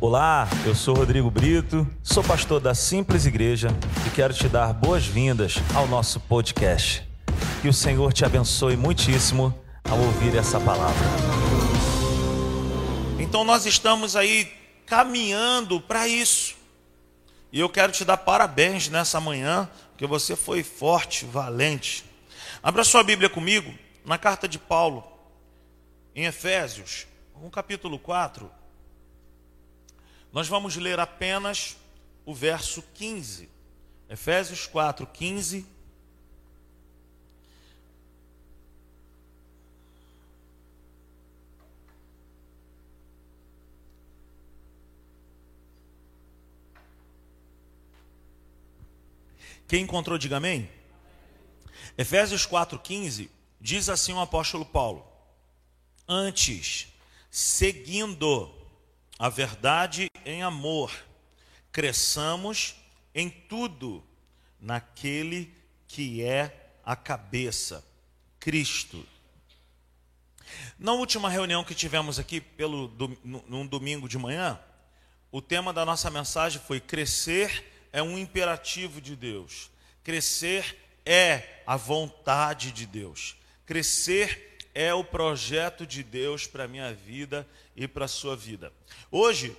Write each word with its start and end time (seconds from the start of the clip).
Olá, 0.00 0.48
eu 0.64 0.76
sou 0.76 0.94
Rodrigo 0.94 1.28
Brito, 1.28 1.84
sou 2.04 2.22
pastor 2.22 2.60
da 2.60 2.72
Simples 2.72 3.26
Igreja 3.26 3.70
e 4.06 4.10
quero 4.10 4.32
te 4.32 4.48
dar 4.48 4.72
boas-vindas 4.72 5.56
ao 5.74 5.88
nosso 5.88 6.20
podcast. 6.20 7.04
Que 7.60 7.66
o 7.66 7.72
Senhor 7.72 8.12
te 8.12 8.24
abençoe 8.24 8.76
muitíssimo 8.76 9.52
ao 9.82 9.98
ouvir 9.98 10.36
essa 10.36 10.60
palavra. 10.60 11.04
Então 13.18 13.42
nós 13.42 13.66
estamos 13.66 14.14
aí 14.14 14.48
caminhando 14.86 15.80
para 15.80 16.06
isso. 16.06 16.54
E 17.50 17.58
eu 17.58 17.68
quero 17.68 17.90
te 17.90 18.04
dar 18.04 18.18
parabéns 18.18 18.88
nessa 18.88 19.20
manhã, 19.20 19.68
porque 19.90 20.06
você 20.06 20.36
foi 20.36 20.62
forte, 20.62 21.24
valente. 21.24 22.04
Abra 22.62 22.84
sua 22.84 23.02
Bíblia 23.02 23.28
comigo 23.28 23.74
na 24.04 24.16
carta 24.16 24.46
de 24.46 24.60
Paulo, 24.60 25.02
em 26.14 26.24
Efésios, 26.24 27.04
no 27.42 27.50
capítulo 27.50 27.98
4. 27.98 28.57
Nós 30.32 30.46
vamos 30.48 30.76
ler 30.76 31.00
apenas 31.00 31.76
o 32.24 32.34
verso 32.34 32.82
15. 32.94 33.48
Efésios 34.08 34.66
4, 34.66 35.06
15. 35.06 35.66
Quem 49.68 49.82
encontrou, 49.82 50.16
diga 50.16 50.38
amém. 50.38 50.68
Efésios 51.96 52.46
4,15 52.46 53.28
diz 53.60 53.90
assim 53.90 54.14
o 54.14 54.20
apóstolo 54.20 54.64
Paulo: 54.64 55.06
Antes, 56.08 56.88
seguindo 57.30 58.57
a 59.18 59.28
verdade 59.28 60.08
em 60.24 60.42
amor, 60.42 60.92
cresçamos 61.72 62.76
em 63.14 63.28
tudo 63.28 64.04
naquele 64.60 65.52
que 65.86 66.22
é 66.22 66.72
a 66.84 66.94
cabeça, 66.94 67.84
Cristo. 68.38 69.04
Na 70.78 70.92
última 70.92 71.28
reunião 71.28 71.64
que 71.64 71.74
tivemos 71.74 72.18
aqui 72.18 72.40
pelo 72.40 72.88
num 73.24 73.66
domingo 73.66 74.08
de 74.08 74.16
manhã, 74.16 74.58
o 75.30 75.42
tema 75.42 75.72
da 75.72 75.84
nossa 75.84 76.10
mensagem 76.10 76.60
foi 76.60 76.80
crescer 76.80 77.64
é 77.92 78.02
um 78.02 78.16
imperativo 78.18 79.00
de 79.00 79.16
Deus. 79.16 79.70
Crescer 80.04 80.76
é 81.04 81.62
a 81.66 81.76
vontade 81.76 82.70
de 82.70 82.86
Deus. 82.86 83.36
Crescer 83.66 84.58
é 84.74 84.94
o 84.94 85.02
projeto 85.02 85.86
de 85.86 86.02
Deus 86.02 86.46
para 86.46 86.64
a 86.64 86.68
minha 86.68 86.94
vida 86.94 87.46
e 87.78 87.86
para 87.86 88.06
a 88.06 88.08
sua 88.08 88.34
vida. 88.34 88.72
Hoje, 89.08 89.56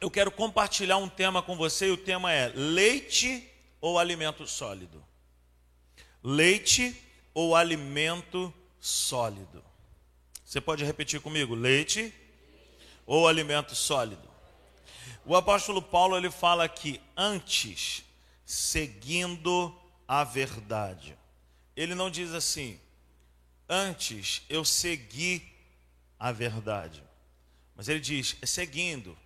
eu 0.00 0.10
quero 0.10 0.30
compartilhar 0.30 0.96
um 0.96 1.08
tema 1.08 1.42
com 1.42 1.54
você 1.54 1.88
e 1.88 1.90
o 1.90 1.96
tema 1.96 2.32
é 2.32 2.48
leite 2.48 3.46
ou 3.82 3.98
alimento 3.98 4.46
sólido? 4.46 5.04
Leite 6.22 6.96
ou 7.34 7.54
alimento 7.54 8.52
sólido? 8.80 9.62
Você 10.42 10.58
pode 10.58 10.84
repetir 10.84 11.20
comigo? 11.20 11.54
Leite 11.54 12.14
ou 13.04 13.28
alimento 13.28 13.74
sólido? 13.74 14.26
O 15.26 15.36
apóstolo 15.36 15.82
Paulo 15.82 16.16
ele 16.16 16.30
fala 16.30 16.66
que 16.66 16.98
antes, 17.14 18.04
seguindo 18.46 19.76
a 20.08 20.24
verdade. 20.24 21.14
Ele 21.76 21.94
não 21.94 22.10
diz 22.10 22.32
assim, 22.32 22.80
antes 23.68 24.42
eu 24.48 24.64
segui 24.64 25.55
a 26.18 26.32
verdade. 26.32 27.02
Mas 27.74 27.88
ele 27.88 28.00
diz, 28.00 28.36
é 28.40 28.46
seguindo, 28.46 29.16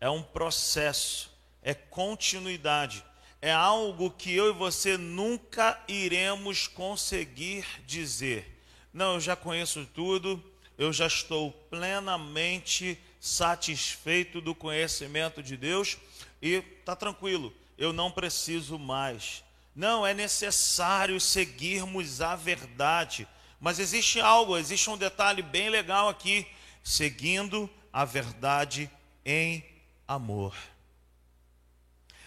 é 0.00 0.08
um 0.08 0.22
processo, 0.22 1.30
é 1.62 1.74
continuidade, 1.74 3.04
é 3.40 3.52
algo 3.52 4.10
que 4.10 4.32
eu 4.34 4.50
e 4.50 4.52
você 4.52 4.96
nunca 4.96 5.80
iremos 5.88 6.66
conseguir 6.66 7.64
dizer. 7.86 8.60
Não, 8.92 9.14
eu 9.14 9.20
já 9.20 9.36
conheço 9.36 9.86
tudo, 9.94 10.42
eu 10.76 10.92
já 10.92 11.06
estou 11.06 11.52
plenamente 11.70 12.98
satisfeito 13.20 14.40
do 14.40 14.54
conhecimento 14.54 15.42
de 15.42 15.56
Deus 15.56 15.96
e 16.40 16.62
está 16.78 16.94
tranquilo, 16.94 17.52
eu 17.76 17.92
não 17.92 18.10
preciso 18.10 18.78
mais. 18.78 19.42
Não, 19.74 20.04
é 20.04 20.12
necessário 20.12 21.20
seguirmos 21.20 22.20
a 22.20 22.34
verdade. 22.34 23.28
Mas 23.60 23.78
existe 23.78 24.20
algo, 24.20 24.56
existe 24.56 24.88
um 24.88 24.96
detalhe 24.96 25.42
bem 25.42 25.68
legal 25.68 26.08
aqui: 26.08 26.46
seguindo 26.82 27.68
a 27.92 28.04
verdade 28.04 28.90
em 29.24 29.64
amor. 30.06 30.54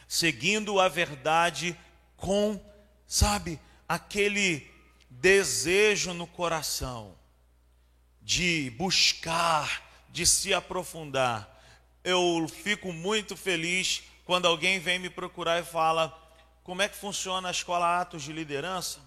Seguindo 0.07 0.79
a 0.79 0.89
verdade 0.89 1.77
com, 2.17 2.59
sabe, 3.07 3.59
aquele 3.87 4.69
desejo 5.09 6.13
no 6.13 6.27
coração 6.27 7.15
de 8.21 8.69
buscar 8.77 9.81
de 10.09 10.25
se 10.25 10.53
aprofundar. 10.53 11.49
Eu 12.03 12.47
fico 12.47 12.91
muito 12.91 13.35
feliz 13.35 14.03
quando 14.25 14.47
alguém 14.47 14.79
vem 14.79 14.99
me 14.99 15.09
procurar 15.09 15.59
e 15.59 15.65
fala: 15.65 16.17
como 16.63 16.81
é 16.81 16.89
que 16.89 16.95
funciona 16.95 17.47
a 17.47 17.51
escola 17.51 18.01
Atos 18.01 18.23
de 18.23 18.31
Liderança? 18.31 18.99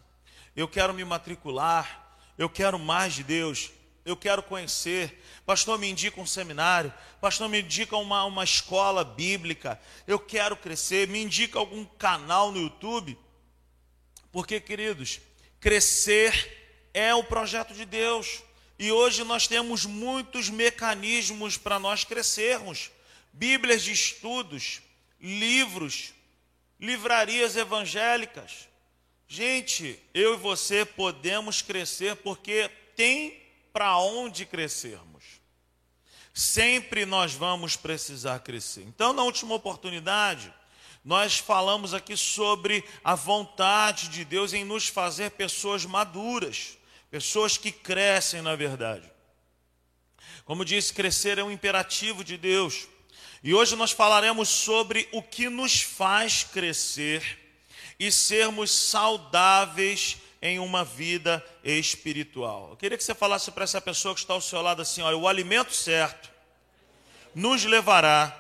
Eu 0.56 0.68
quero 0.68 0.94
me 0.94 1.04
matricular, 1.04 2.03
eu 2.37 2.49
quero 2.49 2.78
mais 2.78 3.15
de 3.15 3.22
Deus, 3.22 3.71
eu 4.05 4.17
quero 4.17 4.43
conhecer. 4.43 5.22
Pastor, 5.47 5.78
me 5.78 5.89
indica 5.89 6.21
um 6.21 6.27
seminário, 6.27 6.93
pastor, 7.21 7.49
me 7.49 7.61
indica 7.61 7.97
uma, 7.97 8.25
uma 8.25 8.45
escola 8.45 9.05
bíblica, 9.05 9.81
eu 10.06 10.19
quero 10.19 10.56
crescer, 10.56 11.09
me 11.09 11.22
indica 11.22 11.59
algum 11.59 11.84
canal 11.84 12.50
no 12.50 12.61
YouTube. 12.61 13.19
Porque, 14.33 14.61
queridos, 14.61 15.21
crescer 15.61 16.91
é 16.93 17.15
o 17.15 17.25
projeto 17.25 17.75
de 17.75 17.84
Deus. 17.84 18.43
E 18.78 18.91
hoje 18.91 19.22
nós 19.22 19.47
temos 19.47 19.84
muitos 19.84 20.49
mecanismos 20.49 21.56
para 21.56 21.78
nós 21.78 22.05
crescermos: 22.05 22.91
Bíblias 23.33 23.83
de 23.83 23.93
estudos, 23.93 24.83
livros, 25.21 26.12
livrarias 26.81 27.56
evangélicas. 27.56 28.69
Gente, 29.26 30.00
eu 30.12 30.34
e 30.34 30.36
você 30.36 30.84
podemos 30.84 31.62
crescer 31.62 32.16
porque 32.16 32.70
tem 32.94 33.42
para 33.72 33.98
onde 33.98 34.46
crescermos. 34.46 35.24
Sempre 36.32 37.04
nós 37.06 37.32
vamos 37.32 37.76
precisar 37.76 38.38
crescer. 38.40 38.82
Então, 38.82 39.12
na 39.12 39.22
última 39.22 39.54
oportunidade, 39.54 40.52
nós 41.04 41.38
falamos 41.38 41.94
aqui 41.94 42.16
sobre 42.16 42.84
a 43.02 43.14
vontade 43.14 44.08
de 44.08 44.24
Deus 44.24 44.52
em 44.52 44.64
nos 44.64 44.88
fazer 44.88 45.30
pessoas 45.32 45.84
maduras 45.84 46.76
pessoas 47.14 47.56
que 47.56 47.70
crescem 47.70 48.42
na 48.42 48.56
verdade. 48.56 49.08
Como 50.44 50.64
disse, 50.64 50.92
crescer 50.92 51.38
é 51.38 51.44
um 51.44 51.50
imperativo 51.50 52.24
de 52.24 52.36
Deus. 52.36 52.88
E 53.41 53.54
hoje 53.54 53.76
nós 53.76 53.92
falaremos 53.92 54.48
sobre 54.48 55.08
o 55.12 55.22
que 55.22 55.48
nos 55.48 55.80
faz 55.80 56.42
crescer 56.42 57.44
e 57.99 58.10
sermos 58.10 58.71
saudáveis 58.71 60.19
em 60.43 60.59
uma 60.59 60.84
vida 60.84 61.44
espiritual. 61.62 62.69
Eu 62.71 62.77
queria 62.77 62.99
que 62.99 63.05
você 63.05 63.15
falasse 63.15 63.50
para 63.50 63.65
essa 63.65 63.81
pessoa 63.81 64.15
que 64.15 64.21
está 64.21 64.34
ao 64.34 64.41
seu 64.41 64.60
lado 64.60 64.82
assim: 64.82 65.03
olha, 65.03 65.16
o 65.16 65.27
alimento 65.27 65.72
certo 65.75 66.31
nos 67.34 67.65
levará 67.65 68.38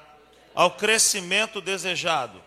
ao 0.54 0.70
crescimento 0.72 1.60
desejado. 1.60 2.42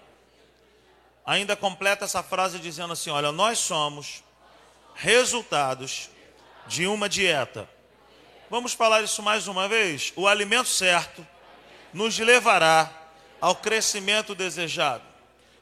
Ainda 1.26 1.56
completa 1.56 2.06
essa 2.06 2.22
frase 2.22 2.60
dizendo 2.60 2.94
assim: 2.94 3.10
olha, 3.10 3.32
nós 3.32 3.60
somos 3.60 4.24
resultados 4.94 6.10
de 6.68 6.86
uma 6.88 7.10
dieta. 7.10 7.68
Vamos 8.50 8.74
falar 8.74 9.04
isso 9.04 9.22
mais 9.22 9.48
uma 9.48 9.68
vez? 9.68 10.14
O 10.16 10.28
alimento 10.28 10.70
certo 10.70 11.26
nos 11.92 12.18
levará 12.20 12.92
ao 13.42 13.56
crescimento 13.56 14.34
desejado. 14.34 15.04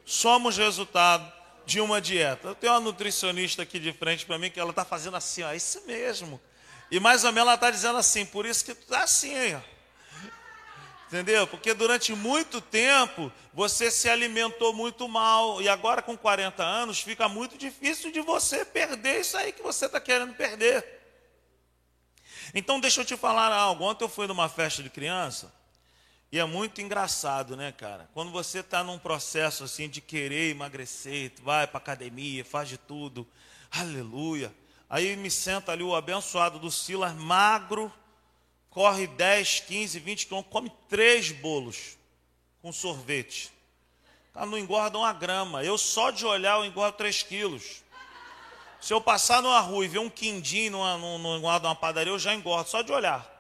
Somos 0.06 0.58
resultado 0.58 1.32
de 1.66 1.82
uma 1.82 2.00
dieta. 2.00 2.50
Eu 2.50 2.56
tenho 2.56 2.74
uma 2.74 2.80
nutricionista 2.80 3.64
aqui 3.64 3.80
de 3.80 3.92
frente 3.92 4.26
para 4.26 4.38
mim 4.38 4.52
que 4.52 4.60
ela 4.60 4.70
está 4.70 4.86
fazendo 4.86 5.18
assim, 5.18 5.44
ó, 5.44 5.54
isso 5.54 5.82
mesmo. 5.86 6.40
E 6.92 7.00
mais 7.00 7.24
ou 7.24 7.32
menos 7.32 7.48
ela 7.48 7.56
está 7.56 7.72
dizendo 7.72 7.98
assim, 7.98 8.26
por 8.26 8.46
isso 8.46 8.64
que 8.64 8.74
tu 8.74 8.84
está 8.84 9.04
assim, 9.04 9.56
ó. 9.56 9.62
Entendeu? 11.08 11.46
Porque 11.48 11.74
durante 11.74 12.14
muito 12.14 12.60
tempo 12.60 13.32
você 13.54 13.92
se 13.92 14.10
alimentou 14.10 14.74
muito 14.74 15.08
mal 15.08 15.62
e 15.62 15.70
agora 15.70 16.02
com 16.02 16.18
40 16.18 16.64
anos 16.64 17.00
fica 17.00 17.30
muito 17.30 17.58
difícil 17.58 18.12
de 18.12 18.22
você 18.22 18.66
perder 18.66 19.22
isso 19.22 19.38
aí 19.38 19.52
que 19.52 19.62
você 19.62 19.86
está 19.86 20.00
querendo 20.00 20.34
perder. 20.34 20.84
Então 22.54 22.80
deixa 22.80 23.02
eu 23.02 23.06
te 23.06 23.16
falar 23.16 23.52
algo. 23.52 23.84
Ontem 23.84 24.04
eu 24.04 24.10
fui 24.10 24.28
numa 24.28 24.50
festa 24.50 24.82
de 24.82 24.90
criança 24.90 25.54
e 26.36 26.40
é 26.40 26.44
muito 26.44 26.82
engraçado, 26.82 27.56
né, 27.56 27.72
cara? 27.72 28.10
Quando 28.14 28.30
você 28.30 28.60
está 28.60 28.84
num 28.84 29.00
processo 29.00 29.64
assim 29.64 29.88
de 29.88 30.02
querer 30.02 30.50
emagrecer, 30.50 31.32
vai 31.42 31.66
para 31.66 31.78
academia, 31.78 32.44
faz 32.44 32.68
de 32.68 32.78
tudo, 32.78 33.26
aleluia. 33.72 34.54
Aí 34.90 35.16
me 35.16 35.32
senta 35.32 35.72
ali 35.72 35.82
o 35.82 35.96
abençoado 35.96 36.60
do 36.60 36.70
Silas, 36.70 37.14
magro, 37.14 37.90
corre 38.70 39.08
10, 39.08 39.62
15, 39.62 39.98
20 39.98 40.26
quilômetros, 40.26 40.52
come 40.52 40.70
três 40.90 41.32
bolos 41.32 41.98
com 42.62 42.70
sorvete. 42.74 43.50
Tá, 44.34 44.46
não 44.46 44.58
engorda 44.58 44.98
uma 44.98 45.14
grama. 45.14 45.64
Eu 45.64 45.78
só 45.78 46.12
de 46.12 46.26
olhar 46.26 46.58
eu 46.58 46.66
engordo 46.66 46.98
3 46.98 47.24
quilos. 47.24 47.82
Se 48.82 48.94
eu 48.94 49.00
passar 49.00 49.42
numa 49.42 49.62
rua 49.62 49.86
e 49.86 49.88
ver 49.88 50.00
um 50.00 50.10
quindim 50.10 50.70
numa, 50.70 50.98
numa, 50.98 51.60
numa 51.60 51.76
padaria, 51.76 52.12
eu 52.12 52.20
já 52.20 52.36
engordo, 52.36 52.70
só 52.70 52.82
de 52.82 52.92
olhar. 52.92 53.35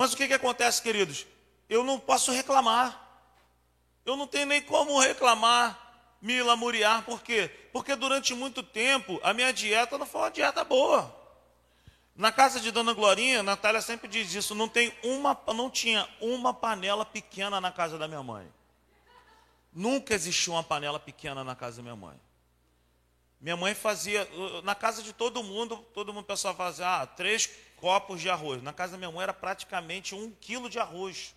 Mas 0.00 0.14
o 0.14 0.16
que, 0.16 0.26
que 0.26 0.32
acontece, 0.32 0.80
queridos? 0.80 1.26
Eu 1.68 1.84
não 1.84 2.00
posso 2.00 2.32
reclamar. 2.32 3.06
Eu 4.02 4.16
não 4.16 4.26
tenho 4.26 4.46
nem 4.46 4.62
como 4.62 4.98
reclamar, 4.98 6.16
me 6.22 6.42
lamuriar. 6.42 7.02
Por 7.02 7.20
quê? 7.20 7.50
Porque 7.70 7.94
durante 7.94 8.32
muito 8.32 8.62
tempo 8.62 9.20
a 9.22 9.34
minha 9.34 9.52
dieta 9.52 9.98
não 9.98 10.06
foi 10.06 10.22
uma 10.22 10.30
dieta 10.30 10.64
boa. 10.64 11.14
Na 12.16 12.32
casa 12.32 12.60
de 12.60 12.70
Dona 12.70 12.94
Glorinha, 12.94 13.42
Natália 13.42 13.82
sempre 13.82 14.08
diz 14.08 14.32
isso, 14.32 14.54
não, 14.54 14.70
tem 14.70 14.90
uma, 15.02 15.38
não 15.54 15.68
tinha 15.68 16.08
uma 16.18 16.54
panela 16.54 17.04
pequena 17.04 17.60
na 17.60 17.70
casa 17.70 17.98
da 17.98 18.08
minha 18.08 18.22
mãe. 18.22 18.50
Nunca 19.70 20.14
existiu 20.14 20.54
uma 20.54 20.64
panela 20.64 20.98
pequena 20.98 21.44
na 21.44 21.54
casa 21.54 21.76
da 21.76 21.82
minha 21.82 21.96
mãe. 21.96 22.18
Minha 23.38 23.56
mãe 23.56 23.74
fazia, 23.74 24.26
na 24.64 24.74
casa 24.74 25.02
de 25.02 25.12
todo 25.12 25.42
mundo, 25.42 25.76
todo 25.92 26.12
mundo 26.12 26.26
fazia 26.56 27.02
ah, 27.02 27.06
três 27.06 27.50
copos 27.80 28.20
de 28.20 28.28
arroz. 28.28 28.62
Na 28.62 28.72
casa 28.72 28.92
da 28.92 28.98
minha 28.98 29.10
mãe 29.10 29.22
era 29.22 29.32
praticamente 29.32 30.14
um 30.14 30.30
quilo 30.40 30.68
de 30.68 30.78
arroz. 30.78 31.34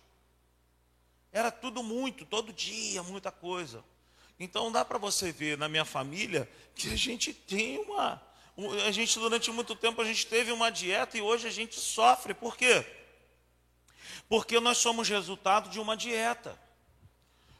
Era 1.32 1.50
tudo 1.50 1.82
muito, 1.82 2.24
todo 2.24 2.52
dia, 2.52 3.02
muita 3.02 3.32
coisa. 3.32 3.84
Então 4.38 4.70
dá 4.70 4.84
para 4.84 4.98
você 4.98 5.32
ver 5.32 5.56
na 5.58 5.68
minha 5.68 5.84
família 5.84 6.48
que 6.74 6.92
a 6.92 6.96
gente 6.96 7.32
tem 7.32 7.78
uma, 7.78 8.22
a 8.86 8.90
gente 8.92 9.18
durante 9.18 9.50
muito 9.50 9.74
tempo 9.74 10.00
a 10.00 10.04
gente 10.04 10.26
teve 10.26 10.52
uma 10.52 10.70
dieta 10.70 11.18
e 11.18 11.22
hoje 11.22 11.48
a 11.48 11.50
gente 11.50 11.80
sofre. 11.80 12.34
Por 12.34 12.56
quê? 12.56 12.86
Porque 14.28 14.60
nós 14.60 14.78
somos 14.78 15.08
resultado 15.08 15.68
de 15.70 15.80
uma 15.80 15.96
dieta. 15.96 16.58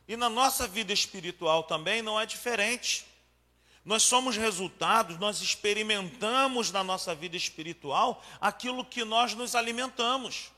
E 0.06 0.16
na 0.16 0.28
nossa 0.28 0.68
vida 0.68 0.92
espiritual 0.92 1.64
também 1.64 2.02
não 2.02 2.20
é 2.20 2.26
diferente. 2.26 3.06
Nós 3.84 4.02
somos 4.02 4.36
resultados, 4.36 5.18
nós 5.18 5.40
experimentamos 5.42 6.70
na 6.70 6.82
nossa 6.82 7.14
vida 7.14 7.36
espiritual 7.36 8.24
aquilo 8.40 8.84
que 8.84 9.04
nós 9.04 9.34
nos 9.34 9.54
alimentamos. 9.54 10.50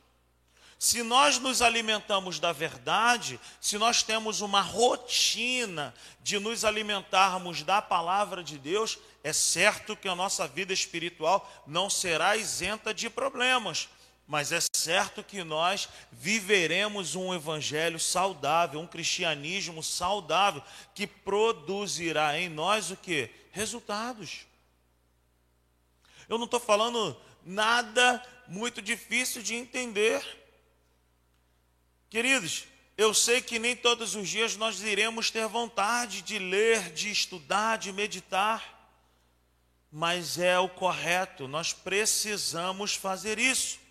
Se 0.78 1.02
nós 1.02 1.38
nos 1.38 1.62
alimentamos 1.62 2.38
da 2.38 2.52
verdade, 2.52 3.40
se 3.61 3.78
nós 3.78 4.02
temos 4.02 4.43
uma 4.43 4.61
rotina 4.61 5.94
de 6.23 6.38
nos 6.38 6.64
alimentarmos 6.64 7.62
da 7.62 7.81
palavra 7.81 8.44
de 8.44 8.58
Deus, 8.58 8.99
é 9.25 9.32
certo 9.32 9.96
que 9.96 10.06
a 10.06 10.14
nossa 10.14 10.46
vida 10.46 10.73
espiritual 10.73 11.50
não 11.67 11.88
será 11.88 12.37
isenta 12.37 12.93
de 12.93 13.08
problemas, 13.08 13.88
mas 14.26 14.50
é 14.50 14.58
certo 14.75 15.23
que 15.23 15.44
nós 15.44 15.88
viveremos 16.11 17.14
um 17.14 17.32
evangelho 17.32 17.99
saudável, 18.00 18.81
um 18.81 18.87
cristianismo 18.87 19.82
saudável, 19.82 20.62
que 20.94 21.06
produzirá 21.06 22.38
em 22.38 22.49
nós 22.49 22.90
o 22.90 22.96
que? 22.96 23.31
Resultados. 23.52 24.46
Eu 26.28 26.38
não 26.38 26.46
estou 26.46 26.58
falando 26.58 27.17
nada 27.44 28.20
muito 28.49 28.82
difícil 28.82 29.43
de 29.43 29.55
entender. 29.55 30.20
Queridos, 32.11 32.64
eu 32.96 33.14
sei 33.14 33.40
que 33.40 33.58
nem 33.61 33.76
todos 33.76 34.17
os 34.17 34.28
dias 34.28 34.56
nós 34.56 34.81
iremos 34.81 35.31
ter 35.31 35.46
vontade 35.46 36.23
de 36.23 36.38
ler, 36.38 36.93
de 36.93 37.11
estudar, 37.11 37.78
de 37.78 37.93
meditar, 37.93 38.75
mas 39.93 40.37
é 40.38 40.58
o 40.58 40.69
correto, 40.69 41.46
nós 41.46 41.73
precisamos 41.73 42.94
fazer 42.94 43.38
isso. 43.38 43.86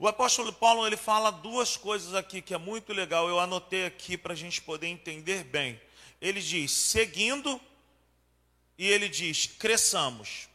O 0.00 0.08
apóstolo 0.08 0.50
Paulo 0.50 0.86
ele 0.86 0.96
fala 0.96 1.30
duas 1.30 1.76
coisas 1.76 2.14
aqui 2.14 2.40
que 2.40 2.54
é 2.54 2.58
muito 2.58 2.90
legal. 2.90 3.28
Eu 3.28 3.38
anotei 3.38 3.84
aqui 3.84 4.16
para 4.16 4.32
a 4.32 4.36
gente 4.36 4.62
poder 4.62 4.86
entender 4.86 5.44
bem. 5.44 5.78
Ele 6.18 6.40
diz 6.40 6.72
seguindo 6.72 7.60
e 8.78 8.88
ele 8.88 9.10
diz 9.10 9.44
cresçamos. 9.44 10.48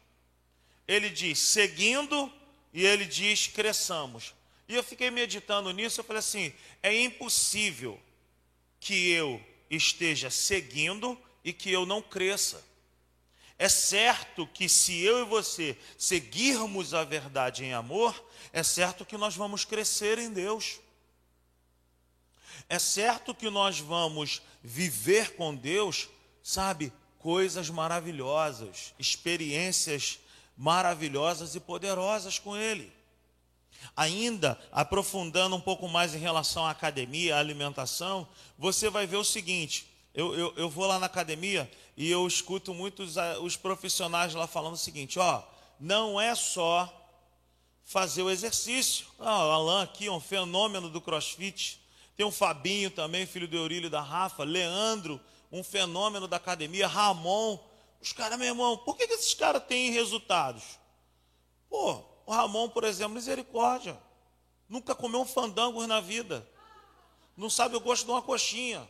Ele 0.88 1.12
diz 1.12 1.38
seguindo 1.38 2.34
e 2.74 2.84
ele 2.84 3.06
diz 3.06 3.46
cresçamos. 3.46 4.34
E 4.68 4.74
eu 4.74 4.84
fiquei 4.84 5.12
meditando 5.12 5.72
nisso. 5.72 6.00
Eu 6.00 6.06
falei 6.06 6.22
assim: 6.22 6.52
é 6.82 7.00
impossível 7.00 8.02
que 8.80 9.12
eu 9.12 9.40
esteja 9.70 10.32
seguindo 10.32 11.16
e 11.44 11.54
que 11.54 11.72
eu 11.72 11.86
não 11.86 12.02
cresça. 12.02 12.66
É 13.58 13.70
certo 13.70 14.46
que 14.48 14.68
se 14.68 15.00
eu 15.02 15.22
e 15.22 15.26
você 15.26 15.78
seguirmos 15.98 16.94
a 16.94 17.04
verdade 17.04 17.64
em 17.64 17.74
amor, 17.74 18.14
é 18.52 18.62
certo 18.64 19.06
que 19.06 19.18
nós 19.18 19.36
vamos 19.36 19.64
crescer 19.64 20.20
em 20.20 20.30
Deus. 20.30 20.80
É 22.68 22.78
certo 22.80 23.34
que 23.34 23.50
nós 23.50 23.80
vamos 23.80 24.42
viver 24.62 25.36
com 25.36 25.56
Deus, 25.56 26.10
sabe, 26.44 26.92
coisas 27.20 27.70
maravilhosas, 27.70 28.94
experiências 29.00 30.20
maravilhosas 30.58 31.56
e 31.56 31.60
poderosas 31.60 32.40
com 32.40 32.58
Ele. 32.58 32.92
Ainda 33.96 34.60
aprofundando 34.72 35.56
um 35.56 35.62
pouco 35.62 35.88
mais 35.88 36.14
em 36.14 36.20
relação 36.20 36.66
à 36.66 36.72
academia, 36.72 37.36
à 37.36 37.40
alimentação, 37.40 38.28
você 38.58 38.90
vai 38.90 39.06
ver 39.06 39.18
o 39.18 39.24
seguinte: 39.24 39.88
eu, 40.14 40.34
eu, 40.34 40.54
eu 40.56 40.70
vou 40.70 40.88
lá 40.88 40.98
na 40.98 41.06
academia 41.06 41.70
e 41.98 42.12
eu 42.12 42.28
escuto 42.28 42.74
muitos 42.74 43.18
ah, 43.18 43.40
os 43.40 43.56
profissionais 43.56 44.34
lá 44.34 44.48
falando 44.48 44.74
o 44.74 44.78
seguinte: 44.78 45.18
ó, 45.20 45.44
não 45.80 46.20
é 46.20 46.36
só 46.36 46.92
fazer 47.86 48.24
o 48.24 48.30
exercício. 48.30 49.06
Ah, 49.20 49.46
o 49.46 49.52
Alan 49.52 49.84
aqui 49.84 50.10
um 50.10 50.20
fenômeno 50.20 50.90
do 50.90 51.00
crossfit. 51.00 51.82
Tem 52.18 52.26
um 52.26 52.32
Fabinho 52.32 52.90
também, 52.90 53.26
filho 53.26 53.48
do 53.48 53.56
Eurílio 53.56 53.88
e 53.88 53.90
da 53.90 54.02
Rafa. 54.02 54.44
Leandro, 54.44 55.22
um 55.52 55.64
fenômeno 55.64 56.28
da 56.28 56.38
academia. 56.38 56.88
Ramon. 56.88 57.60
Os 58.02 58.12
caras, 58.12 58.38
meu 58.38 58.48
irmão, 58.48 58.78
por 58.78 58.96
que, 58.98 59.08
que 59.08 59.14
esses 59.14 59.34
caras 59.34 59.64
têm 59.66 59.92
resultados? 59.92 60.64
Pô, 61.70 62.02
o 62.26 62.32
Ramon, 62.32 62.70
por 62.70 62.84
exemplo, 62.84 63.16
misericórdia. 63.16 63.98
Nunca 64.68 64.94
comeu 64.96 65.22
um 65.22 65.26
fandango 65.26 65.86
na 65.88 66.00
vida. 66.00 66.48
Não 67.36 67.50
sabe 67.50 67.76
o 67.76 67.80
gosto 67.80 68.06
de 68.06 68.12
uma 68.12 68.22
coxinha. 68.22 68.88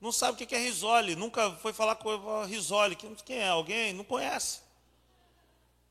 Não 0.00 0.10
sabe 0.10 0.42
o 0.42 0.46
que 0.46 0.54
é 0.54 0.58
risole. 0.58 1.14
Nunca 1.14 1.50
foi 1.56 1.72
falar 1.72 1.96
com 1.96 2.44
risole. 2.44 2.96
Quem 2.96 3.38
é? 3.38 3.48
Alguém? 3.48 3.92
Não 3.92 4.04
conhece. 4.04 4.60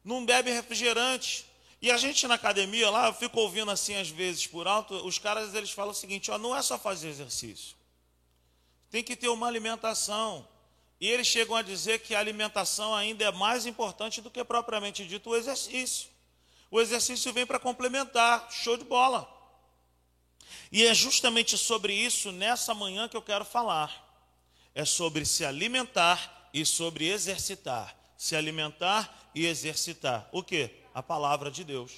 Não 0.03 0.25
bebe 0.25 0.51
refrigerante. 0.51 1.45
E 1.81 1.91
a 1.91 1.97
gente 1.97 2.27
na 2.27 2.33
academia 2.33 2.89
lá, 2.89 3.07
eu 3.07 3.13
fico 3.13 3.39
ouvindo 3.39 3.71
assim 3.71 3.95
às 3.95 4.09
vezes 4.09 4.45
por 4.45 4.67
alto, 4.67 4.93
os 5.07 5.17
caras 5.17 5.53
eles 5.53 5.71
falam 5.71 5.91
o 5.91 5.95
seguinte, 5.95 6.29
ó, 6.29 6.37
não 6.37 6.55
é 6.55 6.61
só 6.61 6.77
fazer 6.77 7.07
exercício. 7.07 7.75
Tem 8.89 9.03
que 9.03 9.15
ter 9.15 9.29
uma 9.29 9.47
alimentação. 9.47 10.45
E 10.99 11.07
eles 11.07 11.27
chegam 11.27 11.55
a 11.55 11.61
dizer 11.61 11.99
que 11.99 12.13
a 12.13 12.19
alimentação 12.19 12.93
ainda 12.93 13.23
é 13.23 13.31
mais 13.31 13.65
importante 13.65 14.19
do 14.19 14.29
que 14.29 14.43
propriamente 14.43 15.05
dito 15.05 15.29
o 15.29 15.35
exercício. 15.35 16.09
O 16.69 16.81
exercício 16.81 17.31
vem 17.31 17.45
para 17.45 17.57
complementar, 17.57 18.51
show 18.51 18.75
de 18.75 18.83
bola. 18.83 19.38
E 20.71 20.85
é 20.85 20.93
justamente 20.93 21.57
sobre 21.57 21.93
isso 21.93 22.31
nessa 22.31 22.73
manhã 22.73 23.07
que 23.07 23.17
eu 23.17 23.21
quero 23.21 23.43
falar. 23.43 24.07
É 24.75 24.85
sobre 24.85 25.25
se 25.25 25.43
alimentar 25.43 26.49
e 26.53 26.65
sobre 26.65 27.07
exercitar. 27.07 27.95
Se 28.17 28.35
alimentar 28.35 29.31
e 29.33 29.45
exercitar. 29.45 30.29
O 30.31 30.43
que? 30.43 30.69
A 30.93 31.01
palavra 31.01 31.49
de 31.49 31.63
Deus. 31.63 31.91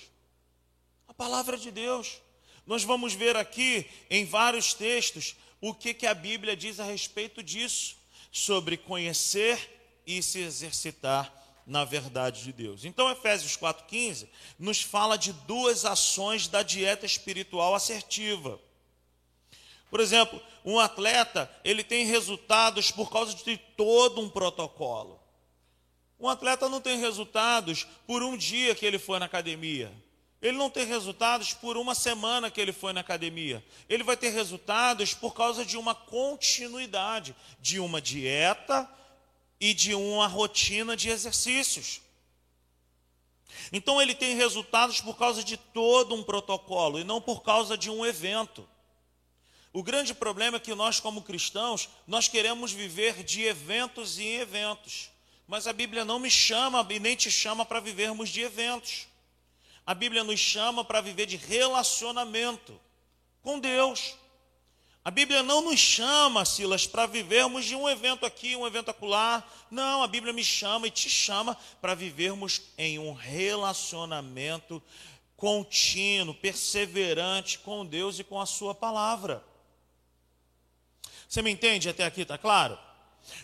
A 1.08 1.14
palavra 1.14 1.58
de 1.58 1.72
Deus. 1.72 2.22
Nós 2.66 2.84
vamos 2.84 3.14
ver 3.14 3.36
aqui 3.36 3.86
em 4.10 4.24
vários 4.24 4.74
textos 4.74 5.36
o 5.60 5.74
que, 5.74 5.94
que 5.94 6.08
a 6.08 6.14
Bíblia 6.14 6.56
diz 6.56 6.80
a 6.80 6.86
respeito 6.86 7.44
disso, 7.44 7.98
sobre 8.32 8.78
conhecer 8.78 10.02
e 10.08 10.24
se 10.24 10.40
exercitar 10.40 11.41
na 11.72 11.86
verdade 11.86 12.44
de 12.44 12.52
Deus. 12.52 12.84
Então, 12.84 13.10
Efésios 13.10 13.56
4,15 13.56 14.28
nos 14.60 14.82
fala 14.82 15.18
de 15.18 15.32
duas 15.32 15.86
ações 15.86 16.50
da 16.50 16.62
dieta 16.62 17.06
espiritual 17.06 17.74
assertiva. 17.74 18.60
Por 19.90 20.02
exemplo, 20.02 20.42
um 20.66 20.78
atleta, 20.80 21.50
ele 21.64 21.82
tem 21.82 22.06
resultados 22.06 22.92
por 22.92 23.10
causa 23.10 23.34
de 23.34 23.56
todo 23.78 24.20
um 24.20 24.30
protocolo. 24.30 25.18
Um 26.20 26.28
atleta 26.28 26.68
não 26.68 26.82
tem 26.82 27.00
resultados 27.00 27.88
por 28.06 28.22
um 28.22 28.36
dia 28.36 28.76
que 28.76 28.86
ele 28.86 29.00
foi 29.00 29.18
na 29.18 29.26
academia. 29.26 29.92
Ele 30.42 30.58
não 30.58 30.70
tem 30.70 30.86
resultados 30.86 31.54
por 31.54 31.78
uma 31.78 31.96
semana 31.96 32.52
que 32.52 32.60
ele 32.60 32.74
foi 32.74 32.92
na 32.92 33.00
academia. 33.00 33.64
Ele 33.88 34.04
vai 34.04 34.18
ter 34.18 34.30
resultados 34.30 35.14
por 35.14 35.34
causa 35.34 35.64
de 35.64 35.78
uma 35.78 35.96
continuidade, 35.96 37.34
de 37.62 37.80
uma 37.80 38.02
dieta 38.02 38.90
e 39.62 39.76
de 39.76 39.94
uma 39.94 40.26
rotina 40.26 40.98
de 40.98 41.08
exercícios. 41.10 42.02
Então 43.72 44.02
ele 44.02 44.16
tem 44.16 44.36
resultados 44.36 45.00
por 45.00 45.16
causa 45.16 45.44
de 45.44 45.56
todo 45.56 46.16
um 46.16 46.24
protocolo 46.24 47.00
e 47.00 47.04
não 47.04 47.22
por 47.22 47.44
causa 47.44 47.78
de 47.78 47.88
um 47.88 48.04
evento. 48.04 48.68
O 49.72 49.84
grande 49.84 50.16
problema 50.16 50.58
é 50.58 50.60
que 50.60 50.74
nós, 50.74 51.00
como 51.00 51.22
cristãos, 51.22 51.88
nós 52.08 52.28
queremos 52.28 52.72
viver 52.72 53.24
de 53.24 53.44
eventos 53.44 54.18
em 54.18 54.34
eventos. 54.38 55.12
Mas 55.48 55.68
a 55.68 55.74
Bíblia 55.74 56.04
não 56.04 56.18
me 56.18 56.32
chama 56.32 56.86
e 56.90 57.00
nem 57.00 57.16
te 57.16 57.30
chama 57.30 57.64
para 57.64 57.80
vivermos 57.80 58.30
de 58.30 58.42
eventos. 58.42 59.08
A 59.86 59.94
Bíblia 59.94 60.24
nos 60.24 60.40
chama 60.40 60.84
para 60.84 61.02
viver 61.02 61.28
de 61.28 61.38
relacionamento 61.38 62.80
com 63.44 63.60
Deus. 63.60 64.16
A 65.04 65.10
Bíblia 65.10 65.42
não 65.42 65.62
nos 65.62 65.80
chama, 65.80 66.46
Silas, 66.46 66.86
para 66.86 67.08
vivermos 67.08 67.66
de 67.66 67.76
um 67.76 67.90
evento 67.90 68.24
aqui, 68.24 68.56
um 68.56 68.68
evento 68.68 68.92
acolá. 68.92 69.44
Não, 69.72 70.04
a 70.04 70.08
Bíblia 70.08 70.32
me 70.32 70.44
chama 70.44 70.88
e 70.88 70.92
te 70.92 71.10
chama 71.10 71.58
para 71.82 71.96
vivermos 71.96 72.62
em 72.78 73.00
um 73.00 73.12
relacionamento 73.12 74.82
contínuo, 75.36 76.36
perseverante 76.36 77.58
com 77.58 77.84
Deus 77.84 78.20
e 78.20 78.24
com 78.24 78.40
a 78.40 78.46
Sua 78.46 78.76
palavra. 78.76 79.44
Você 81.28 81.42
me 81.42 81.50
entende 81.50 81.90
até 81.90 82.06
aqui, 82.06 82.22
está 82.22 82.38
claro? 82.38 82.78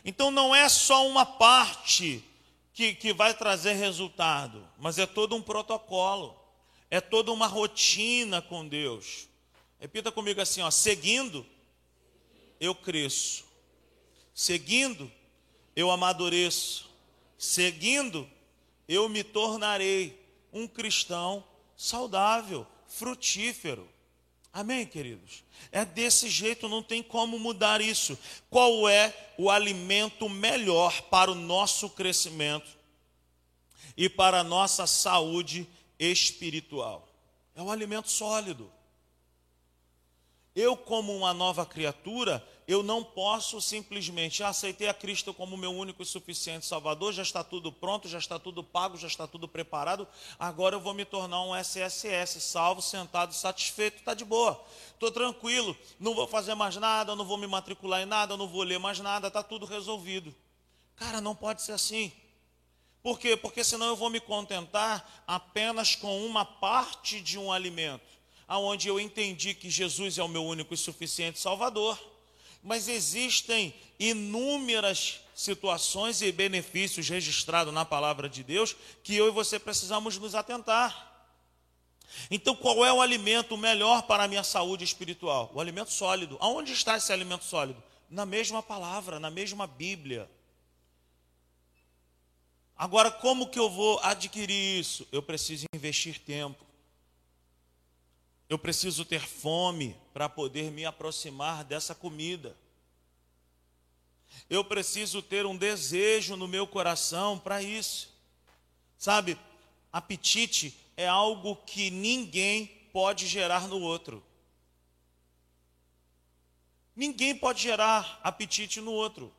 Então 0.05 0.29
não 0.29 0.53
é 0.53 0.69
só 0.69 1.07
uma 1.07 1.25
parte 1.25 2.23
que, 2.71 2.93
que 2.93 3.13
vai 3.13 3.33
trazer 3.33 3.73
resultado, 3.73 4.67
mas 4.77 4.99
é 4.99 5.07
todo 5.07 5.35
um 5.35 5.41
protocolo, 5.41 6.39
é 6.91 7.01
toda 7.01 7.31
uma 7.31 7.47
rotina 7.47 8.43
com 8.43 8.67
Deus. 8.67 9.26
Repita 9.79 10.11
comigo 10.11 10.41
assim, 10.41 10.61
ó, 10.61 10.71
seguindo, 10.71 11.45
eu 12.59 12.73
cresço. 12.73 13.45
Seguindo, 14.33 15.11
eu 15.75 15.91
amadureço. 15.91 16.89
Seguindo, 17.37 18.29
eu 18.87 19.07
me 19.07 19.23
tornarei 19.23 20.19
um 20.51 20.67
cristão 20.67 21.43
saudável, 21.75 22.65
frutífero. 22.87 23.87
Amém, 24.51 24.87
queridos? 24.87 25.43
É 25.71 25.85
desse 25.85 26.29
jeito, 26.29 26.67
não 26.67 26.81
tem 26.81 27.03
como 27.03 27.37
mudar 27.37 27.79
isso. 27.79 28.17
Qual 28.49 28.89
é 28.89 29.15
o 29.37 29.51
alimento 29.51 30.27
melhor 30.27 30.99
para 31.03 31.31
o 31.31 31.35
nosso 31.35 31.91
crescimento 31.91 32.75
e 33.95 34.09
para 34.09 34.39
a 34.39 34.43
nossa 34.43 34.87
saúde 34.87 35.67
espiritual? 35.99 37.07
É 37.53 37.61
o 37.61 37.69
alimento 37.69 38.09
sólido. 38.09 38.71
Eu, 40.57 40.75
como 40.75 41.15
uma 41.15 41.35
nova 41.35 41.67
criatura, 41.67 42.43
eu 42.67 42.81
não 42.81 43.03
posso 43.03 43.61
simplesmente 43.61 44.41
ah, 44.41 44.47
aceitei 44.47 44.89
a 44.89 44.93
Cristo 44.93 45.31
como 45.31 45.55
meu 45.55 45.69
único 45.69 46.01
e 46.01 46.05
suficiente 46.05 46.65
Salvador, 46.65 47.13
já 47.13 47.21
está 47.21 47.43
tudo 47.43 47.71
pronto, 47.71 48.07
já 48.07 48.17
está 48.17 48.39
tudo 48.39 48.63
pago, 48.63 48.97
já 48.97 49.05
está 49.05 49.27
tudo 49.27 49.47
preparado, 49.47 50.07
agora 50.39 50.75
eu 50.75 50.79
vou 50.79 50.95
me 50.95 51.05
tornar 51.05 51.43
um 51.43 51.55
SSS, 51.55 52.41
salvo, 52.41 52.81
sentado, 52.81 53.35
satisfeito, 53.35 53.97
está 53.99 54.15
de 54.15 54.25
boa, 54.25 54.59
estou 54.91 55.11
tranquilo, 55.11 55.77
não 55.99 56.15
vou 56.15 56.25
fazer 56.25 56.55
mais 56.55 56.75
nada, 56.75 57.15
não 57.15 57.23
vou 57.23 57.37
me 57.37 57.45
matricular 57.45 58.01
em 58.01 58.07
nada, 58.07 58.35
não 58.35 58.47
vou 58.47 58.63
ler 58.63 58.79
mais 58.79 58.99
nada, 58.99 59.27
está 59.27 59.43
tudo 59.43 59.63
resolvido. 59.63 60.33
Cara, 60.95 61.21
não 61.21 61.35
pode 61.35 61.61
ser 61.61 61.73
assim. 61.73 62.11
Por 63.03 63.19
quê? 63.19 63.37
Porque 63.37 63.63
senão 63.63 63.85
eu 63.85 63.95
vou 63.95 64.09
me 64.09 64.19
contentar 64.19 65.23
apenas 65.27 65.95
com 65.95 66.25
uma 66.25 66.43
parte 66.43 67.21
de 67.21 67.37
um 67.37 67.51
alimento 67.51 68.16
aonde 68.47 68.87
eu 68.87 68.99
entendi 68.99 69.53
que 69.53 69.69
Jesus 69.69 70.17
é 70.17 70.23
o 70.23 70.27
meu 70.27 70.43
único 70.45 70.73
e 70.73 70.77
suficiente 70.77 71.39
Salvador, 71.39 71.99
mas 72.63 72.87
existem 72.87 73.73
inúmeras 73.99 75.19
situações 75.35 76.21
e 76.21 76.31
benefícios 76.31 77.07
registrados 77.09 77.73
na 77.73 77.85
palavra 77.85 78.27
de 78.27 78.43
Deus 78.43 78.75
que 79.03 79.15
eu 79.15 79.27
e 79.27 79.31
você 79.31 79.59
precisamos 79.59 80.17
nos 80.17 80.33
atentar. 80.33 81.05
Então, 82.31 82.55
qual 82.55 82.85
é 82.85 82.91
o 82.91 83.01
alimento 83.01 83.57
melhor 83.57 84.03
para 84.03 84.23
a 84.23 84.27
minha 84.27 84.43
saúde 84.43 84.83
espiritual? 84.83 85.51
O 85.53 85.59
alimento 85.59 85.91
sólido. 85.91 86.37
Aonde 86.39 86.71
está 86.71 86.97
esse 86.97 87.11
alimento 87.11 87.43
sólido? 87.43 87.81
Na 88.09 88.25
mesma 88.25 88.63
palavra, 88.63 89.19
na 89.19 89.29
mesma 89.29 89.67
Bíblia. 89.67 90.29
Agora, 92.75 93.11
como 93.11 93.49
que 93.49 93.59
eu 93.59 93.69
vou 93.69 93.99
adquirir 93.99 94.79
isso? 94.79 95.07
Eu 95.11 95.21
preciso 95.21 95.65
investir 95.73 96.19
tempo. 96.19 96.66
Eu 98.49 98.57
preciso 98.57 99.03
ter 99.03 99.21
fome 99.21 99.95
para 100.13 100.29
poder 100.29 100.71
me 100.71 100.85
aproximar 100.85 101.63
dessa 101.63 101.93
comida. 101.93 102.55
Eu 104.49 104.63
preciso 104.63 105.21
ter 105.21 105.45
um 105.45 105.57
desejo 105.57 106.35
no 106.35 106.47
meu 106.47 106.65
coração 106.65 107.37
para 107.37 107.61
isso. 107.61 108.15
Sabe, 108.97 109.37
apetite 109.91 110.77
é 110.95 111.07
algo 111.07 111.55
que 111.55 111.89
ninguém 111.91 112.67
pode 112.93 113.27
gerar 113.27 113.67
no 113.67 113.81
outro. 113.81 114.23
Ninguém 116.95 117.35
pode 117.35 117.61
gerar 117.61 118.19
apetite 118.23 118.81
no 118.81 118.91
outro. 118.91 119.31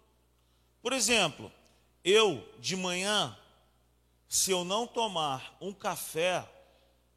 Por 0.81 0.93
exemplo, 0.93 1.51
eu 2.05 2.47
de 2.61 2.77
manhã, 2.77 3.37
se 4.29 4.51
eu 4.51 4.65
não 4.65 4.87
tomar 4.87 5.57
um 5.61 5.73
café 5.73 6.49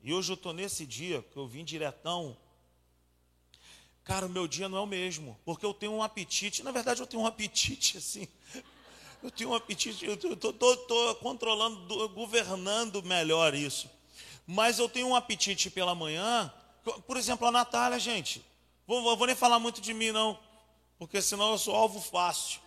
e 0.04 0.14
hoje 0.14 0.32
eu 0.32 0.36
estou 0.36 0.54
nesse 0.54 0.86
dia, 0.86 1.24
que 1.32 1.38
eu 1.38 1.48
vim 1.48 1.64
diretão. 1.64 2.36
Cara, 4.04 4.26
o 4.26 4.30
meu 4.30 4.48
dia 4.48 4.68
não 4.68 4.80
é 4.80 4.82
o 4.82 4.88
mesmo, 4.88 5.40
porque 5.46 5.66
eu 5.66 5.74
tenho 5.74 5.94
um 5.94 6.02
apetite. 6.02 6.64
Na 6.64 6.72
verdade, 6.72 7.02
eu 7.02 7.08
tenho 7.08 7.24
um 7.24 7.28
apetite 7.28 7.98
assim. 8.00 8.28
Eu 9.22 9.30
tenho 9.30 9.52
um 9.52 9.54
apetite, 9.54 10.04
eu 10.04 10.16
estou 10.16 11.16
controlando, 11.16 12.10
governando 12.10 13.04
melhor 13.04 13.54
isso. 13.54 13.88
Mas 14.48 14.80
eu 14.80 14.90
tenho 14.90 15.08
um 15.08 15.16
apetite 15.16 15.70
pela 15.70 15.94
manhã. 15.94 16.52
Por 17.06 17.16
exemplo, 17.16 17.48
a 17.48 17.52
Natália, 17.52 18.00
gente. 18.00 18.44
Vou, 18.88 19.16
vou 19.16 19.28
nem 19.28 19.36
falar 19.36 19.60
muito 19.60 19.80
de 19.80 19.94
mim, 19.94 20.12
não, 20.12 20.38
porque 20.98 21.22
senão 21.22 21.52
eu 21.52 21.58
sou 21.58 21.76
alvo 21.76 22.02
fácil. 22.02 22.60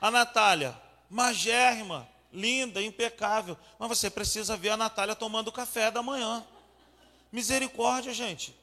A 0.00 0.10
Natália, 0.10 0.78
magérrima, 1.08 2.08
linda, 2.32 2.82
impecável. 2.82 3.56
Mas 3.78 3.88
você 3.88 4.08
precisa 4.08 4.56
ver 4.56 4.70
a 4.70 4.76
Natália 4.76 5.14
tomando 5.14 5.52
café 5.52 5.90
da 5.90 6.02
manhã. 6.02 6.44
Misericórdia, 7.30 8.12
gente. 8.12 8.54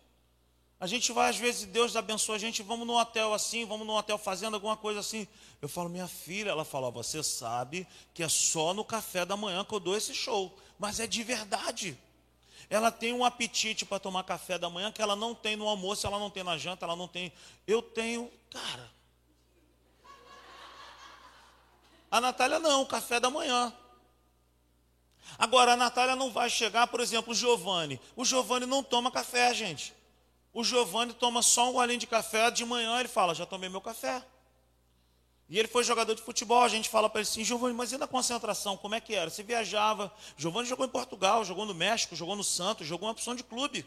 A 0.80 0.88
gente 0.88 1.12
vai, 1.12 1.30
às 1.30 1.38
vezes, 1.38 1.66
Deus 1.66 1.96
abençoa 1.96 2.36
a 2.36 2.40
gente, 2.40 2.64
vamos 2.64 2.88
num 2.88 2.96
hotel 2.96 3.34
assim, 3.34 3.66
vamos 3.66 3.86
num 3.86 3.96
hotel 3.96 4.18
fazendo 4.18 4.54
alguma 4.54 4.78
coisa 4.78 5.02
assim. 5.02 5.28
Eu 5.62 5.68
falo, 5.68 5.90
minha 5.90 6.08
filha, 6.08 6.52
ela 6.52 6.64
fala, 6.64 6.90
você 6.90 7.22
sabe 7.22 7.86
que 8.14 8.24
é 8.24 8.30
só 8.30 8.74
no 8.74 8.86
café 8.86 9.26
da 9.26 9.36
manhã 9.36 9.66
que 9.66 9.74
eu 9.74 9.80
dou 9.80 9.98
esse 9.98 10.16
show. 10.16 10.58
Mas 10.78 11.02
é 11.02 11.06
de 11.06 11.22
verdade. 11.22 11.98
Ela 12.70 12.92
tem 12.92 13.12
um 13.12 13.26
apetite 13.26 13.86
para 13.86 14.00
tomar 14.00 14.24
café 14.24 14.58
da 14.58 14.70
manhã 14.70 14.90
que 14.90 15.02
ela 15.02 15.18
não 15.18 15.36
tem 15.36 15.58
no 15.58 15.68
almoço, 15.68 16.08
ela 16.08 16.18
não 16.18 16.30
tem 16.30 16.44
na 16.44 16.58
janta, 16.58 16.86
ela 16.86 16.96
não 16.96 17.10
tem. 17.10 17.34
Eu 17.68 17.82
tenho, 17.82 18.32
cara, 18.50 18.90
A 22.12 22.20
Natália 22.20 22.60
não, 22.60 22.86
café 22.86 23.20
da 23.20 23.30
manhã. 23.30 23.74
Agora, 25.38 25.74
a 25.74 25.78
Natália 25.78 26.16
não 26.16 26.32
vai 26.32 26.50
chegar, 26.50 26.88
por 26.88 27.00
exemplo, 27.00 27.32
o 27.32 27.36
Giovanni. 27.36 28.00
O 28.16 28.26
Giovanni 28.26 28.66
não 28.66 28.84
toma 28.84 29.12
café, 29.12 29.54
gente. 29.54 29.94
O 30.54 30.64
Giovanni 30.64 31.14
toma 31.14 31.42
só 31.42 31.70
um 31.70 31.74
golinho 31.74 32.00
de 32.00 32.08
café 32.08 32.50
de 32.50 32.66
manhã, 32.66 33.00
ele 33.00 33.08
fala, 33.08 33.36
já 33.36 33.46
tomei 33.46 33.70
meu 33.70 33.82
café. 33.82 34.24
E 35.48 35.58
ele 35.58 35.68
foi 35.68 35.84
jogador 35.84 36.14
de 36.14 36.22
futebol, 36.22 36.64
a 36.64 36.68
gente 36.68 36.90
fala 36.90 37.10
para 37.10 37.22
ele 37.22 37.30
assim, 37.30 37.44
Giovanni, 37.44 37.74
mas 37.74 37.92
e 37.92 37.98
na 37.98 38.08
concentração, 38.08 38.78
como 38.78 38.96
é 38.96 39.02
que 39.02 39.16
era? 39.16 39.30
Você 39.30 39.42
viajava, 39.42 40.12
Giovanni 40.38 40.68
jogou 40.68 40.86
em 40.86 40.90
Portugal, 40.90 41.44
jogou 41.44 41.66
no 41.66 41.74
México, 41.74 42.16
jogou 42.16 42.36
no 42.36 42.44
Santos, 42.44 42.86
jogou 42.88 43.08
uma 43.08 43.14
opção 43.14 43.36
de 43.36 43.44
clube. 43.44 43.86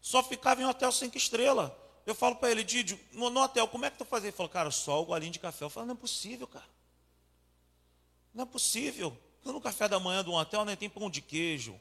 Só 0.00 0.22
ficava 0.22 0.62
em 0.62 0.64
hotel 0.64 0.92
cinco 0.92 1.16
estrelas. 1.16 1.70
Eu 2.06 2.14
falo 2.14 2.36
para 2.36 2.50
ele, 2.50 2.64
Didio, 2.64 2.98
no, 3.12 3.28
no, 3.28 3.42
hotel, 3.42 3.68
como 3.68 3.84
é 3.84 3.90
que 3.90 3.98
tu 3.98 4.04
fazia? 4.04 4.28
Ele 4.28 4.36
falou, 4.36 4.48
cara, 4.48 4.70
só 4.70 5.02
o 5.02 5.04
golinho 5.04 5.32
de 5.32 5.38
café. 5.38 5.64
Eu 5.64 5.70
falo, 5.70 5.86
não 5.86 5.94
é 5.94 5.96
possível, 5.96 6.46
cara. 6.46 6.64
Não 8.34 8.44
é 8.44 8.46
possível. 8.46 9.16
No 9.44 9.60
café 9.60 9.88
da 9.88 9.98
manhã 9.98 10.22
do 10.22 10.32
hotel 10.32 10.64
né, 10.64 10.76
tem 10.76 10.88
pão 10.88 11.08
de 11.08 11.20
queijo. 11.22 11.78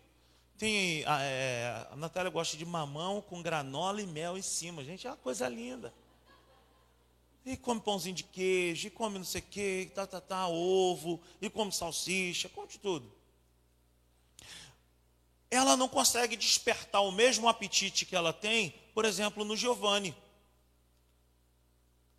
Tem, 0.57 1.05
a, 1.05 1.21
é, 1.21 1.87
a 1.91 1.95
Natália 1.95 2.31
gosta 2.31 2.57
de 2.57 2.65
mamão 2.65 3.21
com 3.21 3.41
granola 3.41 4.01
e 4.01 4.07
mel 4.07 4.37
em 4.37 4.41
cima. 4.41 4.83
Gente, 4.83 5.05
é 5.05 5.09
uma 5.09 5.17
coisa 5.17 5.47
linda. 5.47 5.93
E 7.45 7.55
come 7.55 7.79
pãozinho 7.79 8.15
de 8.15 8.23
queijo, 8.23 8.87
e 8.87 8.89
come 8.89 9.17
não 9.17 9.25
sei 9.25 9.39
o 9.39 9.43
que, 9.43 9.91
tá, 9.95 10.05
tá, 10.05 10.19
tá, 10.19 10.47
ovo, 10.49 11.21
e 11.41 11.49
come 11.49 11.71
salsicha, 11.71 12.49
come 12.49 12.67
tudo. 12.81 13.09
Ela 15.49 15.77
não 15.77 15.87
consegue 15.87 16.35
despertar 16.35 17.01
o 17.01 17.11
mesmo 17.11 17.47
apetite 17.47 18.05
que 18.05 18.17
ela 18.17 18.33
tem, 18.33 18.71
por 18.93 19.05
exemplo, 19.05 19.45
no 19.45 19.55
Giovanni. 19.55 20.13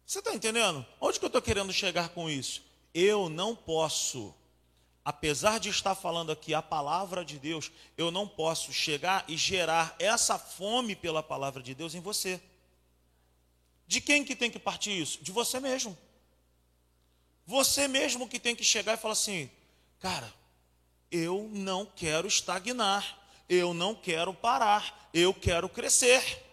Você 0.06 0.20
está 0.20 0.32
entendendo? 0.32 0.86
Onde 0.98 1.18
que 1.18 1.26
eu 1.26 1.28
estou 1.28 1.42
querendo 1.42 1.70
chegar 1.74 2.08
com 2.08 2.30
isso? 2.30 2.62
Eu 2.98 3.28
não 3.28 3.54
posso, 3.54 4.34
apesar 5.04 5.60
de 5.60 5.68
estar 5.68 5.94
falando 5.94 6.32
aqui 6.32 6.52
a 6.52 6.60
palavra 6.60 7.24
de 7.24 7.38
Deus, 7.38 7.70
eu 7.96 8.10
não 8.10 8.26
posso 8.26 8.72
chegar 8.72 9.24
e 9.28 9.36
gerar 9.36 9.94
essa 10.00 10.36
fome 10.36 10.96
pela 10.96 11.22
palavra 11.22 11.62
de 11.62 11.76
Deus 11.76 11.94
em 11.94 12.00
você. 12.00 12.42
De 13.86 14.00
quem 14.00 14.24
que 14.24 14.34
tem 14.34 14.50
que 14.50 14.58
partir 14.58 15.00
isso? 15.00 15.22
De 15.22 15.30
você 15.30 15.60
mesmo. 15.60 15.96
Você 17.46 17.86
mesmo 17.86 18.28
que 18.28 18.40
tem 18.40 18.56
que 18.56 18.64
chegar 18.64 18.94
e 18.94 19.00
falar 19.00 19.12
assim: 19.12 19.48
cara, 20.00 20.34
eu 21.08 21.48
não 21.52 21.86
quero 21.86 22.26
estagnar, 22.26 23.16
eu 23.48 23.72
não 23.72 23.94
quero 23.94 24.34
parar, 24.34 25.08
eu 25.14 25.32
quero 25.32 25.68
crescer. 25.68 26.47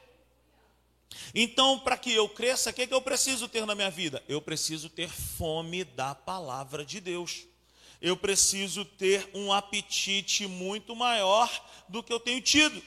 Então, 1.33 1.79
para 1.79 1.97
que 1.97 2.11
eu 2.11 2.27
cresça, 2.29 2.69
o 2.69 2.73
que, 2.73 2.83
é 2.83 2.87
que 2.87 2.93
eu 2.93 3.01
preciso 3.01 3.47
ter 3.47 3.65
na 3.65 3.75
minha 3.75 3.89
vida? 3.89 4.23
Eu 4.27 4.41
preciso 4.41 4.89
ter 4.89 5.09
fome 5.09 5.83
da 5.83 6.15
palavra 6.15 6.85
de 6.85 6.99
Deus. 6.99 7.45
Eu 8.01 8.15
preciso 8.15 8.85
ter 8.85 9.29
um 9.33 9.51
apetite 9.51 10.47
muito 10.47 10.95
maior 10.95 11.49
do 11.87 12.03
que 12.03 12.13
eu 12.13 12.19
tenho 12.19 12.41
tido. 12.41 12.81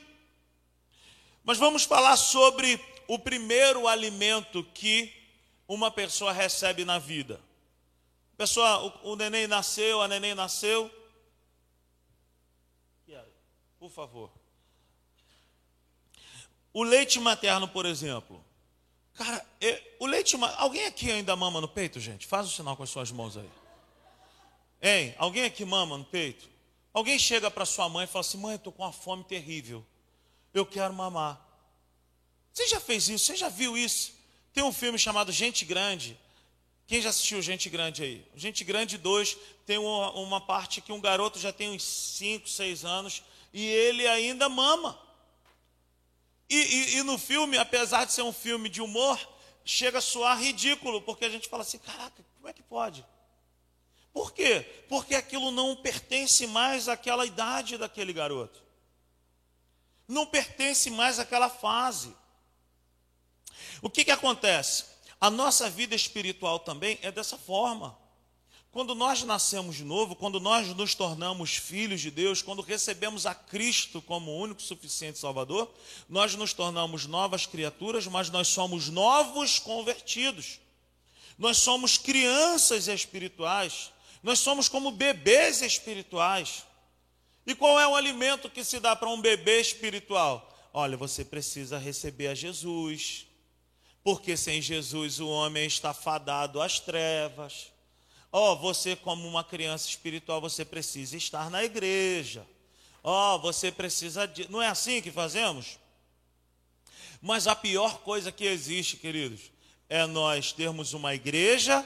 Mas 1.43 1.59
vamos 1.59 1.85
falar 1.85 2.17
sobre 2.17 2.81
o 3.07 3.19
primeiro 3.19 3.89
alimento 3.89 4.63
que 4.75 5.13
uma 5.67 5.91
pessoa 5.91 6.33
recebe 6.33 6.85
na 6.85 6.99
vida. 6.99 7.41
Pessoal, 8.37 9.01
o, 9.03 9.13
o 9.13 9.17
neném 9.17 9.47
nasceu, 9.47 10.01
a 10.01 10.09
neném 10.09 10.35
nasceu. 10.35 10.91
Por 13.79 13.91
favor. 13.91 14.38
O 16.73 16.83
leite 16.83 17.19
materno, 17.19 17.67
por 17.69 17.87
exemplo. 17.87 18.45
Cara, 19.15 19.45
o 19.99 20.07
leite 20.07 20.37
Alguém 20.57 20.87
aqui 20.87 21.11
ainda 21.11 21.35
mama 21.35 21.61
no 21.61 21.69
peito, 21.69 21.99
gente? 21.99 22.27
Faz 22.27 22.47
o 22.47 22.51
sinal 22.51 22.77
com 22.77 22.83
as 22.83 22.91
suas 22.91 23.11
mãos 23.11 23.37
aí. 23.37 23.51
Hein? 24.81 25.15
Alguém 25.19 25.45
aqui 25.45 25.65
mama 25.65 25.99
no 25.99 26.05
peito? 26.05 26.49
Alguém 26.93 27.19
chega 27.19 27.51
para 27.51 27.65
sua 27.65 27.89
mãe 27.89 28.05
e 28.05 28.07
fala 28.07 28.21
assim: 28.21 28.39
mãe, 28.39 28.53
eu 28.53 28.57
estou 28.57 28.73
com 28.73 28.83
uma 28.83 28.93
fome 28.93 29.25
terrível. 29.25 29.85
Eu 30.55 30.65
quero 30.65 30.95
mamar. 30.95 31.41
Você 32.53 32.67
já 32.69 32.81
fez 32.81 33.09
isso? 33.09 33.27
Você 33.27 33.37
já 33.37 33.49
viu 33.49 33.77
isso? 33.77 34.13
Tem 34.53 34.65
um 34.65 34.73
filme 34.73 34.99
chamado 34.99 35.31
Gente 35.31 35.65
Grande. 35.65 36.19
Quem 36.87 37.03
já 37.03 37.11
assistiu 37.11 37.43
Gente 37.43 37.69
Grande 37.69 38.03
aí? 38.03 38.27
Gente 38.35 38.65
Grande 38.65 38.97
2 38.97 39.37
tem 39.67 39.79
uma, 39.79 40.11
uma 40.13 40.41
parte 40.41 40.81
que 40.81 40.91
um 40.91 41.01
garoto 41.01 41.39
já 41.39 41.53
tem 41.53 41.71
uns 41.71 41.83
5, 41.83 42.49
6 42.49 42.85
anos 42.85 43.23
e 43.53 43.65
ele 43.65 44.07
ainda 44.07 44.49
mama. 44.49 44.99
E, 46.49 46.57
e, 46.57 46.97
e, 46.97 47.03
no 47.03 47.19
filme, 47.19 47.59
apesar 47.59 48.07
de 48.07 48.13
ser 48.13 48.23
um 48.23 48.33
filme 48.33 48.69
de 48.69 48.81
humor, 48.81 49.19
chega 49.65 49.99
a 49.99 50.03
soar 50.03 50.41
ridículo, 50.41 51.03
porque 51.03 51.25
a 51.25 51.29
gente 51.29 51.49
fala 51.49 51.63
assim: 51.63 51.79
caraca, 51.79 52.25
como 52.37 52.49
é 52.49 52.53
que 52.53 52.63
pode? 52.63 53.05
Por 54.13 54.33
quê? 54.33 54.85
Porque 54.89 55.15
aquilo 55.15 55.51
não 55.51 55.77
pertence 55.77 56.47
mais 56.47 56.89
àquela 56.89 57.27
idade 57.27 57.77
daquele 57.77 58.13
garoto, 58.13 58.63
não 60.07 60.27
pertence 60.27 60.91
mais 60.91 61.19
àquela 61.19 61.51
fase. 61.51 62.17
O 63.83 63.91
que, 63.91 64.05
que 64.05 64.11
acontece? 64.11 64.87
A 65.21 65.31
nossa 65.31 65.69
vida 65.69 65.95
espiritual 65.95 66.59
também 66.59 66.99
é 67.03 67.13
dessa 67.13 67.37
forma. 67.37 67.97
Quando 68.71 68.95
nós 68.95 69.23
nascemos 69.23 69.77
de 69.77 69.85
novo, 69.85 70.15
quando 70.15 70.39
nós 70.39 70.69
nos 70.77 70.95
tornamos 70.95 71.57
filhos 71.57 72.01
de 72.01 72.11
Deus, 72.11 72.43
quando 72.43 72.61
recebemos 72.61 73.25
a 73.25 73.35
Cristo 73.35 74.03
como 74.03 74.37
único 74.37 74.61
suficiente 74.61 75.19
Salvador, 75.19 75.73
nós 76.09 76.35
nos 76.35 76.53
tornamos 76.53 77.07
novas 77.07 77.47
criaturas, 77.47 78.07
mas 78.07 78.29
nós 78.29 78.49
somos 78.49 78.91
novos 78.91 79.59
convertidos. 79.59 80.61
Nós 81.39 81.57
somos 81.59 81.97
crianças 81.97 82.89
espirituais. 82.89 83.91
Nós 84.23 84.39
somos 84.41 84.69
como 84.69 84.91
bebês 84.91 85.63
espirituais. 85.63 86.65
E 87.47 87.55
qual 87.55 87.81
é 87.81 87.89
o 87.89 87.97
alimento 87.97 88.51
que 88.51 88.63
se 88.63 88.79
dá 88.79 88.95
para 88.95 89.09
um 89.09 89.21
bebê 89.21 89.61
espiritual? 89.61 90.55
Olha, 90.75 90.97
você 90.97 91.25
precisa 91.25 91.79
receber 91.79 92.29
a 92.29 92.35
Jesus, 92.35 93.27
porque 94.05 94.37
sem 94.37 94.61
Jesus 94.61 95.19
o 95.21 95.29
homem 95.29 95.67
está 95.67 95.95
fadado 95.95 96.61
às 96.61 96.79
trevas. 96.79 97.73
Ó, 98.31 98.53
oh, 98.53 98.57
você 98.57 98.95
como 98.95 99.27
uma 99.27 99.43
criança 99.43 99.89
espiritual, 99.89 100.41
você 100.41 100.65
precisa 100.65 101.17
estar 101.17 101.51
na 101.51 101.65
igreja. 101.65 102.47
Ó, 103.03 103.35
oh, 103.35 103.39
você 103.39 103.73
precisa 103.73 104.27
de... 104.27 104.51
Não 104.51 104.61
é 104.61 104.69
assim 104.69 105.01
que 105.01 105.11
fazemos? 105.11 105.79
Mas 107.21 107.47
a 107.47 107.57
pior 107.57 108.01
coisa 108.01 108.31
que 108.31 108.45
existe, 108.45 108.97
queridos, 108.97 109.51
é 109.89 110.07
nós 110.07 110.53
termos 110.53 110.93
uma 110.93 111.15
igreja 111.15 111.85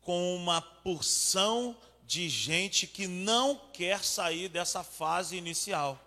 com 0.00 0.34
uma 0.34 0.62
porção 0.62 1.76
de 2.06 2.28
gente 2.28 2.86
que 2.86 3.06
não 3.06 3.60
quer 3.72 4.02
sair 4.02 4.48
dessa 4.48 4.82
fase 4.82 5.36
inicial. 5.36 6.02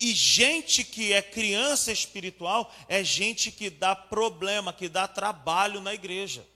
E 0.00 0.14
gente 0.14 0.84
que 0.84 1.12
é 1.12 1.20
criança 1.20 1.90
espiritual 1.90 2.72
é 2.88 3.02
gente 3.02 3.50
que 3.50 3.68
dá 3.68 3.96
problema, 3.96 4.72
que 4.72 4.88
dá 4.88 5.08
trabalho 5.08 5.80
na 5.80 5.92
igreja. 5.92 6.46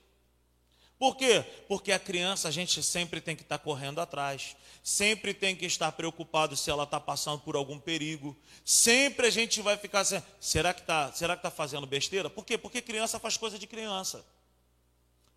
Por 0.97 1.15
quê? 1.15 1.43
Porque 1.67 1.91
a 1.91 1.99
criança 1.99 2.47
a 2.47 2.51
gente 2.51 2.81
sempre 2.81 3.19
tem 3.19 3.35
que 3.35 3.41
estar 3.41 3.57
correndo 3.57 3.99
atrás, 3.99 4.55
sempre 4.83 5.33
tem 5.33 5.55
que 5.55 5.65
estar 5.65 5.91
preocupado 5.91 6.55
se 6.55 6.69
ela 6.69 6.83
está 6.83 6.99
passando 6.99 7.39
por 7.39 7.55
algum 7.55 7.79
perigo, 7.79 8.37
sempre 8.63 9.27
a 9.27 9.29
gente 9.29 9.61
vai 9.61 9.77
ficar 9.77 10.01
assim, 10.01 10.21
será 10.39 10.73
que 10.73 10.81
está 10.81 11.11
será 11.11 11.35
que 11.35 11.43
tá 11.43 11.51
fazendo 11.51 11.85
besteira? 11.85 12.29
Por 12.29 12.45
quê? 12.45 12.57
Porque 12.57 12.81
criança 12.81 13.19
faz 13.19 13.37
coisa 13.37 13.59
de 13.59 13.67
criança. 13.67 14.25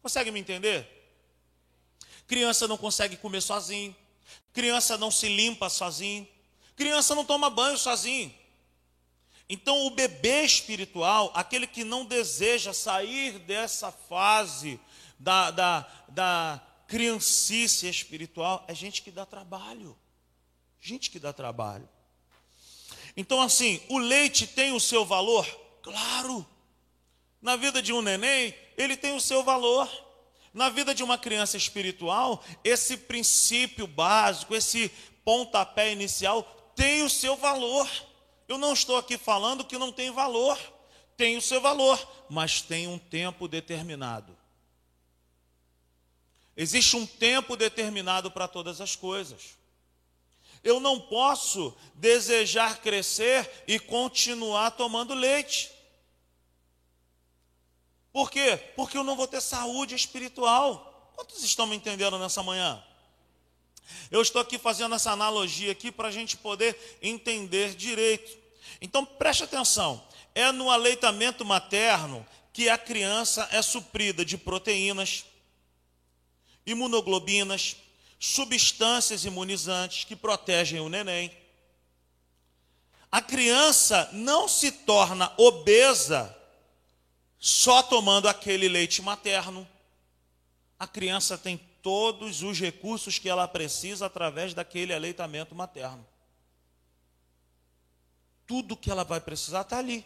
Consegue 0.02 0.30
me 0.30 0.40
entender? 0.40 0.86
Criança 2.26 2.68
não 2.68 2.76
consegue 2.76 3.16
comer 3.16 3.40
sozinho, 3.40 3.94
criança 4.52 4.96
não 4.96 5.10
se 5.10 5.28
limpa 5.28 5.68
sozinho, 5.68 6.26
criança 6.76 7.14
não 7.14 7.24
toma 7.24 7.48
banho 7.48 7.78
sozinho. 7.78 8.32
Então, 9.48 9.86
o 9.86 9.90
bebê 9.90 10.42
espiritual, 10.42 11.30
aquele 11.32 11.68
que 11.68 11.84
não 11.84 12.04
deseja 12.04 12.72
sair 12.72 13.38
dessa 13.40 13.92
fase 13.92 14.80
da, 15.18 15.50
da, 15.50 15.88
da 16.08 16.62
criancice 16.86 17.88
espiritual, 17.88 18.64
é 18.68 18.74
gente 18.74 19.02
que 19.02 19.10
dá 19.10 19.26
trabalho. 19.26 19.96
Gente 20.80 21.10
que 21.10 21.18
dá 21.18 21.32
trabalho. 21.32 21.88
Então, 23.16 23.40
assim, 23.40 23.80
o 23.88 23.98
leite 23.98 24.46
tem 24.46 24.72
o 24.72 24.80
seu 24.80 25.04
valor? 25.04 25.46
Claro. 25.82 26.46
Na 27.40 27.56
vida 27.56 27.82
de 27.82 27.92
um 27.92 28.02
neném, 28.02 28.54
ele 28.76 28.96
tem 28.96 29.14
o 29.14 29.20
seu 29.20 29.42
valor. 29.42 29.90
Na 30.52 30.68
vida 30.68 30.94
de 30.94 31.02
uma 31.02 31.18
criança 31.18 31.56
espiritual, 31.56 32.42
esse 32.62 32.96
princípio 32.96 33.86
básico, 33.86 34.54
esse 34.54 34.90
pontapé 35.24 35.92
inicial, 35.92 36.42
tem 36.74 37.02
o 37.02 37.10
seu 37.10 37.36
valor. 37.36 37.88
Eu 38.46 38.58
não 38.58 38.72
estou 38.72 38.96
aqui 38.96 39.18
falando 39.18 39.64
que 39.64 39.78
não 39.78 39.90
tem 39.90 40.10
valor. 40.10 40.58
Tem 41.16 41.36
o 41.36 41.42
seu 41.42 41.60
valor, 41.60 41.98
mas 42.28 42.60
tem 42.60 42.86
um 42.86 42.98
tempo 42.98 43.48
determinado. 43.48 44.36
Existe 46.56 46.96
um 46.96 47.06
tempo 47.06 47.56
determinado 47.56 48.30
para 48.30 48.48
todas 48.48 48.80
as 48.80 48.96
coisas. 48.96 49.56
Eu 50.64 50.80
não 50.80 50.98
posso 50.98 51.76
desejar 51.94 52.80
crescer 52.80 53.48
e 53.68 53.78
continuar 53.78 54.70
tomando 54.72 55.14
leite. 55.14 55.70
Por 58.12 58.30
quê? 58.30 58.56
Porque 58.74 58.96
eu 58.96 59.04
não 59.04 59.14
vou 59.14 59.26
ter 59.26 59.40
saúde 59.42 59.94
espiritual. 59.94 61.12
Quantos 61.14 61.44
estão 61.44 61.66
me 61.66 61.76
entendendo 61.76 62.18
nessa 62.18 62.42
manhã? 62.42 62.82
Eu 64.10 64.22
estou 64.22 64.40
aqui 64.40 64.58
fazendo 64.58 64.94
essa 64.94 65.12
analogia 65.12 65.72
aqui 65.72 65.92
para 65.92 66.08
a 66.08 66.12
gente 66.12 66.36
poder 66.36 66.98
entender 67.02 67.74
direito. 67.74 68.36
Então 68.80 69.04
preste 69.04 69.44
atenção. 69.44 70.02
É 70.34 70.50
no 70.50 70.70
aleitamento 70.70 71.44
materno 71.44 72.26
que 72.52 72.68
a 72.68 72.78
criança 72.78 73.46
é 73.52 73.60
suprida 73.60 74.24
de 74.24 74.38
proteínas, 74.38 75.24
imunoglobinas, 76.66 77.76
substâncias 78.18 79.24
imunizantes 79.24 80.04
que 80.04 80.16
protegem 80.16 80.80
o 80.80 80.88
neném. 80.88 81.30
A 83.10 83.22
criança 83.22 84.10
não 84.12 84.48
se 84.48 84.72
torna 84.72 85.32
obesa 85.36 86.36
só 87.38 87.82
tomando 87.82 88.28
aquele 88.28 88.68
leite 88.68 89.00
materno. 89.00 89.66
A 90.78 90.86
criança 90.86 91.38
tem 91.38 91.56
todos 91.80 92.42
os 92.42 92.58
recursos 92.58 93.18
que 93.18 93.28
ela 93.28 93.46
precisa 93.46 94.06
através 94.06 94.52
daquele 94.52 94.92
aleitamento 94.92 95.54
materno. 95.54 96.04
Tudo 98.46 98.76
que 98.76 98.90
ela 98.90 99.04
vai 99.04 99.20
precisar 99.20 99.62
está 99.62 99.78
ali. 99.78 100.04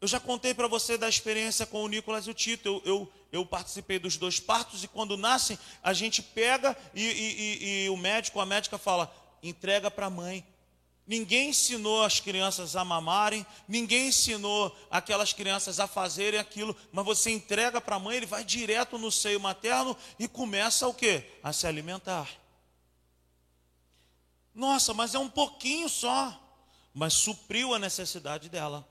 Eu 0.00 0.06
já 0.06 0.20
contei 0.20 0.54
para 0.54 0.68
você 0.68 0.96
da 0.96 1.08
experiência 1.08 1.66
com 1.66 1.82
o 1.82 1.88
Nicolas 1.88 2.26
e 2.26 2.30
o 2.30 2.34
Tito. 2.34 2.68
Eu, 2.68 2.82
eu, 2.84 3.12
eu, 3.32 3.46
participei 3.46 3.98
dos 3.98 4.16
dois 4.16 4.38
partos 4.38 4.84
e 4.84 4.88
quando 4.88 5.16
nascem, 5.16 5.58
a 5.82 5.92
gente 5.92 6.22
pega 6.22 6.76
e, 6.94 7.02
e, 7.02 7.04
e, 7.04 7.84
e 7.84 7.90
o 7.90 7.96
médico, 7.96 8.38
a 8.38 8.46
médica 8.46 8.78
fala: 8.78 9.12
entrega 9.42 9.90
para 9.90 10.06
a 10.06 10.10
mãe. 10.10 10.46
Ninguém 11.04 11.48
ensinou 11.48 12.02
as 12.04 12.20
crianças 12.20 12.76
a 12.76 12.84
mamarem, 12.84 13.44
ninguém 13.66 14.08
ensinou 14.08 14.76
aquelas 14.90 15.32
crianças 15.32 15.80
a 15.80 15.86
fazerem 15.86 16.38
aquilo, 16.38 16.76
mas 16.92 17.02
você 17.02 17.30
entrega 17.30 17.80
para 17.80 17.96
a 17.96 17.98
mãe, 17.98 18.18
ele 18.18 18.26
vai 18.26 18.44
direto 18.44 18.98
no 18.98 19.10
seio 19.10 19.40
materno 19.40 19.96
e 20.18 20.28
começa 20.28 20.86
o 20.86 20.92
quê? 20.92 21.24
A 21.42 21.50
se 21.50 21.66
alimentar. 21.66 22.28
Nossa, 24.54 24.92
mas 24.92 25.14
é 25.14 25.18
um 25.18 25.30
pouquinho 25.30 25.88
só, 25.88 26.38
mas 26.92 27.14
supriu 27.14 27.72
a 27.72 27.78
necessidade 27.78 28.50
dela. 28.50 28.86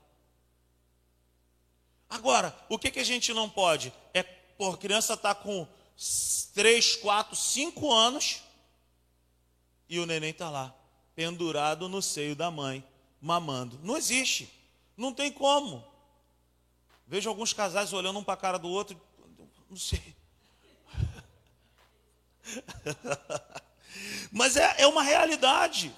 Agora, 2.08 2.56
o 2.68 2.78
que, 2.78 2.90
que 2.90 3.00
a 3.00 3.04
gente 3.04 3.32
não 3.34 3.48
pode? 3.48 3.92
É, 4.14 4.22
por 4.22 4.78
criança 4.78 5.14
está 5.14 5.34
com 5.34 5.66
3, 6.54 6.96
4, 6.96 7.36
5 7.36 7.92
anos 7.92 8.42
e 9.88 9.98
o 9.98 10.06
neném 10.06 10.30
está 10.30 10.50
lá, 10.50 10.74
pendurado 11.14 11.88
no 11.88 12.00
seio 12.02 12.36
da 12.36 12.50
mãe, 12.50 12.84
mamando. 13.20 13.78
Não 13.82 13.96
existe. 13.96 14.52
Não 14.96 15.12
tem 15.12 15.30
como. 15.30 15.84
Vejo 17.06 17.28
alguns 17.28 17.52
casais 17.52 17.92
olhando 17.92 18.18
um 18.18 18.24
para 18.24 18.34
a 18.34 18.38
cara 18.38 18.58
do 18.58 18.68
outro, 18.68 19.00
não 19.68 19.76
sei. 19.76 20.16
Mas 24.30 24.56
é, 24.56 24.76
é 24.78 24.86
uma 24.86 25.02
realidade. 25.02 25.94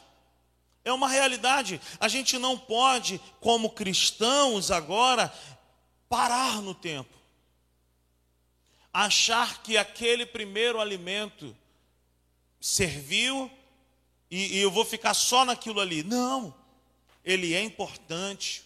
É 0.84 0.92
uma 0.92 1.08
realidade. 1.08 1.80
A 1.98 2.08
gente 2.08 2.38
não 2.38 2.58
pode, 2.58 3.20
como 3.40 3.70
cristãos 3.70 4.70
agora, 4.70 5.32
parar 6.10 6.60
no 6.60 6.74
tempo. 6.74 7.16
Achar 8.92 9.62
que 9.62 9.78
aquele 9.78 10.26
primeiro 10.26 10.80
alimento 10.80 11.56
serviu 12.60 13.48
e, 14.28 14.56
e 14.56 14.58
eu 14.58 14.70
vou 14.70 14.84
ficar 14.84 15.14
só 15.14 15.44
naquilo 15.44 15.80
ali. 15.80 16.02
Não. 16.02 16.52
Ele 17.24 17.54
é 17.54 17.62
importante, 17.62 18.64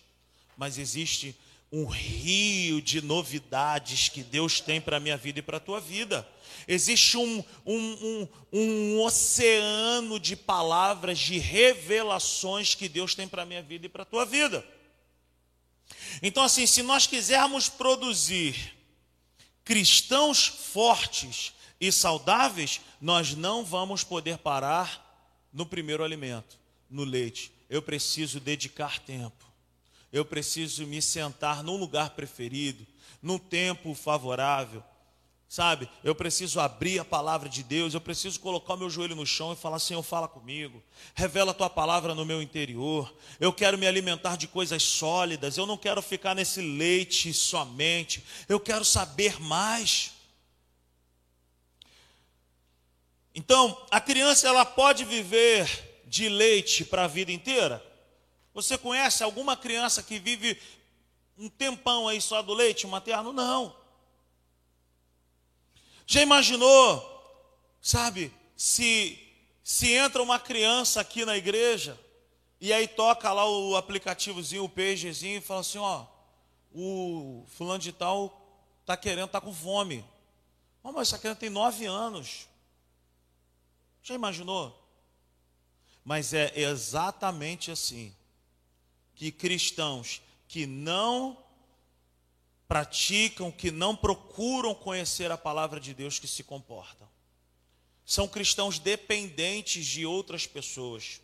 mas 0.57 0.79
existe 0.79 1.37
um 1.71 1.85
rio 1.87 2.81
de 2.81 3.03
novidades 3.03 4.09
que 4.09 4.23
Deus 4.23 4.61
tem 4.61 4.81
para 4.81 4.97
a 4.97 5.01
minha 5.01 5.17
vida 5.17 5.41
e 5.41 5.43
para 5.43 5.59
a 5.59 5.61
tua 5.61 5.81
vida. 5.81 6.27
Existe 6.67 7.19
um, 7.19 7.45
um, 7.67 7.77
um, 7.77 8.29
um, 8.53 9.01
oceano 9.03 10.19
de 10.19 10.37
palavras, 10.37 11.19
de 11.19 11.37
revelações 11.37 12.75
que 12.75 12.89
Deus 12.89 13.15
tem 13.15 13.29
para 13.29 13.43
a 13.43 13.47
minha 13.47 13.61
vida 13.61 13.85
e 13.85 13.89
para 13.89 14.05
a 14.05 14.07
tua 14.07 14.25
vida. 14.25 14.65
Então, 16.23 16.43
assim, 16.43 16.67
se 16.67 16.83
nós 16.83 17.07
quisermos 17.07 17.69
produzir 17.69 18.75
cristãos 19.65 20.47
fortes 20.47 21.55
e 21.81 21.91
saudáveis, 21.91 22.81
nós 23.01 23.35
não 23.35 23.65
vamos 23.65 24.05
poder 24.05 24.39
parar 24.39 25.03
no 25.53 25.67
primeiro 25.67 26.05
alimento, 26.05 26.59
no 26.91 27.05
leite. 27.05 27.53
Eu 27.69 27.83
preciso 27.83 28.41
dedicar 28.41 28.99
tempo. 28.99 29.45
Eu 30.13 30.25
preciso 30.25 30.87
me 30.87 31.03
sentar 31.03 31.63
num 31.63 31.77
lugar 31.77 32.11
preferido, 32.11 32.87
num 33.21 33.39
tempo 33.39 33.95
favorável 33.95 34.83
Sabe, 35.49 35.89
eu 36.03 36.15
preciso 36.15 36.59
abrir 36.59 36.99
a 36.99 37.05
palavra 37.05 37.49
de 37.49 37.63
Deus, 37.63 37.95
eu 37.95 38.01
preciso 38.01 38.41
colocar 38.41 38.75
o 38.75 38.77
meu 38.77 38.91
joelho 38.91 39.15
no 39.15 39.27
chão 39.27 39.53
e 39.53 39.57
falar: 39.57 39.79
Senhor, 39.79 40.03
fala 40.03 40.27
comigo, 40.27 40.83
revela 41.15 41.53
a 41.53 41.55
tua 41.55 41.71
palavra 41.71 42.15
no 42.15 42.25
meu 42.25 42.43
interior. 42.43 43.15
Eu 43.39 43.53
quero 43.53 43.79
me 43.79 43.87
alimentar 43.87 44.37
de 44.37 44.49
coisas 44.49 44.83
sólidas, 44.83 45.57
eu 45.57 45.67
não 45.67 45.77
quero 45.77 46.03
ficar 46.03 46.35
nesse 46.35 46.61
leite 46.61 47.33
somente, 47.33 48.25
eu 48.49 48.59
quero 48.59 48.85
saber 48.85 49.41
mais. 49.41 50.13
Então, 53.35 53.87
a 53.91 54.01
criança 54.01 54.49
ela 54.49 54.65
pode 54.65 55.05
viver 55.05 56.03
de 56.07 56.29
leite 56.29 56.85
para 56.85 57.05
a 57.05 57.09
vida 57.09 57.33
inteira? 57.33 57.85
Você 58.55 58.79
conhece 58.79 59.25
alguma 59.25 59.57
criança 59.57 60.03
que 60.03 60.19
vive 60.19 60.57
um 61.37 61.49
tempão 61.49 62.07
aí 62.07 62.21
só 62.21 62.41
do 62.41 62.55
leite 62.55 62.87
materno? 62.87 63.33
Não. 63.33 63.75
Já 66.07 66.23
imaginou, 66.23 67.03
sabe, 67.81 68.33
se 68.57 69.21
se 69.65 69.91
entra 69.93 70.23
uma 70.23 70.39
criança 70.39 71.01
aqui 71.01 71.25
na 71.25 71.39
igreja 71.39 71.99
e 72.61 72.71
aí 72.71 72.87
toca 72.87 73.33
lá 73.33 73.49
o 73.49 73.77
aplicativozinho, 73.77 74.65
o 74.65 74.69
pagezinho 74.69 75.39
e 75.39 75.41
fala 75.41 75.61
assim, 75.61 75.79
ó, 75.79 76.05
o 76.71 77.47
fulano 77.49 77.79
de 77.79 77.91
tal 77.91 78.43
tá 78.85 78.95
querendo, 78.95 79.29
tá 79.29 79.41
com 79.41 79.55
fome. 79.55 80.05
Oh, 80.83 80.93
mas 80.93 81.09
essa 81.09 81.19
criança 81.19 81.41
tem 81.41 81.49
nove 81.49 81.87
anos. 81.87 82.47
Já 84.03 84.15
imaginou? 84.15 84.79
Mas 86.05 86.35
é 86.35 86.53
exatamente 86.55 87.71
assim 87.71 88.15
que 89.15 89.33
cristãos 89.33 90.21
que 90.47 90.67
não 90.67 91.43
praticam, 92.75 93.53
que 93.53 93.71
não 93.71 93.95
procuram 93.95 94.75
conhecer 94.75 95.31
a 95.31 95.39
palavra 95.39 95.79
de 95.79 95.95
Deus, 95.95 96.19
que 96.19 96.27
se 96.27 96.43
comportam. 96.43 97.09
São 98.05 98.27
cristãos 98.27 98.81
dependentes 98.81 99.87
de 99.87 100.05
outras 100.05 100.45
pessoas, 100.45 101.21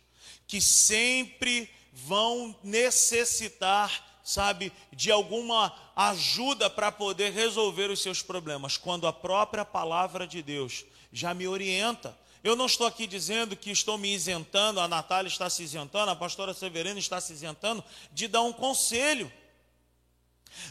que 0.47 0.61
sempre 0.61 1.69
vão 1.91 2.57
necessitar, 2.63 4.21
sabe, 4.23 4.71
de 4.93 5.11
alguma 5.11 5.77
ajuda 5.93 6.69
para 6.69 6.89
poder 6.89 7.33
resolver 7.33 7.91
os 7.91 8.01
seus 8.01 8.21
problemas, 8.21 8.77
quando 8.77 9.05
a 9.05 9.11
própria 9.11 9.65
palavra 9.65 10.25
de 10.25 10.41
Deus 10.41 10.85
já 11.11 11.33
me 11.33 11.49
orienta. 11.49 12.17
Eu 12.41 12.55
não 12.55 12.65
estou 12.65 12.87
aqui 12.87 13.05
dizendo 13.05 13.57
que 13.57 13.71
estou 13.71 13.97
me 13.97 14.13
isentando, 14.13 14.79
a 14.79 14.87
Natália 14.87 15.27
está 15.27 15.49
se 15.49 15.63
isentando, 15.63 16.11
a 16.11 16.15
pastora 16.15 16.53
Severina 16.53 16.97
está 16.97 17.19
se 17.19 17.33
isentando 17.33 17.83
de 18.13 18.29
dar 18.29 18.41
um 18.41 18.53
conselho. 18.53 19.29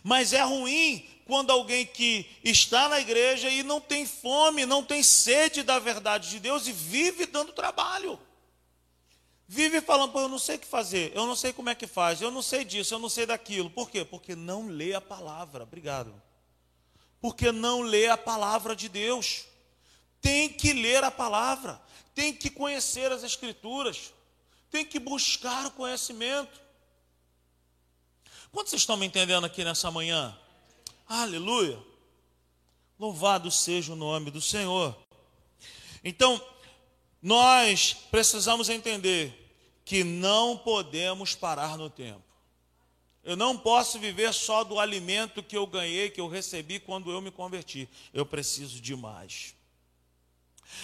Mas 0.02 0.32
é 0.32 0.42
ruim 0.42 1.06
quando 1.26 1.50
alguém 1.50 1.86
que 1.86 2.28
está 2.42 2.88
na 2.88 3.00
igreja 3.00 3.48
e 3.48 3.62
não 3.62 3.80
tem 3.80 4.04
fome, 4.04 4.66
não 4.66 4.82
tem 4.82 5.02
sede 5.02 5.62
da 5.62 5.78
verdade 5.78 6.28
de 6.30 6.40
Deus 6.40 6.66
e 6.66 6.72
vive 6.72 7.26
dando 7.26 7.52
trabalho. 7.52 8.18
Vive 9.46 9.80
falando, 9.80 10.12
pô, 10.12 10.20
eu 10.20 10.28
não 10.28 10.38
sei 10.38 10.56
o 10.56 10.58
que 10.60 10.66
fazer, 10.66 11.12
eu 11.12 11.26
não 11.26 11.34
sei 11.34 11.52
como 11.52 11.70
é 11.70 11.74
que 11.74 11.86
faz, 11.86 12.20
eu 12.20 12.30
não 12.30 12.40
sei 12.40 12.64
disso, 12.64 12.94
eu 12.94 13.00
não 13.00 13.08
sei 13.08 13.26
daquilo. 13.26 13.68
Por 13.68 13.90
quê? 13.90 14.04
Porque 14.04 14.36
não 14.36 14.68
lê 14.68 14.94
a 14.94 15.00
palavra. 15.00 15.64
Obrigado. 15.64 16.14
Porque 17.20 17.50
não 17.50 17.82
lê 17.82 18.06
a 18.06 18.16
palavra 18.16 18.76
de 18.76 18.88
Deus. 18.88 19.44
Tem 20.20 20.48
que 20.48 20.72
ler 20.72 21.02
a 21.02 21.10
palavra, 21.10 21.80
tem 22.14 22.32
que 22.32 22.50
conhecer 22.50 23.10
as 23.10 23.22
escrituras, 23.22 24.12
tem 24.70 24.84
que 24.84 24.98
buscar 24.98 25.66
o 25.66 25.70
conhecimento. 25.72 26.60
Quantos 28.52 28.72
estão 28.72 28.96
me 28.96 29.06
entendendo 29.06 29.44
aqui 29.44 29.64
nessa 29.64 29.90
manhã? 29.90 30.36
Aleluia! 31.06 31.78
Louvado 32.98 33.50
seja 33.50 33.92
o 33.92 33.96
nome 33.96 34.30
do 34.30 34.40
Senhor. 34.40 34.96
Então, 36.02 36.40
nós 37.22 37.94
precisamos 38.10 38.68
entender 38.68 39.36
que 39.84 40.02
não 40.02 40.56
podemos 40.56 41.34
parar 41.34 41.78
no 41.78 41.88
tempo. 41.88 42.22
Eu 43.22 43.36
não 43.36 43.56
posso 43.56 43.98
viver 43.98 44.32
só 44.32 44.64
do 44.64 44.80
alimento 44.80 45.42
que 45.42 45.56
eu 45.56 45.66
ganhei, 45.66 46.10
que 46.10 46.20
eu 46.20 46.28
recebi 46.28 46.80
quando 46.80 47.10
eu 47.10 47.20
me 47.20 47.30
converti. 47.30 47.88
Eu 48.12 48.26
preciso 48.26 48.80
de 48.80 48.96
mais. 48.96 49.54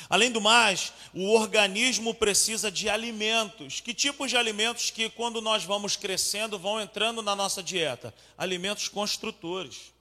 Além 0.09 0.31
do 0.31 0.41
mais, 0.41 0.93
o 1.13 1.33
organismo 1.35 2.15
precisa 2.15 2.71
de 2.71 2.89
alimentos. 2.89 3.81
Que 3.81 3.93
tipos 3.93 4.31
de 4.31 4.37
alimentos 4.37 4.91
que, 4.91 5.11
quando 5.11 5.41
nós 5.41 5.65
vamos 5.65 5.97
crescendo, 5.97 6.59
vão 6.59 6.81
entrando 6.81 7.23
na 7.23 7.35
nossa 7.35 7.63
dieta? 7.63 8.15
Alimentos 8.37 8.89
construtores, 8.89 9.93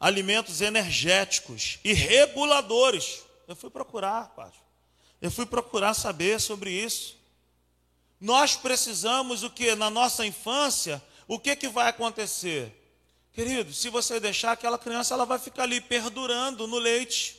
alimentos 0.00 0.60
energéticos 0.60 1.78
e 1.84 1.92
reguladores. 1.92 3.22
Eu 3.46 3.56
fui 3.56 3.70
procurar, 3.70 4.28
pai. 4.34 4.50
Eu 5.20 5.30
fui 5.30 5.46
procurar 5.46 5.94
saber 5.94 6.40
sobre 6.40 6.70
isso. 6.70 7.16
Nós 8.20 8.56
precisamos 8.56 9.42
o 9.42 9.50
que 9.50 9.74
na 9.74 9.90
nossa 9.90 10.24
infância? 10.24 11.02
O 11.28 11.38
que 11.38 11.54
que 11.56 11.68
vai 11.68 11.88
acontecer? 11.88 12.72
Querido, 13.32 13.72
se 13.72 13.90
você 13.90 14.18
deixar 14.18 14.52
aquela 14.52 14.78
criança, 14.78 15.12
ela 15.12 15.26
vai 15.26 15.38
ficar 15.38 15.64
ali 15.64 15.80
perdurando 15.80 16.66
no 16.66 16.78
leite. 16.78 17.35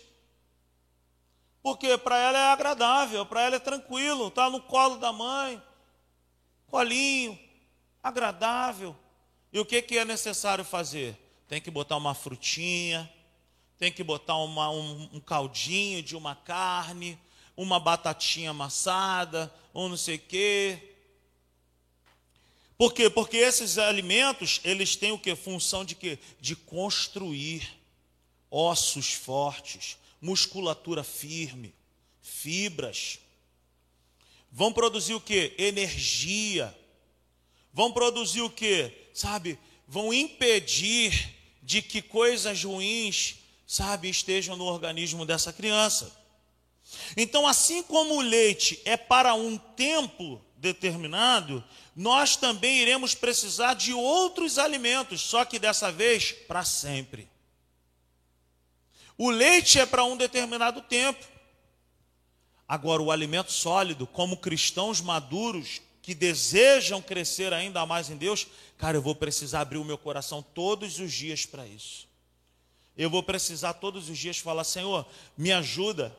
Porque 1.67 1.97
para 1.97 2.17
ela 2.17 2.39
é 2.39 2.51
agradável, 2.53 3.25
para 3.25 3.41
ela 3.41 3.57
é 3.57 3.59
tranquilo, 3.59 4.29
está 4.29 4.49
no 4.49 4.61
colo 4.61 4.95
da 4.95 5.11
mãe, 5.11 5.61
colinho, 6.65 7.37
agradável. 8.01 8.95
E 9.51 9.59
o 9.59 9.65
que, 9.65 9.81
que 9.81 9.97
é 9.97 10.05
necessário 10.05 10.63
fazer? 10.63 11.17
Tem 11.45 11.59
que 11.59 11.69
botar 11.69 11.97
uma 11.97 12.15
frutinha, 12.15 13.11
tem 13.77 13.91
que 13.91 14.01
botar 14.01 14.37
uma, 14.37 14.69
um, 14.69 15.09
um 15.11 15.19
caldinho 15.19 16.01
de 16.01 16.15
uma 16.15 16.35
carne, 16.35 17.19
uma 17.57 17.81
batatinha 17.81 18.51
amassada, 18.51 19.53
ou 19.73 19.89
não 19.89 19.97
sei 19.97 20.15
o 20.15 20.19
quê. 20.19 20.95
Por 22.77 22.93
quê? 22.93 23.09
Porque 23.09 23.35
esses 23.35 23.77
alimentos, 23.77 24.61
eles 24.63 24.95
têm 24.95 25.11
o 25.11 25.19
que? 25.19 25.35
Função 25.35 25.83
de 25.83 25.95
quê? 25.95 26.17
De 26.39 26.55
construir 26.55 27.77
ossos 28.49 29.11
fortes, 29.11 29.97
musculatura 30.21 31.03
firme, 31.03 31.73
fibras. 32.21 33.19
Vão 34.51 34.71
produzir 34.73 35.13
o 35.13 35.21
que? 35.21 35.53
Energia. 35.57 36.75
Vão 37.73 37.91
produzir 37.91 38.41
o 38.41 38.49
que? 38.49 38.91
Sabe? 39.13 39.59
Vão 39.87 40.13
impedir 40.13 41.35
de 41.61 41.81
que 41.81 42.01
coisas 42.01 42.63
ruins, 42.63 43.35
sabe, 43.67 44.09
estejam 44.09 44.55
no 44.55 44.65
organismo 44.65 45.25
dessa 45.25 45.51
criança. 45.51 46.11
Então, 47.15 47.45
assim 47.45 47.83
como 47.83 48.15
o 48.15 48.21
leite 48.21 48.81
é 48.85 48.95
para 48.95 49.33
um 49.33 49.57
tempo 49.57 50.41
determinado, 50.55 51.63
nós 51.95 52.35
também 52.35 52.79
iremos 52.79 53.13
precisar 53.13 53.73
de 53.73 53.93
outros 53.93 54.57
alimentos, 54.57 55.21
só 55.21 55.43
que 55.43 55.59
dessa 55.59 55.91
vez 55.91 56.31
para 56.31 56.63
sempre. 56.63 57.27
O 59.17 59.29
leite 59.29 59.79
é 59.79 59.85
para 59.85 60.03
um 60.03 60.15
determinado 60.15 60.81
tempo. 60.81 61.25
Agora, 62.67 63.01
o 63.01 63.11
alimento 63.11 63.51
sólido, 63.51 64.05
como 64.05 64.37
cristãos 64.37 65.01
maduros 65.01 65.81
que 66.01 66.13
desejam 66.13 67.01
crescer 67.01 67.51
ainda 67.51 67.85
mais 67.85 68.09
em 68.09 68.15
Deus, 68.15 68.47
cara, 68.77 68.97
eu 68.97 69.01
vou 69.01 69.15
precisar 69.15 69.61
abrir 69.61 69.77
o 69.77 69.85
meu 69.85 69.97
coração 69.97 70.41
todos 70.41 70.99
os 70.99 71.11
dias 71.11 71.45
para 71.45 71.65
isso. 71.65 72.07
eu 72.95 73.09
vou 73.09 73.23
precisar 73.23 73.73
todos 73.73 74.09
os 74.09 74.17
dias 74.17 74.37
falar: 74.37 74.63
Senhor, 74.63 75.05
me 75.37 75.51
ajuda. 75.51 76.15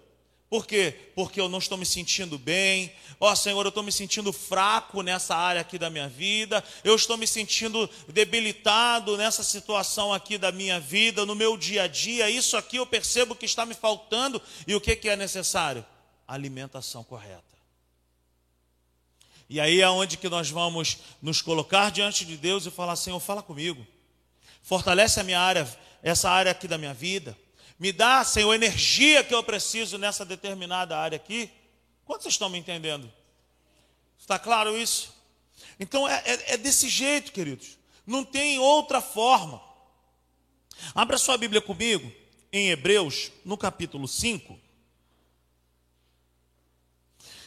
Por 0.49 0.67
quê? 0.67 1.11
Porque 1.15 1.39
eu 1.39 1.49
não 1.49 1.59
estou 1.59 1.77
me 1.77 1.85
sentindo 1.85 2.39
bem. 2.39 2.91
Ó 3.21 3.31
oh, 3.31 3.37
Senhor, 3.37 3.63
eu 3.67 3.69
estou 3.69 3.83
me 3.83 3.93
sentindo 3.93 4.33
fraco 4.33 5.03
nessa 5.03 5.37
área 5.37 5.61
aqui 5.61 5.79
da 5.79 5.91
minha 5.91 6.09
vida. 6.09 6.65
Eu 6.83 6.97
estou 6.97 7.19
me 7.19 7.27
sentindo 7.27 7.89
debilitado 8.09 9.17
nessa 9.19 9.43
situação 9.43 10.13
aqui 10.13 10.39
da 10.39 10.51
minha 10.51 10.81
vida, 10.81 11.27
no 11.27 11.35
meu 11.35 11.57
dia 11.57 11.83
a 11.83 11.87
dia. 11.87 12.31
Isso 12.31 12.57
aqui 12.57 12.77
eu 12.77 12.87
percebo 12.87 13.35
que 13.35 13.45
está 13.45 13.67
me 13.67 13.75
faltando. 13.75 14.41
E 14.67 14.75
o 14.75 14.81
que, 14.81 14.97
que 14.97 15.11
é 15.11 15.17
necessário? 15.17 15.85
Alimentação 16.27 17.05
correta. 17.05 17.45
E 19.51 19.61
aí 19.61 19.83
é 19.83 19.89
onde 19.89 20.17
que 20.17 20.31
nós 20.31 20.49
vamos 20.49 20.99
nos 21.21 21.43
colocar 21.43 21.91
diante 21.91 22.25
de 22.25 22.39
Deus 22.39 22.65
e 22.65 22.71
falar: 22.71 22.97
Senhor, 22.97 23.21
fala 23.21 23.43
comigo. 23.43 23.87
Fortalece 24.63 25.21
a 25.21 25.25
minha 25.25 25.41
área, 25.41 25.69
essa 26.03 26.31
área 26.31 26.53
aqui 26.53 26.67
da 26.67 26.79
minha 26.79 26.95
vida 26.95 27.37
me 27.79 27.93
dá, 27.93 28.25
Senhor, 28.25 28.53
energia 28.53 29.23
que 29.23 29.35
eu 29.35 29.43
preciso 29.43 29.99
nessa 29.99 30.25
determinada 30.25 30.99
área 30.99 31.17
aqui. 31.17 31.51
Quantos 32.05 32.27
estão 32.27 32.49
me 32.49 32.59
entendendo? 32.59 33.11
Está 34.19 34.39
claro 34.39 34.77
isso? 34.77 35.15
Então 35.79 36.09
é, 36.09 36.23
é, 36.25 36.55
é 36.55 36.57
desse 36.57 36.89
jeito, 36.89 37.31
queridos. 37.33 37.79
Não 38.07 38.25
tem 38.25 38.59
outra 38.59 39.01
forma. 39.01 39.63
Abra 40.95 41.19
sua 41.19 41.37
Bíblia 41.37 41.61
comigo 41.61 42.11
em 42.53 42.71
Hebreus, 42.71 43.31
no 43.45 43.57
capítulo 43.57 44.09
5. 44.09 44.59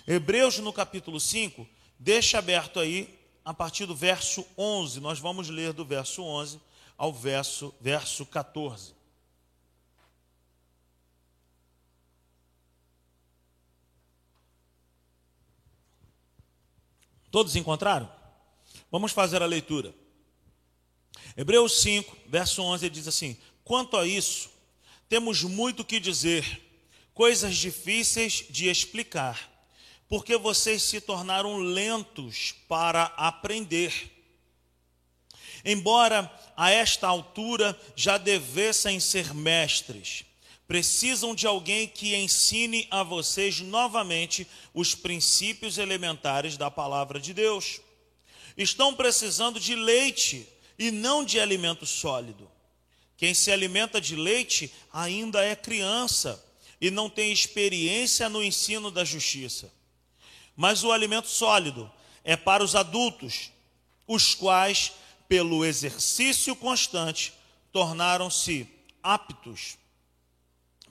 Hebreus, 0.08 0.60
no 0.60 0.72
capítulo 0.72 1.20
5, 1.20 1.68
deixa 2.00 2.40
aberto 2.40 2.80
aí, 2.80 3.20
a 3.44 3.54
partir 3.54 3.86
do 3.86 3.96
verso 3.96 4.46
11. 4.58 5.00
Nós 5.00 5.20
vamos 5.20 5.50
ler 5.50 5.74
do 5.74 5.84
verso 5.84 6.24
11 6.24 6.60
ao 6.98 7.12
verso, 7.12 7.74
verso 7.82 8.26
14. 8.26 9.01
Todos 17.32 17.56
encontraram? 17.56 18.12
Vamos 18.92 19.14
fazer 19.14 19.42
a 19.42 19.46
leitura. 19.46 19.96
Hebreus 21.36 21.82
5, 21.82 22.18
verso 22.28 22.62
11, 22.62 22.86
ele 22.86 22.94
diz 22.94 23.08
assim: 23.08 23.38
Quanto 23.64 23.96
a 23.96 24.06
isso, 24.06 24.50
temos 25.08 25.44
muito 25.44 25.86
que 25.86 26.00
dizer, 26.00 26.62
coisas 27.14 27.56
difíceis 27.56 28.46
de 28.50 28.70
explicar, 28.70 29.50
porque 30.10 30.36
vocês 30.38 30.84
se 30.84 31.00
tornaram 31.00 31.58
lentos 31.58 32.54
para 32.68 33.06
aprender. 33.16 34.12
Embora 35.64 36.30
a 36.58 36.70
esta 36.70 37.08
altura 37.08 37.80
já 37.96 38.18
devessem 38.18 39.00
ser 39.00 39.34
mestres, 39.34 40.26
precisam 40.72 41.36
de 41.36 41.46
alguém 41.46 41.86
que 41.86 42.16
ensine 42.16 42.88
a 42.90 43.04
vocês 43.04 43.60
novamente 43.60 44.48
os 44.74 44.96
princípios 44.96 45.78
elementares 45.78 46.56
da 46.56 46.72
palavra 46.72 47.20
de 47.20 47.34
Deus. 47.34 47.82
Estão 48.56 48.96
precisando 48.96 49.60
de 49.60 49.76
leite 49.76 50.48
e 50.80 50.90
não 50.90 51.26
de 51.26 51.42
alimento 51.42 51.86
sólido. 51.86 52.50
Quem 53.18 53.34
se 53.34 53.52
alimenta 53.52 54.00
de 54.00 54.16
leite 54.16 54.72
ainda 54.94 55.44
é 55.44 55.58
criança 55.58 56.42
e 56.80 56.90
não 56.90 57.10
tem 57.10 57.34
experiência 57.34 58.30
no 58.30 58.42
ensino 58.42 58.90
da 58.90 59.04
justiça. 59.04 59.70
Mas 60.56 60.86
o 60.86 60.94
alimento 60.94 61.28
sólido 61.28 61.92
é 62.24 62.38
para 62.38 62.64
os 62.64 62.78
adultos, 62.78 63.52
os 64.08 64.34
quais, 64.34 64.94
pelo 65.28 65.66
exercício 65.66 66.56
constante, 66.56 67.34
tornaram-se 67.74 68.66
aptos 69.04 69.81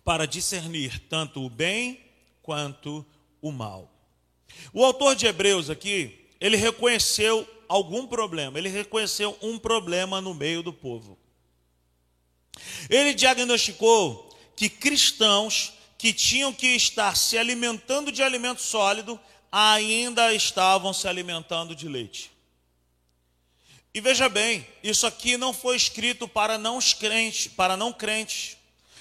para 0.05 0.27
discernir 0.27 0.99
tanto 1.09 1.45
o 1.45 1.51
bem 1.51 2.01
quanto 2.43 3.05
o 3.41 3.53
mal. 3.53 3.91
O 4.73 4.85
autor 4.85 5.15
de 5.15 5.27
Hebreus 5.27 5.71
aqui, 5.71 6.27
ele 6.41 6.57
reconheceu 6.57 7.49
algum 7.69 8.07
problema, 8.07 8.59
ele 8.59 8.69
reconheceu 8.69 9.37
um 9.41 9.59
problema 9.59 10.21
no 10.21 10.35
meio 10.35 10.63
do 10.63 10.73
povo. 10.73 11.19
Ele 12.89 13.15
diagnosticou 13.15 14.29
que 14.57 14.69
cristãos 14.69 15.73
que 15.97 16.13
tinham 16.13 16.53
que 16.53 16.69
estar 16.69 17.17
se 17.17 17.37
alimentando 17.39 18.11
de 18.11 18.23
alimento 18.23 18.63
sólido 18.63 19.21
ainda 19.53 20.35
estavam 20.35 20.93
se 20.93 21.07
alimentando 21.07 21.75
de 21.75 21.89
leite. 21.89 22.31
E 23.93 24.01
veja 24.01 24.29
bem, 24.29 24.67
isso 24.83 25.07
aqui 25.07 25.37
não 25.37 25.53
foi 25.53 25.77
escrito 25.77 26.29
para 26.29 26.57
não 26.57 26.79
crentes, 26.81 27.49
para 27.49 27.77
não 27.77 27.93
crentes. 27.93 28.57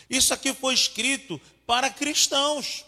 Isso 0.09 0.33
aqui 0.33 0.53
foi 0.53 0.73
escrito 0.73 1.39
para 1.65 1.89
cristãos. 1.89 2.83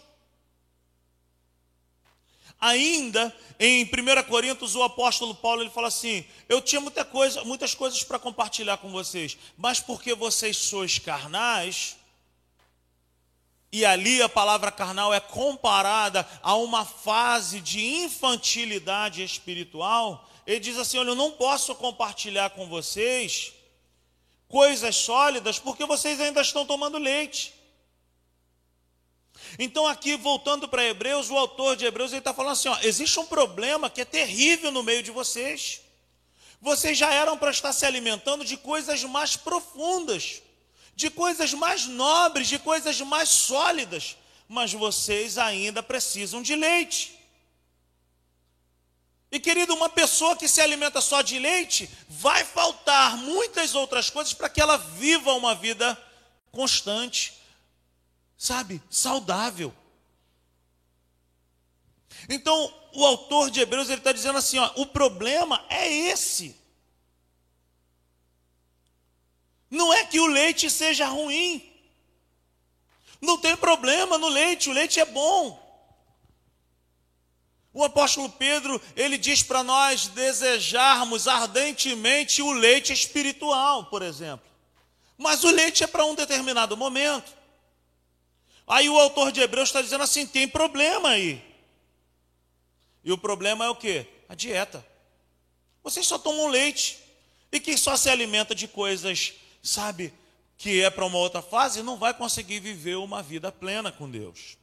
Ainda 2.58 3.34
em 3.58 3.84
1 3.84 3.88
Coríntios, 4.28 4.74
o 4.74 4.82
apóstolo 4.82 5.34
Paulo 5.34 5.62
ele 5.62 5.70
fala 5.70 5.88
assim: 5.88 6.24
Eu 6.48 6.60
tinha 6.60 6.80
muita 6.80 7.04
coisa, 7.04 7.44
muitas 7.44 7.74
coisas 7.74 8.02
para 8.04 8.18
compartilhar 8.18 8.76
com 8.78 8.90
vocês, 8.90 9.36
mas 9.56 9.80
porque 9.80 10.14
vocês 10.14 10.56
sois 10.56 10.98
carnais, 10.98 11.96
e 13.72 13.84
ali 13.84 14.20
a 14.20 14.28
palavra 14.28 14.70
carnal 14.70 15.14
é 15.14 15.18
comparada 15.18 16.28
a 16.42 16.54
uma 16.56 16.84
fase 16.84 17.60
de 17.60 17.84
infantilidade 17.84 19.24
espiritual, 19.24 20.28
ele 20.46 20.60
diz 20.60 20.76
assim: 20.76 20.98
Olha, 20.98 21.08
eu 21.08 21.16
não 21.16 21.32
posso 21.32 21.74
compartilhar 21.74 22.50
com 22.50 22.68
vocês 22.68 23.52
coisas 24.52 24.94
sólidas, 24.94 25.58
porque 25.58 25.86
vocês 25.86 26.20
ainda 26.20 26.42
estão 26.42 26.66
tomando 26.66 26.98
leite. 26.98 27.54
Então, 29.58 29.86
aqui, 29.86 30.14
voltando 30.14 30.68
para 30.68 30.84
Hebreus, 30.84 31.30
o 31.30 31.38
autor 31.38 31.74
de 31.74 31.86
Hebreus 31.86 32.12
está 32.12 32.34
falando 32.34 32.52
assim: 32.52 32.68
ó, 32.68 32.78
existe 32.82 33.18
um 33.18 33.24
problema 33.24 33.88
que 33.88 34.02
é 34.02 34.04
terrível 34.04 34.70
no 34.70 34.82
meio 34.82 35.02
de 35.02 35.10
vocês. 35.10 35.80
Vocês 36.60 36.98
já 36.98 37.12
eram 37.12 37.38
para 37.38 37.50
estar 37.50 37.72
se 37.72 37.86
alimentando 37.86 38.44
de 38.44 38.58
coisas 38.58 39.02
mais 39.04 39.36
profundas, 39.36 40.42
de 40.94 41.08
coisas 41.08 41.54
mais 41.54 41.86
nobres, 41.86 42.46
de 42.46 42.58
coisas 42.58 43.00
mais 43.00 43.30
sólidas, 43.30 44.16
mas 44.46 44.72
vocês 44.74 45.38
ainda 45.38 45.82
precisam 45.82 46.42
de 46.42 46.54
leite. 46.54 47.18
E 49.32 49.40
querido, 49.40 49.74
uma 49.74 49.88
pessoa 49.88 50.36
que 50.36 50.46
se 50.46 50.60
alimenta 50.60 51.00
só 51.00 51.22
de 51.22 51.38
leite, 51.38 51.88
vai 52.06 52.44
faltar 52.44 53.16
muitas 53.16 53.74
outras 53.74 54.10
coisas 54.10 54.34
para 54.34 54.50
que 54.50 54.60
ela 54.60 54.76
viva 54.76 55.32
uma 55.32 55.54
vida 55.54 55.98
constante, 56.50 57.40
sabe, 58.36 58.82
saudável. 58.90 59.74
Então, 62.28 62.72
o 62.92 63.06
autor 63.06 63.50
de 63.50 63.60
Hebreus 63.60 63.88
ele 63.88 63.98
está 63.98 64.12
dizendo 64.12 64.36
assim: 64.36 64.58
ó, 64.58 64.70
o 64.76 64.84
problema 64.84 65.64
é 65.70 65.90
esse. 65.90 66.54
Não 69.70 69.94
é 69.94 70.04
que 70.04 70.20
o 70.20 70.26
leite 70.26 70.68
seja 70.68 71.06
ruim. 71.06 71.72
Não 73.18 73.38
tem 73.38 73.56
problema 73.56 74.18
no 74.18 74.28
leite, 74.28 74.68
o 74.68 74.74
leite 74.74 75.00
é 75.00 75.06
bom. 75.06 75.61
O 77.74 77.82
apóstolo 77.82 78.28
Pedro, 78.28 78.80
ele 78.94 79.16
diz 79.16 79.42
para 79.42 79.62
nós 79.62 80.08
desejarmos 80.08 81.26
ardentemente 81.26 82.42
o 82.42 82.52
leite 82.52 82.92
espiritual, 82.92 83.86
por 83.86 84.02
exemplo. 84.02 84.46
Mas 85.16 85.42
o 85.42 85.50
leite 85.50 85.82
é 85.82 85.86
para 85.86 86.04
um 86.04 86.14
determinado 86.14 86.76
momento. 86.76 87.32
Aí 88.66 88.88
o 88.88 88.98
autor 88.98 89.32
de 89.32 89.40
Hebreus 89.40 89.68
está 89.68 89.80
dizendo 89.80 90.04
assim: 90.04 90.26
tem 90.26 90.46
problema 90.46 91.10
aí. 91.10 91.42
E 93.04 93.10
o 93.10 93.18
problema 93.18 93.64
é 93.64 93.68
o 93.68 93.76
que? 93.76 94.06
A 94.28 94.34
dieta. 94.34 94.84
Vocês 95.82 96.06
só 96.06 96.18
tomam 96.18 96.48
leite. 96.48 96.98
E 97.50 97.60
quem 97.60 97.76
só 97.76 97.96
se 97.96 98.08
alimenta 98.08 98.54
de 98.54 98.66
coisas, 98.66 99.34
sabe, 99.62 100.12
que 100.56 100.82
é 100.82 100.88
para 100.88 101.04
uma 101.04 101.18
outra 101.18 101.42
fase, 101.42 101.82
não 101.82 101.98
vai 101.98 102.14
conseguir 102.14 102.60
viver 102.60 102.96
uma 102.96 103.22
vida 103.22 103.52
plena 103.52 103.92
com 103.92 104.10
Deus. 104.10 104.56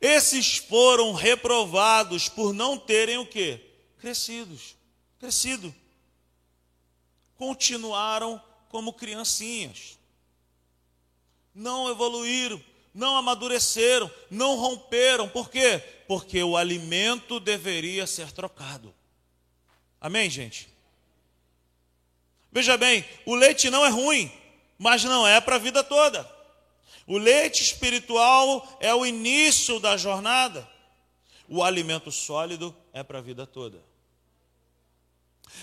Esses 0.00 0.56
foram 0.56 1.12
reprovados 1.12 2.28
por 2.28 2.52
não 2.52 2.78
terem 2.78 3.18
o 3.18 3.26
quê? 3.26 3.60
Crescidos. 3.98 4.76
Crescido. 5.18 5.74
Continuaram 7.36 8.42
como 8.68 8.92
criancinhas. 8.92 9.98
Não 11.54 11.90
evoluíram, 11.90 12.62
não 12.92 13.16
amadureceram, 13.16 14.10
não 14.30 14.56
romperam. 14.56 15.28
Por 15.28 15.50
quê? 15.50 15.78
Porque 16.06 16.42
o 16.42 16.56
alimento 16.56 17.40
deveria 17.40 18.06
ser 18.06 18.30
trocado. 18.32 18.94
Amém, 20.00 20.28
gente? 20.28 20.68
Veja 22.52 22.76
bem, 22.76 23.04
o 23.24 23.34
leite 23.34 23.70
não 23.70 23.84
é 23.84 23.88
ruim, 23.88 24.32
mas 24.78 25.04
não 25.04 25.26
é 25.26 25.40
para 25.40 25.56
a 25.56 25.58
vida 25.58 25.82
toda. 25.82 26.35
O 27.06 27.18
leite 27.18 27.62
espiritual 27.62 28.78
é 28.80 28.92
o 28.94 29.06
início 29.06 29.78
da 29.78 29.96
jornada. 29.96 30.68
O 31.48 31.62
alimento 31.62 32.10
sólido 32.10 32.74
é 32.92 33.02
para 33.02 33.18
a 33.18 33.22
vida 33.22 33.46
toda. 33.46 33.82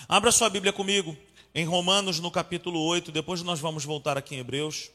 Abra 0.07 0.31
sua 0.31 0.49
Bíblia 0.49 0.71
comigo 0.71 1.17
em 1.55 1.65
Romanos 1.65 2.19
no 2.19 2.31
capítulo 2.31 2.79
8, 2.79 3.11
depois 3.11 3.43
nós 3.43 3.59
vamos 3.59 3.85
voltar 3.85 4.17
aqui 4.17 4.35
em 4.35 4.39
Hebreus. 4.39 4.89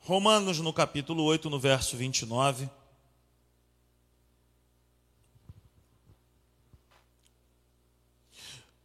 Romanos 0.00 0.58
no 0.58 0.72
capítulo 0.72 1.22
8, 1.24 1.48
no 1.48 1.58
verso 1.58 1.96
29. 1.96 2.68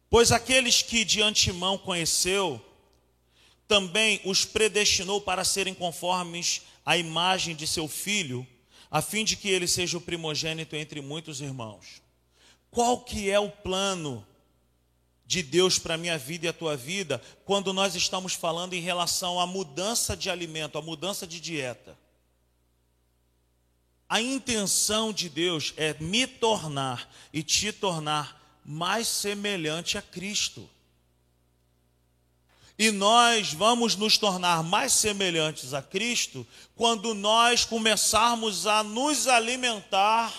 Pois 0.08 0.30
aqueles 0.30 0.80
que 0.80 1.04
de 1.04 1.20
antemão 1.20 1.76
conheceu, 1.76 2.64
também 3.66 4.20
os 4.24 4.44
predestinou 4.44 5.20
para 5.20 5.44
serem 5.44 5.74
conformes 5.74 6.62
à 6.84 6.96
imagem 6.96 7.54
de 7.54 7.66
seu 7.66 7.88
filho, 7.88 8.46
a 8.90 9.00
fim 9.00 9.24
de 9.24 9.36
que 9.36 9.48
ele 9.48 9.66
seja 9.66 9.98
o 9.98 10.00
primogênito 10.00 10.76
entre 10.76 11.00
muitos 11.00 11.40
irmãos. 11.40 12.02
Qual 12.70 13.00
que 13.00 13.30
é 13.30 13.38
o 13.38 13.50
plano 13.50 14.26
de 15.26 15.42
Deus 15.42 15.78
para 15.78 15.94
a 15.94 15.98
minha 15.98 16.18
vida 16.18 16.46
e 16.46 16.48
a 16.48 16.52
tua 16.52 16.76
vida 16.76 17.20
quando 17.44 17.72
nós 17.72 17.94
estamos 17.94 18.34
falando 18.34 18.74
em 18.74 18.80
relação 18.80 19.40
à 19.40 19.46
mudança 19.46 20.16
de 20.16 20.28
alimento, 20.28 20.76
à 20.76 20.82
mudança 20.82 21.26
de 21.26 21.40
dieta? 21.40 21.98
A 24.08 24.20
intenção 24.20 25.12
de 25.12 25.28
Deus 25.28 25.72
é 25.76 25.94
me 25.94 26.26
tornar 26.26 27.10
e 27.32 27.42
te 27.42 27.72
tornar 27.72 28.60
mais 28.64 29.08
semelhante 29.08 29.98
a 29.98 30.02
Cristo. 30.02 30.68
E 32.78 32.90
nós 32.90 33.52
vamos 33.52 33.94
nos 33.94 34.18
tornar 34.18 34.62
mais 34.64 34.92
semelhantes 34.92 35.72
a 35.72 35.80
Cristo 35.80 36.46
quando 36.74 37.14
nós 37.14 37.64
começarmos 37.64 38.66
a 38.66 38.82
nos 38.82 39.28
alimentar 39.28 40.32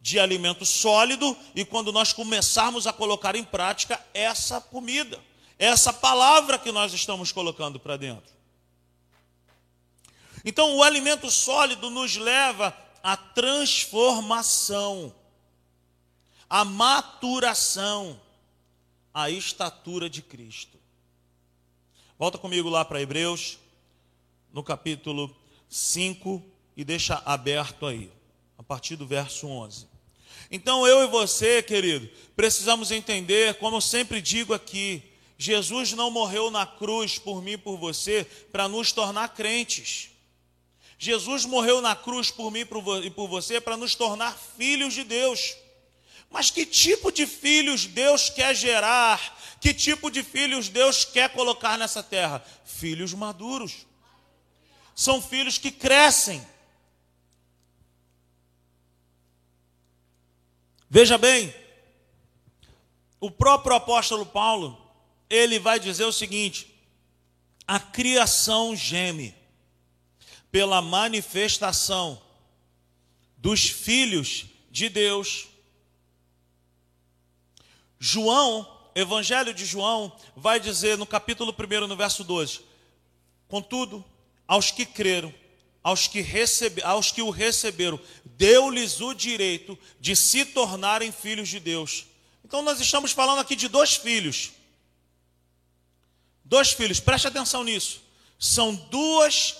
de 0.00 0.18
alimento 0.18 0.64
sólido 0.64 1.36
e 1.54 1.64
quando 1.64 1.92
nós 1.92 2.12
começarmos 2.12 2.86
a 2.86 2.92
colocar 2.92 3.34
em 3.34 3.44
prática 3.44 4.00
essa 4.14 4.60
comida, 4.60 5.18
essa 5.58 5.92
palavra 5.92 6.58
que 6.58 6.72
nós 6.72 6.92
estamos 6.94 7.32
colocando 7.32 7.78
para 7.78 7.96
dentro. 7.96 8.32
Então, 10.44 10.76
o 10.76 10.82
alimento 10.82 11.30
sólido 11.30 11.90
nos 11.90 12.16
leva 12.16 12.74
à 13.02 13.16
transformação, 13.16 15.14
à 16.48 16.64
maturação, 16.64 18.18
à 19.12 19.28
estatura 19.28 20.08
de 20.08 20.22
Cristo. 20.22 20.79
Volta 22.20 22.36
comigo 22.36 22.68
lá 22.68 22.84
para 22.84 23.00
Hebreus, 23.00 23.58
no 24.52 24.62
capítulo 24.62 25.34
5, 25.70 26.44
e 26.76 26.84
deixa 26.84 27.14
aberto 27.24 27.86
aí, 27.86 28.12
a 28.58 28.62
partir 28.62 28.94
do 28.94 29.06
verso 29.06 29.46
11. 29.46 29.86
Então 30.50 30.86
eu 30.86 31.02
e 31.02 31.06
você, 31.06 31.62
querido, 31.62 32.06
precisamos 32.36 32.90
entender, 32.90 33.54
como 33.54 33.78
eu 33.78 33.80
sempre 33.80 34.20
digo 34.20 34.52
aqui, 34.52 35.02
Jesus 35.38 35.94
não 35.94 36.10
morreu 36.10 36.50
na 36.50 36.66
cruz 36.66 37.18
por 37.18 37.42
mim 37.42 37.52
e 37.52 37.56
por 37.56 37.78
você 37.78 38.26
para 38.52 38.68
nos 38.68 38.92
tornar 38.92 39.30
crentes. 39.30 40.10
Jesus 40.98 41.46
morreu 41.46 41.80
na 41.80 41.96
cruz 41.96 42.30
por 42.30 42.50
mim 42.50 42.66
e 43.02 43.10
por 43.10 43.28
você 43.28 43.62
para 43.62 43.78
nos 43.78 43.94
tornar 43.94 44.38
filhos 44.58 44.92
de 44.92 45.04
Deus. 45.04 45.56
Mas 46.30 46.50
que 46.50 46.64
tipo 46.64 47.10
de 47.10 47.26
filhos 47.26 47.86
Deus 47.86 48.30
quer 48.30 48.54
gerar 48.54 49.38
que 49.60 49.74
tipo 49.74 50.10
de 50.10 50.22
filhos 50.22 50.70
Deus 50.70 51.04
quer 51.04 51.28
colocar 51.30 51.76
nessa 51.76 52.02
terra? 52.02 52.42
Filhos 52.64 53.12
maduros. 53.12 53.86
São 54.94 55.20
filhos 55.20 55.58
que 55.58 55.70
crescem. 55.70 56.46
Veja 60.88 61.18
bem, 61.18 61.54
o 63.20 63.30
próprio 63.30 63.76
apóstolo 63.76 64.24
Paulo, 64.24 64.80
ele 65.28 65.58
vai 65.58 65.78
dizer 65.78 66.04
o 66.04 66.12
seguinte: 66.12 66.74
a 67.66 67.78
criação 67.78 68.74
geme 68.74 69.34
pela 70.50 70.80
manifestação 70.80 72.20
dos 73.36 73.68
filhos 73.68 74.46
de 74.70 74.88
Deus. 74.88 75.49
João 78.02 78.66
Evangelho 78.94 79.52
de 79.52 79.66
João 79.66 80.10
vai 80.34 80.58
dizer 80.58 80.96
no 80.96 81.04
capítulo 81.06 81.54
1, 81.54 81.86
no 81.86 81.94
verso 81.94 82.24
12: 82.24 82.60
Contudo, 83.46 84.02
aos 84.48 84.70
que 84.70 84.86
creram, 84.86 85.32
aos 85.82 86.06
que, 86.06 86.22
recebe, 86.22 86.82
aos 86.82 87.12
que 87.12 87.20
o 87.20 87.28
receberam, 87.28 88.00
deu-lhes 88.24 89.02
o 89.02 89.12
direito 89.12 89.78
de 90.00 90.16
se 90.16 90.46
tornarem 90.46 91.12
filhos 91.12 91.50
de 91.50 91.60
Deus. 91.60 92.06
Então 92.42 92.62
nós 92.62 92.80
estamos 92.80 93.12
falando 93.12 93.40
aqui 93.40 93.54
de 93.54 93.68
dois 93.68 93.96
filhos. 93.96 94.52
Dois 96.42 96.72
filhos, 96.72 97.00
preste 97.00 97.28
atenção 97.28 97.62
nisso. 97.62 98.02
São 98.38 98.74
duas 98.74 99.58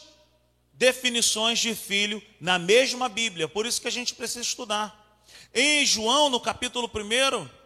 definições 0.72 1.58
de 1.58 1.74
filho 1.74 2.22
na 2.40 2.58
mesma 2.58 3.06
Bíblia, 3.06 3.46
por 3.46 3.66
isso 3.66 3.82
que 3.82 3.86
a 3.86 3.92
gente 3.92 4.14
precisa 4.14 4.40
estudar. 4.40 4.98
Em 5.54 5.84
João, 5.84 6.30
no 6.30 6.40
capítulo 6.40 6.90
1, 6.92 7.59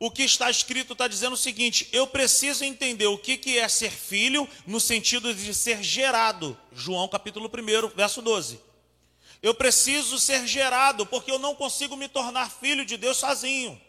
o 0.00 0.10
que 0.10 0.22
está 0.22 0.48
escrito 0.50 0.92
está 0.92 1.08
dizendo 1.08 1.32
o 1.32 1.36
seguinte: 1.36 1.88
eu 1.92 2.06
preciso 2.06 2.64
entender 2.64 3.06
o 3.06 3.18
que, 3.18 3.36
que 3.36 3.58
é 3.58 3.68
ser 3.68 3.90
filho 3.90 4.48
no 4.66 4.78
sentido 4.78 5.34
de 5.34 5.52
ser 5.52 5.82
gerado. 5.82 6.56
João 6.72 7.08
capítulo 7.08 7.50
1, 7.52 7.88
verso 7.96 8.22
12. 8.22 8.60
Eu 9.42 9.54
preciso 9.54 10.18
ser 10.18 10.46
gerado, 10.46 11.06
porque 11.06 11.30
eu 11.30 11.38
não 11.38 11.54
consigo 11.54 11.96
me 11.96 12.08
tornar 12.08 12.50
filho 12.50 12.84
de 12.84 12.96
Deus 12.96 13.16
sozinho. 13.16 13.80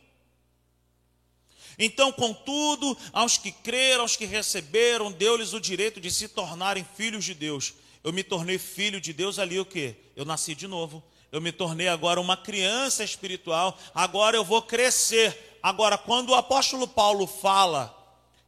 Então, 1.78 2.12
contudo, 2.12 2.98
aos 3.14 3.38
que 3.38 3.52
creram, 3.52 4.02
aos 4.02 4.16
que 4.16 4.26
receberam, 4.26 5.12
deu-lhes 5.12 5.54
o 5.54 5.62
direito 5.62 6.02
de 6.02 6.12
se 6.12 6.28
tornarem 6.28 6.86
filhos 6.98 7.24
de 7.24 7.34
Deus. 7.34 7.74
Eu 8.04 8.12
me 8.12 8.24
tornei 8.24 8.58
filho 8.58 9.00
de 9.00 9.14
Deus 9.14 9.40
ali 9.40 9.60
o 9.60 9.66
quê? 9.66 9.96
Eu 10.16 10.26
nasci 10.26 10.54
de 10.54 10.68
novo. 10.68 11.04
Eu 11.32 11.40
me 11.40 11.52
tornei 11.52 11.88
agora 11.88 12.20
uma 12.20 12.36
criança 12.36 13.04
espiritual. 13.04 13.80
Agora 13.94 14.36
eu 14.36 14.44
vou 14.44 14.62
crescer 14.62 15.49
Agora, 15.62 15.98
quando 15.98 16.30
o 16.30 16.36
apóstolo 16.36 16.88
Paulo 16.88 17.28
fala 17.28 17.96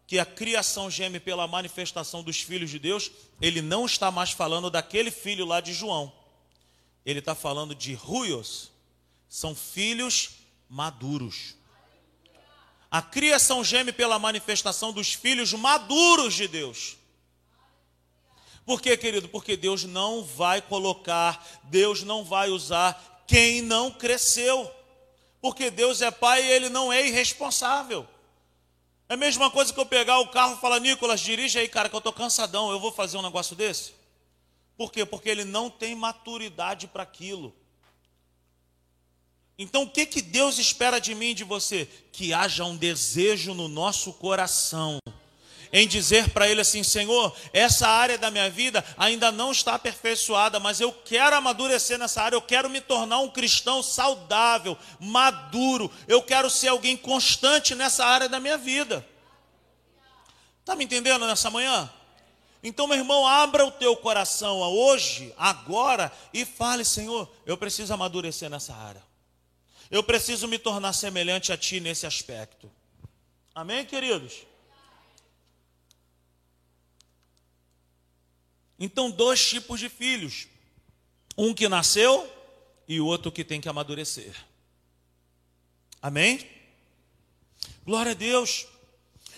que 0.07 0.19
a 0.19 0.25
criação 0.25 0.89
geme 0.89 1.19
pela 1.19 1.47
manifestação 1.47 2.23
dos 2.23 2.41
filhos 2.41 2.69
de 2.69 2.79
Deus, 2.79 3.11
ele 3.41 3.61
não 3.61 3.85
está 3.85 4.11
mais 4.11 4.31
falando 4.31 4.69
daquele 4.69 5.11
filho 5.11 5.45
lá 5.45 5.61
de 5.61 5.73
João. 5.73 6.11
Ele 7.05 7.19
está 7.19 7.33
falando 7.33 7.73
de 7.73 7.93
ruios, 7.93 8.71
são 9.29 9.55
filhos 9.55 10.31
maduros. 10.69 11.55
A 12.89 13.01
criação 13.01 13.63
geme 13.63 13.93
pela 13.93 14.19
manifestação 14.19 14.91
dos 14.91 15.13
filhos 15.13 15.53
maduros 15.53 16.33
de 16.33 16.47
Deus. 16.47 16.97
Por 18.65 18.81
quê, 18.81 18.95
querido? 18.97 19.29
Porque 19.29 19.57
Deus 19.57 19.83
não 19.83 20.23
vai 20.23 20.61
colocar, 20.61 21.61
Deus 21.63 22.03
não 22.03 22.23
vai 22.23 22.49
usar 22.49 23.23
quem 23.25 23.61
não 23.61 23.89
cresceu 23.91 24.69
porque 25.41 25.71
Deus 25.71 26.01
é 26.01 26.11
pai 26.11 26.43
e 26.45 26.51
ele 26.51 26.69
não 26.69 26.93
é 26.93 27.07
irresponsável. 27.07 28.07
É 29.09 29.15
a 29.15 29.17
mesma 29.17 29.49
coisa 29.49 29.73
que 29.73 29.79
eu 29.79 29.85
pegar 29.85 30.19
o 30.19 30.27
carro 30.27 30.55
e 30.55 30.61
falar, 30.61 30.79
Nicolas, 30.79 31.19
dirige 31.19 31.59
aí, 31.59 31.67
cara, 31.67 31.89
que 31.89 31.95
eu 31.95 31.97
estou 31.97 32.13
cansadão, 32.13 32.71
eu 32.71 32.79
vou 32.79 32.91
fazer 32.91 33.17
um 33.17 33.21
negócio 33.21 33.55
desse? 33.55 33.93
Por 34.77 34.91
quê? 34.91 35.05
Porque 35.05 35.29
ele 35.29 35.43
não 35.43 35.69
tem 35.69 35.95
maturidade 35.95 36.87
para 36.87 37.03
aquilo. 37.03 37.53
Então, 39.57 39.83
o 39.83 39.89
que, 39.89 40.05
que 40.05 40.21
Deus 40.21 40.57
espera 40.57 40.99
de 40.99 41.13
mim 41.13 41.31
e 41.31 41.33
de 41.33 41.43
você? 41.43 41.87
Que 42.11 42.33
haja 42.33 42.63
um 42.63 42.77
desejo 42.77 43.53
no 43.53 43.67
nosso 43.67 44.13
coração 44.13 44.97
em 45.73 45.87
dizer 45.87 46.29
para 46.29 46.47
ele 46.49 46.61
assim: 46.61 46.83
Senhor, 46.83 47.35
essa 47.53 47.87
área 47.87 48.17
da 48.17 48.29
minha 48.29 48.49
vida 48.49 48.83
ainda 48.97 49.31
não 49.31 49.51
está 49.51 49.75
aperfeiçoada, 49.75 50.59
mas 50.59 50.79
eu 50.79 50.91
quero 50.91 51.35
amadurecer 51.35 51.97
nessa 51.97 52.21
área, 52.21 52.35
eu 52.35 52.41
quero 52.41 52.69
me 52.69 52.81
tornar 52.81 53.19
um 53.19 53.29
cristão 53.29 53.81
saudável, 53.81 54.77
maduro, 54.99 55.91
eu 56.07 56.21
quero 56.21 56.49
ser 56.49 56.67
alguém 56.69 56.97
constante 56.97 57.75
nessa 57.75 58.05
área 58.05 58.27
da 58.27 58.39
minha 58.39 58.57
vida. 58.57 59.05
Está 60.59 60.75
me 60.75 60.83
entendendo 60.83 61.25
nessa 61.25 61.49
manhã? 61.49 61.91
Então, 62.63 62.85
meu 62.85 62.97
irmão, 62.97 63.25
abra 63.25 63.65
o 63.65 63.71
teu 63.71 63.95
coração 63.97 64.59
hoje, 64.59 65.33
agora, 65.37 66.11
e 66.33 66.45
fale: 66.45 66.85
Senhor, 66.85 67.31
eu 67.45 67.57
preciso 67.57 67.93
amadurecer 67.93 68.49
nessa 68.49 68.75
área. 68.75 69.01
Eu 69.89 70.03
preciso 70.03 70.47
me 70.47 70.57
tornar 70.57 70.93
semelhante 70.93 71.51
a 71.51 71.57
Ti 71.57 71.79
nesse 71.79 72.05
aspecto. 72.05 72.71
Amém, 73.53 73.85
queridos? 73.85 74.45
Então, 78.83 79.11
dois 79.11 79.47
tipos 79.47 79.79
de 79.79 79.87
filhos: 79.87 80.47
um 81.37 81.53
que 81.53 81.69
nasceu 81.69 82.27
e 82.87 82.99
o 82.99 83.05
outro 83.05 83.31
que 83.31 83.43
tem 83.43 83.61
que 83.61 83.69
amadurecer. 83.69 84.35
Amém? 86.01 86.49
Glória 87.85 88.13
a 88.13 88.15
Deus. 88.15 88.65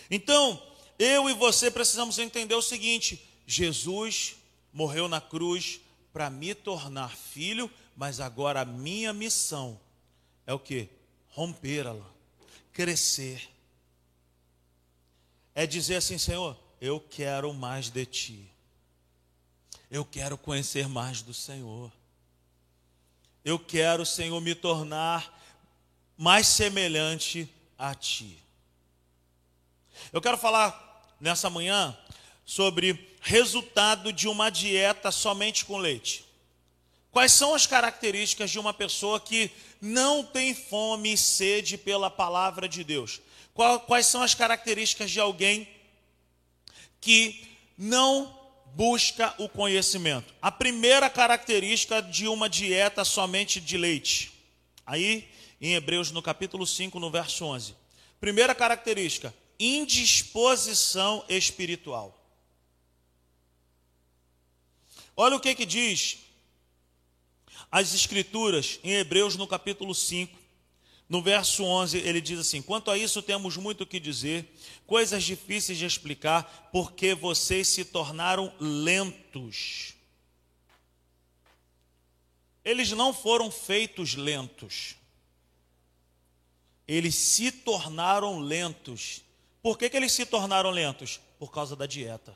Então, 0.10 0.66
eu 0.98 1.30
e 1.30 1.34
você 1.34 1.70
precisamos 1.70 2.20
entender 2.20 2.56
o 2.56 2.62
seguinte: 2.62 3.22
Jesus 3.46 4.38
morreu 4.72 5.10
na 5.10 5.20
cruz 5.20 5.82
para 6.14 6.30
me 6.30 6.56
tornar 6.56 7.14
filho, 7.14 7.70
mas 7.98 8.22
agora 8.22 8.62
a 8.62 8.66
minha 8.66 9.12
missão 9.12 9.78
é 10.48 10.54
o 10.54 10.60
que? 10.60 10.88
Romper 11.28 11.88
ela, 11.88 12.16
crescer, 12.72 13.50
é 15.54 15.68
dizer 15.68 15.98
assim: 15.98 16.18
Senhor, 16.18 16.58
eu 16.80 16.98
quero 17.02 17.54
mais 17.54 17.90
de 17.90 18.06
ti. 18.06 18.53
Eu 19.94 20.04
quero 20.04 20.40
conhecer 20.40 20.88
mais 20.88 21.22
do 21.22 21.36
Senhor. 21.36 21.92
Eu 23.46 23.60
quero, 23.60 24.04
Senhor, 24.04 24.42
me 24.42 24.56
tornar 24.56 25.40
mais 26.18 26.48
semelhante 26.48 27.48
a 27.78 27.94
ti. 27.94 28.40
Eu 30.12 30.20
quero 30.20 30.36
falar 30.36 31.16
nessa 31.20 31.48
manhã 31.48 31.96
sobre 32.44 33.16
resultado 33.22 34.12
de 34.12 34.28
uma 34.28 34.50
dieta 34.50 35.12
somente 35.12 35.64
com 35.64 35.78
leite. 35.78 36.26
Quais 37.12 37.32
são 37.32 37.54
as 37.54 37.68
características 37.68 38.50
de 38.50 38.58
uma 38.58 38.74
pessoa 38.74 39.20
que 39.20 39.52
não 39.80 40.26
tem 40.26 40.56
fome 40.56 41.14
e 41.14 41.18
sede 41.20 41.78
pela 41.78 42.10
palavra 42.10 42.68
de 42.68 42.84
Deus? 42.84 43.22
Quais 43.86 44.08
são 44.08 44.24
as 44.24 44.34
características 44.34 45.12
de 45.12 45.20
alguém 45.20 45.70
que 47.00 47.48
não 47.78 48.43
busca 48.76 49.34
o 49.38 49.48
conhecimento? 49.48 50.34
A 50.42 50.52
primeira 50.52 51.10
característica 51.10 52.02
de 52.02 52.28
uma 52.28 52.50
dieta 52.50 53.06
somente 53.06 53.60
de 53.60 53.78
leite. 53.78 54.34
Aí, 54.86 55.28
em 55.62 55.74
Hebreus, 55.74 56.12
no 56.12 56.22
capítulo 56.22 56.68
5, 56.68 57.00
no 57.00 57.10
verso 57.10 57.46
11. 57.46 57.76
Primeira 58.20 58.54
característica: 58.54 59.34
indisposição 59.60 61.24
espiritual. 61.30 62.20
Olha 65.16 65.36
o 65.36 65.40
que 65.40 65.54
que 65.54 65.66
diz 65.66 66.18
as 67.72 67.94
escrituras 67.94 68.80
em 68.84 68.94
Hebreus 68.94 69.36
no 69.36 69.48
capítulo 69.48 69.96
5, 69.96 70.38
no 71.08 71.22
verso 71.22 71.64
11, 71.64 71.98
ele 71.98 72.22
diz 72.22 72.40
assim: 72.40 72.62
Quanto 72.62 72.90
a 72.90 72.98
isso 72.98 73.22
temos 73.22 73.58
muito 73.58 73.82
o 73.82 73.88
que 73.88 74.00
dizer, 74.00 74.52
coisas 74.88 75.24
difíceis 75.24 75.78
de 75.78 75.86
explicar, 75.86 76.70
porque 76.72 77.14
vocês 77.14 77.68
se 77.68 77.86
tornaram 77.86 78.54
lentos. 78.60 79.94
Eles 82.64 82.92
não 82.92 83.14
foram 83.14 83.52
feitos 83.52 84.16
lentos. 84.16 84.96
Eles 86.88 87.16
se 87.16 87.52
tornaram 87.52 88.40
lentos. 88.40 89.22
Por 89.62 89.78
que, 89.78 89.90
que 89.90 89.98
eles 89.98 90.12
se 90.12 90.26
tornaram 90.26 90.72
lentos? 90.72 91.20
Por 91.38 91.52
causa 91.52 91.76
da 91.76 91.86
dieta 91.86 92.34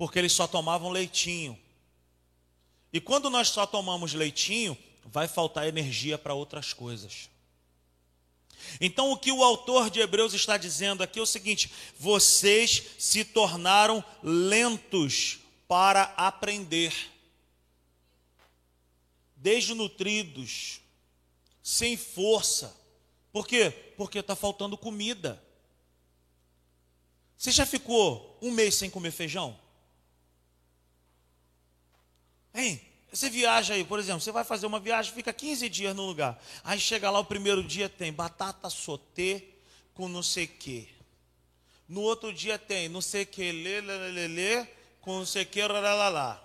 porque 0.00 0.18
eles 0.18 0.32
só 0.32 0.46
tomavam 0.46 0.88
leitinho. 0.88 1.60
E 2.90 3.02
quando 3.02 3.28
nós 3.28 3.48
só 3.48 3.66
tomamos 3.66 4.14
leitinho, 4.14 4.74
vai 5.04 5.26
faltar 5.28 5.66
energia 5.66 6.16
para 6.16 6.34
outras 6.34 6.72
coisas. 6.72 7.30
Então, 8.80 9.10
o 9.10 9.16
que 9.16 9.32
o 9.32 9.42
autor 9.42 9.90
de 9.90 10.00
Hebreus 10.00 10.34
está 10.34 10.56
dizendo 10.56 11.02
aqui 11.02 11.18
é 11.18 11.22
o 11.22 11.26
seguinte: 11.26 11.72
vocês 11.98 12.82
se 12.98 13.24
tornaram 13.24 14.04
lentos 14.22 15.40
para 15.66 16.02
aprender, 16.16 16.92
desnutridos, 19.36 20.80
sem 21.62 21.96
força. 21.96 22.76
Por 23.32 23.46
quê? 23.46 23.70
Porque 23.96 24.18
está 24.18 24.34
faltando 24.34 24.76
comida. 24.76 25.42
Você 27.36 27.50
já 27.50 27.64
ficou 27.64 28.36
um 28.42 28.50
mês 28.50 28.74
sem 28.74 28.90
comer 28.90 29.12
feijão? 29.12 29.58
Hein? 32.52 32.89
Você 33.12 33.28
viaja 33.28 33.74
aí, 33.74 33.84
por 33.84 33.98
exemplo, 33.98 34.20
você 34.20 34.30
vai 34.30 34.44
fazer 34.44 34.66
uma 34.66 34.78
viagem, 34.78 35.12
fica 35.12 35.32
15 35.32 35.68
dias 35.68 35.96
no 35.96 36.06
lugar. 36.06 36.40
Aí 36.62 36.78
chega 36.78 37.10
lá 37.10 37.18
o 37.18 37.24
primeiro 37.24 37.62
dia 37.62 37.88
tem 37.88 38.12
batata 38.12 38.70
sotê 38.70 39.44
com 39.94 40.08
não 40.08 40.22
sei 40.22 40.46
que. 40.46 40.88
No 41.88 42.02
outro 42.02 42.32
dia 42.32 42.56
tem 42.56 42.88
não 42.88 43.00
sei 43.00 43.26
que, 43.26 43.50
lê, 43.50 43.80
lê, 43.80 44.10
lê, 44.10 44.28
lê, 44.28 44.66
com 45.00 45.18
não 45.18 45.26
sei 45.26 45.44
que, 45.44 45.60
lá. 45.66 46.40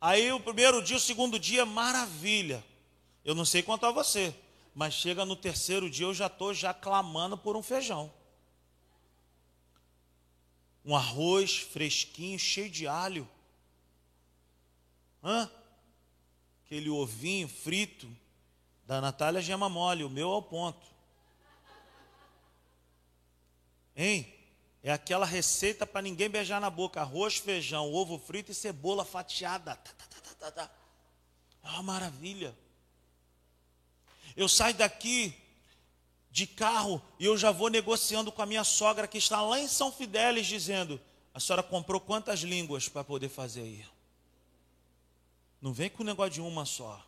Aí 0.00 0.32
o 0.32 0.40
primeiro 0.40 0.82
dia, 0.82 0.96
o 0.96 1.00
segundo 1.00 1.38
dia, 1.38 1.66
maravilha. 1.66 2.64
Eu 3.22 3.34
não 3.34 3.44
sei 3.44 3.62
quanto 3.62 3.84
a 3.84 3.92
você, 3.92 4.34
mas 4.74 4.94
chega 4.94 5.26
no 5.26 5.36
terceiro 5.36 5.90
dia 5.90 6.06
eu 6.06 6.14
já 6.14 6.26
estou 6.26 6.54
já 6.54 6.72
clamando 6.72 7.36
por 7.36 7.54
um 7.54 7.62
feijão. 7.62 8.10
Um 10.82 10.96
arroz 10.96 11.58
fresquinho, 11.58 12.38
cheio 12.38 12.70
de 12.70 12.86
alho. 12.86 13.28
Hã? 15.22 15.50
Aquele 16.64 16.88
ovinho 16.88 17.48
frito 17.48 18.10
da 18.86 19.00
Natália 19.00 19.40
gema 19.40 19.68
mole, 19.68 20.04
o 20.04 20.10
meu 20.10 20.30
ao 20.30 20.42
ponto. 20.42 20.86
Hein? 23.96 24.32
É 24.82 24.90
aquela 24.90 25.26
receita 25.26 25.86
para 25.86 26.00
ninguém 26.00 26.30
beijar 26.30 26.60
na 26.60 26.70
boca: 26.70 27.00
arroz, 27.00 27.36
feijão, 27.36 27.92
ovo 27.92 28.18
frito 28.18 28.50
e 28.50 28.54
cebola 28.54 29.04
fatiada. 29.04 29.76
Tá, 29.76 29.92
tá, 30.08 30.34
tá, 30.38 30.50
tá, 30.50 30.70
É 31.62 31.68
uma 31.68 31.82
maravilha. 31.82 32.56
Eu 34.36 34.48
saio 34.48 34.74
daqui 34.74 35.34
de 36.30 36.46
carro 36.46 37.02
e 37.18 37.24
eu 37.24 37.36
já 37.36 37.50
vou 37.50 37.68
negociando 37.68 38.32
com 38.32 38.40
a 38.40 38.46
minha 38.46 38.64
sogra 38.64 39.06
que 39.06 39.18
está 39.18 39.42
lá 39.42 39.60
em 39.60 39.68
São 39.68 39.92
Fidélis, 39.92 40.46
dizendo: 40.46 41.00
a 41.34 41.40
senhora 41.40 41.62
comprou 41.62 42.00
quantas 42.00 42.40
línguas 42.40 42.88
para 42.88 43.04
poder 43.04 43.28
fazer 43.28 43.62
aí? 43.62 43.84
Não 45.60 45.72
vem 45.72 45.90
com 45.90 46.02
o 46.02 46.06
negócio 46.06 46.32
de 46.32 46.40
uma 46.40 46.64
só. 46.64 47.04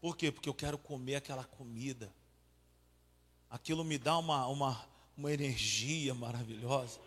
Por 0.00 0.16
quê? 0.16 0.30
Porque 0.30 0.48
eu 0.48 0.54
quero 0.54 0.76
comer 0.76 1.16
aquela 1.16 1.44
comida. 1.44 2.12
Aquilo 3.48 3.82
me 3.82 3.96
dá 3.96 4.18
uma, 4.18 4.46
uma, 4.46 4.86
uma 5.16 5.32
energia 5.32 6.14
maravilhosa. 6.14 7.00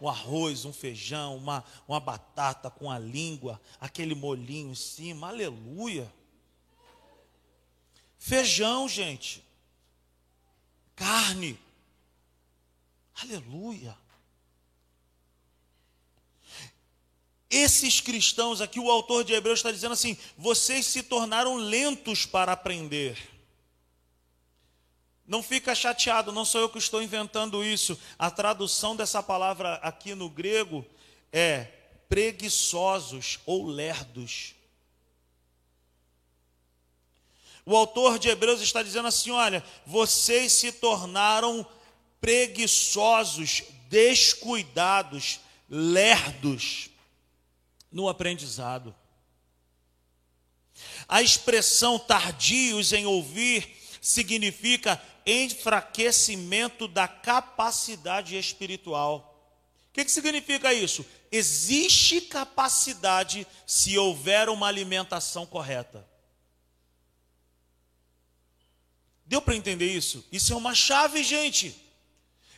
Um 0.00 0.08
arroz, 0.08 0.64
um 0.64 0.72
feijão, 0.72 1.36
uma, 1.36 1.64
uma 1.86 2.00
batata 2.00 2.68
com 2.68 2.90
a 2.90 2.98
língua, 2.98 3.60
aquele 3.80 4.16
molinho 4.16 4.72
em 4.72 4.74
cima. 4.74 5.28
Aleluia. 5.28 6.12
Feijão, 8.18 8.88
gente. 8.88 9.44
Carne. 10.96 11.58
Aleluia. 13.14 13.96
Esses 17.52 18.00
cristãos 18.00 18.62
aqui, 18.62 18.80
o 18.80 18.90
autor 18.90 19.22
de 19.24 19.34
Hebreus 19.34 19.58
está 19.58 19.70
dizendo 19.70 19.92
assim: 19.92 20.16
vocês 20.38 20.86
se 20.86 21.02
tornaram 21.02 21.56
lentos 21.56 22.24
para 22.24 22.52
aprender. 22.52 23.18
Não 25.26 25.42
fica 25.42 25.74
chateado, 25.74 26.32
não 26.32 26.46
sou 26.46 26.62
eu 26.62 26.68
que 26.70 26.78
estou 26.78 27.02
inventando 27.02 27.62
isso. 27.62 27.98
A 28.18 28.30
tradução 28.30 28.96
dessa 28.96 29.22
palavra 29.22 29.74
aqui 29.74 30.14
no 30.14 30.30
grego 30.30 30.82
é 31.30 31.64
preguiçosos 32.08 33.38
ou 33.44 33.66
lerdos. 33.66 34.54
O 37.66 37.76
autor 37.76 38.18
de 38.18 38.30
Hebreus 38.30 38.62
está 38.62 38.82
dizendo 38.82 39.08
assim: 39.08 39.30
olha, 39.30 39.62
vocês 39.84 40.52
se 40.52 40.72
tornaram 40.72 41.66
preguiçosos, 42.18 43.62
descuidados, 43.90 45.38
lerdos 45.68 46.91
no 47.92 48.08
aprendizado. 48.08 48.94
A 51.06 51.20
expressão 51.22 51.98
tardios 51.98 52.92
em 52.92 53.06
ouvir 53.06 53.76
significa 54.00 55.00
enfraquecimento 55.26 56.88
da 56.88 57.06
capacidade 57.06 58.36
espiritual. 58.36 59.28
O 59.90 59.92
que, 59.92 60.04
que 60.04 60.10
significa 60.10 60.72
isso? 60.72 61.04
Existe 61.30 62.20
capacidade 62.20 63.46
se 63.66 63.96
houver 63.96 64.48
uma 64.48 64.66
alimentação 64.66 65.46
correta. 65.46 66.06
Deu 69.26 69.40
para 69.40 69.54
entender 69.54 69.94
isso? 69.94 70.26
Isso 70.32 70.52
é 70.52 70.56
uma 70.56 70.74
chave, 70.74 71.22
gente. 71.22 71.74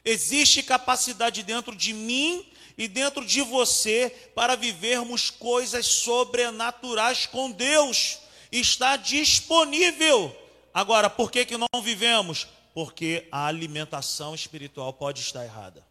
Existe 0.05 0.63
capacidade 0.63 1.43
dentro 1.43 1.75
de 1.75 1.93
mim 1.93 2.53
e 2.77 2.89
dentro 2.89 3.25
de 3.25 3.41
você 3.41 4.11
para 4.35 4.57
vivermos 4.57 5.31
coisas 5.31 5.87
sobrenaturais 5.87 7.27
com 7.27 7.51
Deus. 7.51 8.19
Está 8.51 8.97
disponível. 8.97 10.35
Agora, 10.73 11.09
por 11.09 11.31
que, 11.31 11.45
que 11.45 11.57
não 11.57 11.83
vivemos? 11.83 12.47
Porque 12.73 13.29
a 13.31 13.47
alimentação 13.47 14.35
espiritual 14.35 14.93
pode 14.93 15.21
estar 15.21 15.45
errada. 15.45 15.87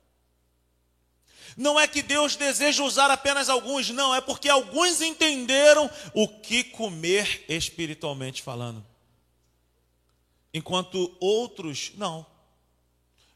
Não 1.56 1.80
é 1.80 1.88
que 1.88 2.02
Deus 2.02 2.36
deseja 2.36 2.84
usar 2.84 3.12
apenas 3.12 3.48
alguns, 3.48 3.90
não, 3.90 4.14
é 4.14 4.20
porque 4.20 4.50
alguns 4.50 5.02
entenderam 5.02 5.90
o 6.14 6.28
que 6.28 6.64
comer 6.64 7.46
espiritualmente 7.48 8.42
falando. 8.42 8.84
Enquanto 10.54 11.16
outros 11.20 11.92
não. 11.96 12.26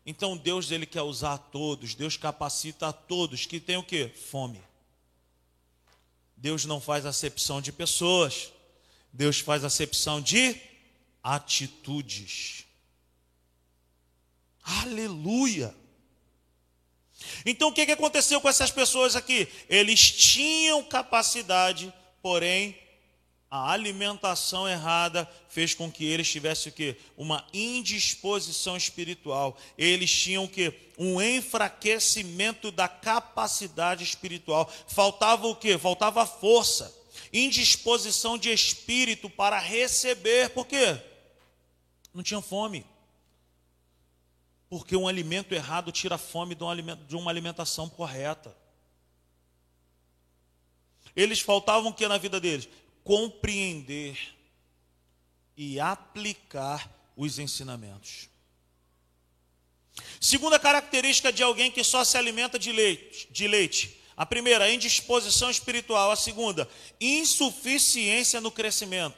Então 0.09 0.37
Deus 0.37 0.71
ele 0.71 0.85
quer 0.85 1.01
usar 1.01 1.33
a 1.33 1.37
todos, 1.37 1.93
Deus 1.93 2.15
capacita 2.15 2.87
a 2.87 2.93
todos 2.93 3.45
que 3.45 3.59
tem 3.59 3.75
o 3.75 3.83
que? 3.83 4.07
Fome. 4.07 4.63
Deus 6.37 6.63
não 6.63 6.79
faz 6.79 7.05
acepção 7.05 7.59
de 7.61 7.73
pessoas. 7.73 8.53
Deus 9.11 9.39
faz 9.39 9.65
acepção 9.65 10.21
de 10.21 10.55
atitudes. 11.21 12.63
Aleluia! 14.63 15.75
Então 17.45 17.67
o 17.67 17.73
que, 17.73 17.85
que 17.85 17.91
aconteceu 17.91 18.39
com 18.39 18.47
essas 18.47 18.71
pessoas 18.71 19.13
aqui? 19.13 19.45
Eles 19.67 20.11
tinham 20.11 20.83
capacidade, 20.83 21.93
porém 22.21 22.77
a 23.49 23.71
alimentação 23.71 24.67
errada 24.67 25.29
fez 25.47 25.73
com 25.73 25.89
que 25.89 26.05
eles 26.05 26.29
tivessem 26.29 26.69
o 26.69 26.75
quê? 26.75 26.97
Uma 27.15 27.45
indisposição 27.53 28.75
espiritual. 28.75 29.57
Eles 29.77 30.11
tinham 30.11 30.43
o 30.43 30.49
quê? 30.49 30.73
Um 30.97 31.21
enfraquecimento 31.21 32.71
da 32.71 32.89
capacidade 32.89 34.03
espiritual. 34.03 34.69
Faltava 34.87 35.47
o 35.47 35.55
quê? 35.55 35.77
Faltava 35.77 36.25
força, 36.25 36.93
indisposição 37.31 38.37
de 38.37 38.51
espírito 38.51 39.29
para 39.29 39.57
receber. 39.57 40.49
Por 40.49 40.67
quê? 40.67 41.01
Não 42.13 42.21
tinham 42.21 42.41
fome. 42.41 42.85
Porque 44.69 44.97
um 44.97 45.07
alimento 45.07 45.53
errado 45.53 45.89
tira 45.93 46.17
fome 46.17 46.53
de 46.53 47.15
uma 47.15 47.31
alimentação 47.31 47.87
correta. 47.87 48.53
Eles 51.15 51.39
faltavam 51.39 51.91
o 51.91 51.93
que 51.93 52.05
na 52.07 52.17
vida 52.17 52.41
deles? 52.41 52.67
Compreender 53.07 54.19
e 55.55 55.79
aplicar 55.79 56.91
os 57.15 57.39
ensinamentos. 57.39 58.27
Segunda 60.19 60.59
característica 60.59 61.31
de 61.31 61.41
alguém 61.41 61.71
que 61.71 61.85
só 61.85 62.03
se 62.03 62.17
alimenta 62.17 62.59
de 62.59 62.71
leite, 62.73 63.29
de 63.31 63.47
leite. 63.47 64.01
A 64.17 64.25
primeira, 64.25 64.69
indisposição 64.69 65.49
espiritual. 65.49 66.11
A 66.11 66.17
segunda, 66.17 66.69
insuficiência 66.99 68.41
no 68.41 68.51
crescimento. 68.51 69.17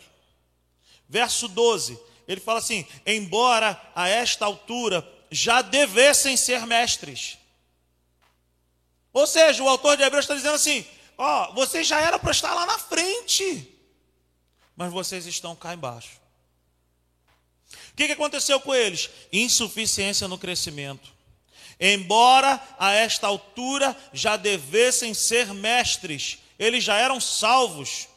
Verso 1.07 1.47
12, 1.47 1.99
ele 2.27 2.39
fala 2.39 2.59
assim: 2.59 2.85
embora 3.07 3.81
a 3.95 4.07
esta 4.07 4.45
altura 4.45 5.07
já 5.31 5.63
devessem 5.63 6.37
ser 6.37 6.67
mestres. 6.67 7.39
Ou 9.11 9.25
seja, 9.25 9.63
o 9.63 9.67
autor 9.67 9.97
de 9.97 10.03
Hebreus 10.03 10.25
está 10.25 10.35
dizendo 10.35 10.55
assim: 10.55 10.85
ó, 11.17 11.51
vocês 11.53 11.87
já 11.87 11.99
eram 11.99 12.19
para 12.19 12.31
estar 12.31 12.53
lá 12.53 12.65
na 12.67 12.77
frente, 12.77 13.68
mas 14.79 14.93
vocês 14.93 15.25
estão 15.25 15.53
cá 15.53 15.73
embaixo. 15.73 16.21
O 17.91 17.95
que, 17.97 18.05
aconteceu 18.05 18.61
com 18.61 18.73
eles? 18.73 19.09
Insuficiência 19.29 20.25
no 20.25 20.37
crescimento. 20.37 21.11
Embora 21.77 22.65
a 22.79 22.93
esta 22.93 23.27
altura 23.27 23.93
já 24.13 24.37
devessem 24.37 25.13
ser 25.13 25.53
mestres, 25.53 26.37
eles 26.57 26.81
já 26.81 26.95
eram 26.95 27.19
salvos, 27.19 28.07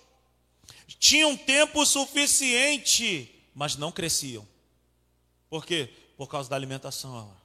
tinham 1.01 1.37
tempo 1.37 1.85
suficiente, 1.85 3.35
mas 3.53 3.75
não 3.75 3.91
cresciam. 3.91 4.47
Por 5.51 5.67
quê? 5.67 5.91
por 6.17 6.29
causa 6.29 6.49
da 6.49 6.55
alimentação. 6.55 7.37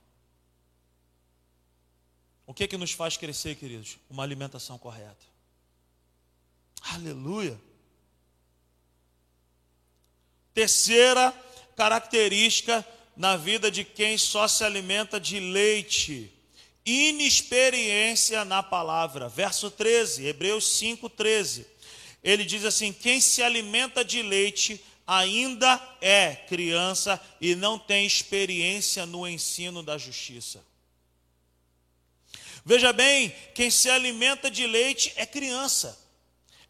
O 2.46 2.54
que 2.54 2.66
é 2.66 2.68
que 2.68 2.78
nos 2.78 2.92
faz 2.92 3.18
crescer, 3.18 3.56
queridos? 3.56 3.98
Uma 4.08 4.22
alimentação 4.22 4.78
correta. 4.78 5.26
Aleluia. 6.82 7.60
Terceira 10.58 11.32
característica 11.76 12.84
na 13.16 13.38
vida 13.38 13.70
de 13.70 13.84
quem 13.84 14.18
só 14.18 14.48
se 14.48 14.64
alimenta 14.64 15.20
de 15.20 15.40
leite, 15.40 16.34
inexperiência 16.84 18.44
na 18.44 18.64
palavra. 18.64 19.30
Verso 19.30 19.70
13, 19.70 20.26
Hebreus 20.26 20.80
5, 20.80 21.12
13. 21.12 21.68
Ele 22.24 22.44
diz 22.44 22.66
assim: 22.66 22.92
quem 22.92 23.22
se 23.22 23.44
alimenta 23.44 24.04
de 24.04 24.24
leite 24.24 24.84
ainda 25.06 25.80
é 26.02 26.34
criança 26.36 27.22
e 27.40 27.54
não 27.54 27.78
tem 27.78 28.08
experiência 28.08 29.06
no 29.06 29.28
ensino 29.28 29.84
da 29.84 29.96
justiça. 29.96 30.66
Veja 32.66 32.92
bem, 32.92 33.32
quem 33.54 33.70
se 33.70 33.92
alimenta 33.92 34.50
de 34.50 34.66
leite 34.66 35.14
é 35.18 35.26
criança, 35.28 35.96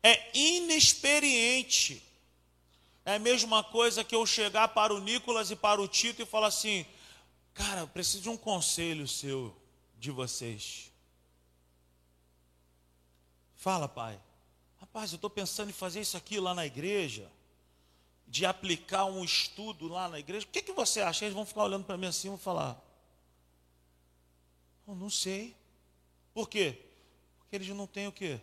é 0.04 0.22
inexperiente. 0.34 2.06
É 3.08 3.16
a 3.16 3.20
mesma 3.20 3.64
coisa 3.64 4.04
que 4.04 4.14
eu 4.14 4.26
chegar 4.26 4.68
para 4.68 4.94
o 4.94 5.00
Nicolas 5.00 5.50
e 5.50 5.56
para 5.56 5.82
o 5.82 5.88
Tito 5.88 6.22
e 6.22 6.26
falar 6.26 6.48
assim: 6.48 6.86
cara, 7.54 7.80
eu 7.80 7.88
preciso 7.88 8.24
de 8.24 8.30
um 8.30 8.36
conselho 8.36 9.08
seu, 9.08 9.56
de 9.98 10.12
vocês. 10.12 10.92
Fala, 13.56 13.88
pai. 13.88 14.20
Rapaz, 14.82 15.14
eu 15.14 15.16
estou 15.16 15.30
pensando 15.30 15.70
em 15.70 15.74
fazer 15.74 16.02
isso 16.02 16.18
aqui 16.18 16.38
lá 16.38 16.54
na 16.54 16.66
igreja 16.66 17.32
de 18.28 18.46
aplicar 18.46 19.06
um 19.06 19.24
estudo 19.24 19.88
lá 19.88 20.10
na 20.10 20.20
igreja, 20.20 20.46
o 20.46 20.50
que, 20.50 20.62
que 20.62 20.74
você 20.74 21.00
acha? 21.00 21.24
Eles 21.24 21.34
vão 21.34 21.46
ficar 21.46 21.64
olhando 21.64 21.86
para 21.86 21.96
mim 21.96 22.08
assim 22.08 22.28
e 22.28 22.32
vão 22.32 22.38
falar: 22.38 22.78
Eu 24.86 24.96
não 24.96 25.10
sei. 25.10 25.56
Por 26.34 26.50
quê? 26.50 26.78
Porque 27.40 27.56
eles 27.56 27.70
não 27.70 27.88
têm 27.88 28.08
o 28.08 28.12
quê? 28.12 28.38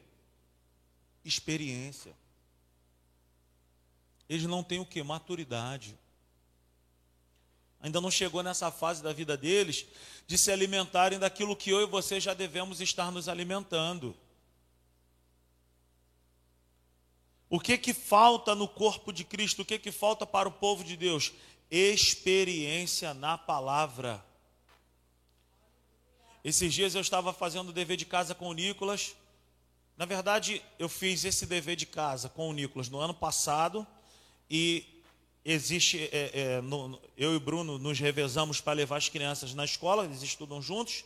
Experiência. 1.23 2.17
Eles 4.35 4.47
não 4.47 4.64
têm 4.64 4.80
o 4.80 4.85
quê? 4.85 5.01
Maturidade. 5.01 5.97
Ainda 7.80 8.01
não 8.01 8.11
chegou 8.11 8.43
nessa 8.43 8.68
fase 8.68 9.01
da 9.01 9.12
vida 9.12 9.37
deles 9.37 9.87
de 10.26 10.37
se 10.37 10.51
alimentarem 10.51 11.20
daquilo 11.20 11.55
que 11.55 11.70
eu 11.70 11.82
e 11.82 11.87
você 11.87 12.18
já 12.18 12.35
devemos 12.35 12.80
estar 12.80 13.12
nos 13.12 13.28
alimentando. 13.28 14.16
O 17.49 17.61
que 17.61 17.78
que 17.78 17.95
falta 17.95 18.57
no 18.57 18.66
corpo 18.66 19.12
de 19.12 19.22
Cristo? 19.22 19.62
O 19.62 19.64
que 19.64 19.78
que 19.78 19.93
falta 19.93 20.26
para 20.26 20.49
o 20.49 20.53
povo 20.53 20.82
de 20.82 20.97
Deus? 20.97 21.32
Experiência 21.70 23.14
na 23.14 23.39
palavra. 23.39 24.24
Esses 26.43 26.74
dias 26.74 26.97
eu 26.97 27.01
estava 27.01 27.32
fazendo 27.32 27.68
o 27.68 27.72
dever 27.72 27.97
de 27.97 28.05
casa 28.05 28.35
com 28.35 28.49
o 28.49 28.53
Nicolas. 28.53 29.14
Na 29.97 30.07
verdade, 30.07 30.61
eu 30.76 30.89
fiz 30.89 31.24
esse 31.24 31.47
dever 31.47 31.76
de 31.76 31.87
casa 31.87 32.28
com 32.28 32.51
o 32.51 32.53
Nicolas 32.53 32.89
no 32.89 32.99
ano 32.99 33.14
passado 33.14 33.87
e 34.57 35.03
existe, 35.45 36.09
é, 36.13 36.31
é, 36.33 36.61
no, 36.61 36.97
eu 37.19 37.35
e 37.35 37.41
Bruno 37.41 37.77
nos 37.77 37.99
revezamos 37.99 38.61
para 38.61 38.75
levar 38.75 38.99
as 38.99 39.09
crianças 39.09 39.53
na 39.53 39.65
escola, 39.65 40.05
eles 40.05 40.23
estudam 40.23 40.63
juntos. 40.63 41.05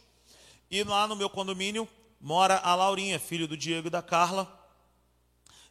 E 0.70 0.84
lá 0.84 1.08
no 1.08 1.16
meu 1.16 1.30
condomínio 1.30 1.88
mora 2.20 2.58
a 2.58 2.74
Laurinha, 2.74 3.18
filho 3.18 3.48
do 3.48 3.56
Diego 3.56 3.86
e 3.86 3.90
da 3.90 4.02
Carla 4.02 4.54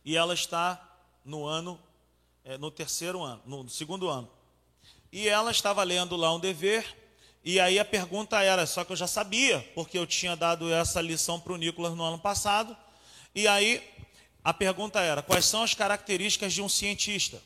e 0.03 0.17
ela 0.17 0.33
está 0.33 0.81
no 1.23 1.45
ano, 1.45 1.79
é, 2.43 2.57
no 2.57 2.71
terceiro 2.71 3.21
ano, 3.21 3.43
no 3.45 3.69
segundo 3.69 4.09
ano. 4.09 4.27
E 5.11 5.27
ela 5.27 5.51
estava 5.51 5.83
lendo 5.83 6.15
lá 6.15 6.33
um 6.33 6.39
dever, 6.39 6.97
e 7.43 7.59
aí 7.59 7.77
a 7.77 7.85
pergunta 7.85 8.41
era, 8.41 8.65
só 8.65 8.83
que 8.83 8.91
eu 8.91 8.95
já 8.95 9.05
sabia, 9.05 9.59
porque 9.75 9.99
eu 9.99 10.07
tinha 10.07 10.35
dado 10.35 10.73
essa 10.73 10.99
lição 10.99 11.39
para 11.39 11.53
o 11.53 11.57
Nicolas 11.57 11.93
no 11.93 12.03
ano 12.03 12.17
passado, 12.17 12.75
e 13.35 13.47
aí 13.47 13.83
a 14.43 14.51
pergunta 14.51 14.99
era, 14.99 15.21
quais 15.21 15.45
são 15.45 15.61
as 15.61 15.75
características 15.75 16.53
de 16.53 16.61
um 16.61 16.69
cientista? 16.69 17.39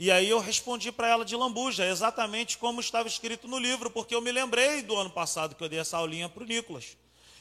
E 0.00 0.10
aí 0.10 0.30
eu 0.30 0.40
respondi 0.40 0.90
para 0.90 1.08
ela 1.08 1.26
de 1.26 1.36
lambuja, 1.36 1.84
exatamente 1.84 2.56
como 2.56 2.80
estava 2.80 3.06
escrito 3.06 3.46
no 3.46 3.58
livro, 3.58 3.90
porque 3.90 4.14
eu 4.14 4.22
me 4.22 4.32
lembrei 4.32 4.80
do 4.80 4.96
ano 4.96 5.10
passado 5.10 5.54
que 5.54 5.62
eu 5.62 5.68
dei 5.68 5.78
essa 5.78 5.98
aulinha 5.98 6.26
para 6.26 6.42
o 6.42 6.46
Nicolas. 6.46 6.96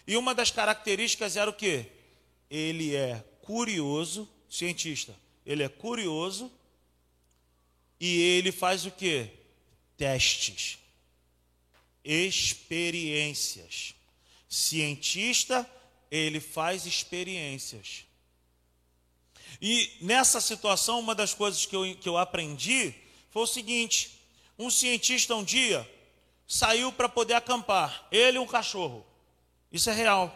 E 0.05 0.17
uma 0.17 0.35
das 0.35 0.51
características 0.51 1.37
era 1.37 1.49
o 1.49 1.53
quê? 1.53 1.85
Ele 2.51 2.93
é 2.93 3.23
curioso, 3.43 4.27
cientista, 4.49 5.15
ele 5.45 5.63
é 5.63 5.69
curioso 5.69 6.51
e 7.97 8.19
ele 8.23 8.51
faz 8.51 8.85
o 8.85 8.91
que? 8.91 9.29
Testes, 9.95 10.79
experiências. 12.03 13.95
Cientista, 14.49 15.65
ele 16.11 16.41
faz 16.41 16.85
experiências. 16.85 18.03
E 19.61 19.91
nessa 20.01 20.39
situação, 20.39 20.99
uma 20.99 21.13
das 21.13 21.33
coisas 21.33 21.65
que 21.65 21.75
eu, 21.75 21.95
que 21.95 22.07
eu 22.07 22.17
aprendi 22.17 22.93
foi 23.29 23.43
o 23.43 23.47
seguinte: 23.47 24.21
um 24.57 24.69
cientista 24.69 25.35
um 25.35 25.43
dia 25.43 25.89
saiu 26.47 26.91
para 26.91 27.09
poder 27.09 27.35
acampar, 27.35 28.07
ele 28.11 28.37
e 28.37 28.39
um 28.39 28.47
cachorro. 28.47 29.05
Isso 29.71 29.89
é 29.89 29.93
real. 29.93 30.35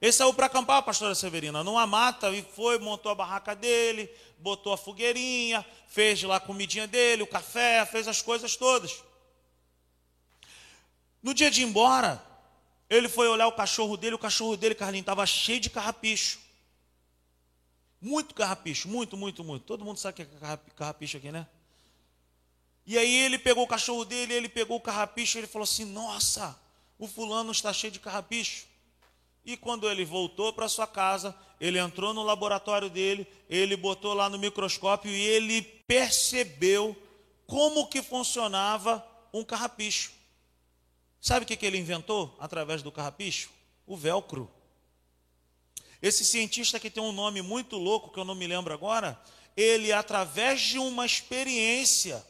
Ele 0.00 0.12
saiu 0.12 0.34
para 0.34 0.46
acampar, 0.46 0.82
pastora 0.82 1.14
Severina, 1.14 1.64
numa 1.64 1.86
mata, 1.86 2.30
e 2.30 2.42
foi, 2.42 2.78
montou 2.78 3.10
a 3.10 3.14
barraca 3.14 3.56
dele, 3.56 4.10
botou 4.38 4.72
a 4.72 4.76
fogueirinha, 4.76 5.64
fez 5.88 6.22
lá 6.22 6.36
a 6.36 6.40
comidinha 6.40 6.86
dele, 6.86 7.22
o 7.22 7.26
café, 7.26 7.86
fez 7.86 8.06
as 8.06 8.20
coisas 8.20 8.56
todas. 8.56 9.02
No 11.22 11.32
dia 11.32 11.50
de 11.50 11.62
ir 11.62 11.64
embora, 11.64 12.22
ele 12.90 13.08
foi 13.08 13.26
olhar 13.26 13.46
o 13.46 13.52
cachorro 13.52 13.96
dele, 13.96 14.14
o 14.14 14.18
cachorro 14.18 14.56
dele, 14.56 14.74
Carlinhos, 14.74 15.02
estava 15.02 15.24
cheio 15.24 15.58
de 15.58 15.70
carrapicho. 15.70 16.38
Muito 18.00 18.34
carrapicho, 18.34 18.88
muito, 18.88 19.16
muito, 19.16 19.42
muito. 19.42 19.64
Todo 19.64 19.84
mundo 19.84 19.98
sabe 19.98 20.16
que 20.16 20.22
é 20.22 20.58
carrapicho 20.76 21.16
aqui, 21.16 21.32
né? 21.32 21.46
E 22.86 22.96
aí 22.96 23.16
ele 23.16 23.38
pegou 23.38 23.64
o 23.64 23.68
cachorro 23.68 24.04
dele, 24.04 24.34
ele 24.34 24.48
pegou 24.48 24.76
o 24.76 24.80
carrapicho, 24.80 25.38
ele 25.38 25.46
falou 25.46 25.64
assim: 25.64 25.84
Nossa, 25.84 26.58
o 26.98 27.06
fulano 27.06 27.50
está 27.50 27.72
cheio 27.72 27.92
de 27.92 27.98
carrapicho. 27.98 28.66
E 29.44 29.56
quando 29.56 29.88
ele 29.88 30.04
voltou 30.04 30.52
para 30.52 30.68
sua 30.68 30.86
casa, 30.86 31.34
ele 31.60 31.78
entrou 31.78 32.12
no 32.12 32.22
laboratório 32.22 32.90
dele, 32.90 33.26
ele 33.48 33.76
botou 33.76 34.12
lá 34.12 34.28
no 34.28 34.38
microscópio 34.38 35.10
e 35.10 35.20
ele 35.20 35.62
percebeu 35.62 36.96
como 37.46 37.86
que 37.86 38.02
funcionava 38.02 39.06
um 39.32 39.44
carrapicho. 39.44 40.12
Sabe 41.20 41.44
o 41.44 41.46
que 41.46 41.64
ele 41.64 41.78
inventou 41.78 42.36
através 42.38 42.82
do 42.82 42.92
carrapicho? 42.92 43.50
O 43.86 43.96
velcro. 43.96 44.50
Esse 46.02 46.24
cientista 46.24 46.78
que 46.78 46.90
tem 46.90 47.02
um 47.02 47.12
nome 47.12 47.42
muito 47.42 47.76
louco, 47.76 48.10
que 48.10 48.18
eu 48.18 48.24
não 48.24 48.34
me 48.34 48.46
lembro 48.46 48.72
agora, 48.72 49.20
ele, 49.56 49.92
através 49.92 50.60
de 50.60 50.78
uma 50.78 51.06
experiência, 51.06 52.24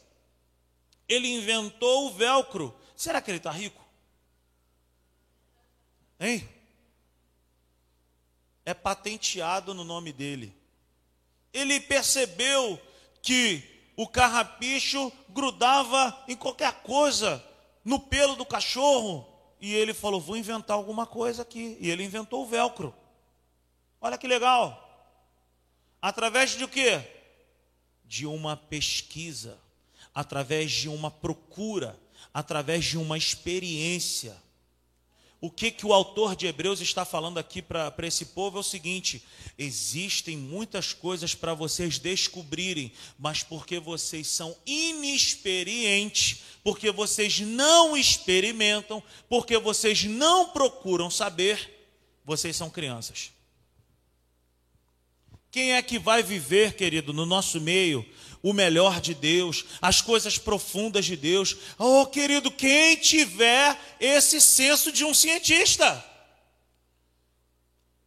ele 1.07 1.27
inventou 1.27 2.07
o 2.07 2.13
velcro. 2.13 2.73
Será 2.95 3.21
que 3.21 3.29
ele 3.29 3.37
está 3.37 3.51
rico? 3.51 3.85
Hein? 6.19 6.47
É 8.65 8.73
patenteado 8.73 9.73
no 9.73 9.83
nome 9.83 10.11
dele. 10.11 10.55
Ele 11.53 11.79
percebeu 11.79 12.79
que 13.21 13.63
o 13.95 14.07
carrapicho 14.07 15.11
grudava 15.29 16.23
em 16.27 16.35
qualquer 16.35 16.81
coisa, 16.81 17.43
no 17.83 17.99
pelo 17.99 18.35
do 18.35 18.45
cachorro, 18.45 19.27
e 19.59 19.73
ele 19.73 19.93
falou: 19.93 20.21
Vou 20.21 20.37
inventar 20.37 20.77
alguma 20.77 21.05
coisa 21.05 21.41
aqui. 21.41 21.77
E 21.79 21.89
ele 21.89 22.03
inventou 22.03 22.43
o 22.43 22.47
velcro. 22.47 22.93
Olha 23.99 24.17
que 24.17 24.27
legal. 24.27 24.83
Através 26.01 26.51
de 26.51 26.67
quê? 26.67 27.01
De 28.05 28.25
uma 28.25 28.55
pesquisa, 28.55 29.59
através 30.13 30.71
de 30.71 30.87
uma 30.87 31.11
procura, 31.11 31.99
através 32.33 32.85
de 32.85 32.97
uma 32.97 33.17
experiência. 33.17 34.35
O 35.39 35.51
que, 35.51 35.69
que 35.69 35.85
o 35.85 35.93
autor 35.93 36.35
de 36.35 36.47
Hebreus 36.47 36.81
está 36.81 37.05
falando 37.05 37.37
aqui 37.37 37.61
para 37.61 37.93
esse 38.07 38.25
povo 38.25 38.57
é 38.57 38.61
o 38.61 38.63
seguinte: 38.63 39.23
existem 39.57 40.35
muitas 40.35 40.93
coisas 40.93 41.35
para 41.35 41.53
vocês 41.53 41.99
descobrirem, 41.99 42.91
mas 43.19 43.43
porque 43.43 43.79
vocês 43.79 44.27
são 44.27 44.55
inexperientes, 44.65 46.41
porque 46.63 46.89
vocês 46.89 47.39
não 47.39 47.95
experimentam, 47.95 49.01
porque 49.29 49.59
vocês 49.59 50.05
não 50.05 50.49
procuram 50.49 51.09
saber, 51.09 51.87
vocês 52.25 52.55
são 52.55 52.69
crianças. 52.69 53.31
Quem 55.57 55.73
é 55.73 55.81
que 55.81 55.97
vai 55.97 56.21
viver, 56.21 56.75
querido, 56.75 57.11
no 57.11 57.25
nosso 57.25 57.59
meio, 57.59 58.07
o 58.43 58.53
melhor 58.53 59.01
de 59.01 59.15
Deus, 59.15 59.65
as 59.81 60.01
coisas 60.01 60.37
profundas 60.37 61.03
de 61.03 61.17
Deus? 61.17 61.57
Oh, 61.79 62.05
querido, 62.05 62.51
quem 62.51 62.95
tiver 62.95 63.75
esse 63.99 64.39
senso 64.39 64.91
de 64.91 65.03
um 65.03 65.15
cientista, 65.15 66.05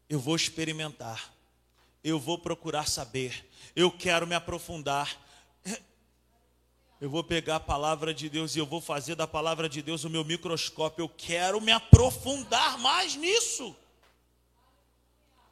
eu 0.09 0.21
vou 0.21 0.37
experimentar, 0.37 1.35
eu 2.05 2.21
vou 2.21 2.39
procurar 2.39 2.87
saber, 2.87 3.45
eu 3.75 3.91
quero 3.91 4.29
me 4.29 4.37
aprofundar. 4.37 5.21
Eu 7.01 7.11
vou 7.11 7.25
pegar 7.25 7.57
a 7.57 7.61
palavra 7.61 8.15
de 8.15 8.29
Deus 8.29 8.55
e 8.55 8.61
eu 8.61 8.67
vou 8.67 8.81
fazer 8.81 9.17
da 9.17 9.27
palavra 9.27 9.69
de 9.69 9.83
Deus 9.83 10.05
o 10.05 10.11
meu 10.11 10.25
microscópio. 10.25 11.03
Eu 11.03 11.09
quero 11.09 11.61
me 11.61 11.73
aprofundar 11.73 12.79
mais 12.79 13.17
nisso. 13.17 13.75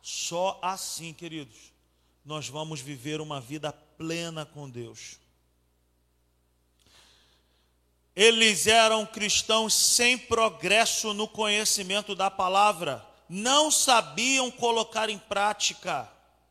Só 0.01 0.61
assim, 0.63 1.13
queridos, 1.13 1.73
nós 2.29 2.47
vamos 2.47 2.83
viver 2.83 3.23
uma 3.23 3.41
vida 3.41 3.73
plena 3.73 4.45
com 4.45 4.69
Deus. 4.69 5.19
Eles 8.15 8.67
eram 8.67 9.07
cristãos 9.07 9.73
sem 9.73 10.19
progresso 10.19 11.15
no 11.15 11.27
conhecimento 11.27 12.15
da 12.15 12.31
palavra, 12.31 13.03
não 13.31 13.71
sabiam 13.71 14.51
colocar 14.51 15.09
em 15.09 15.19
prática 15.19 16.07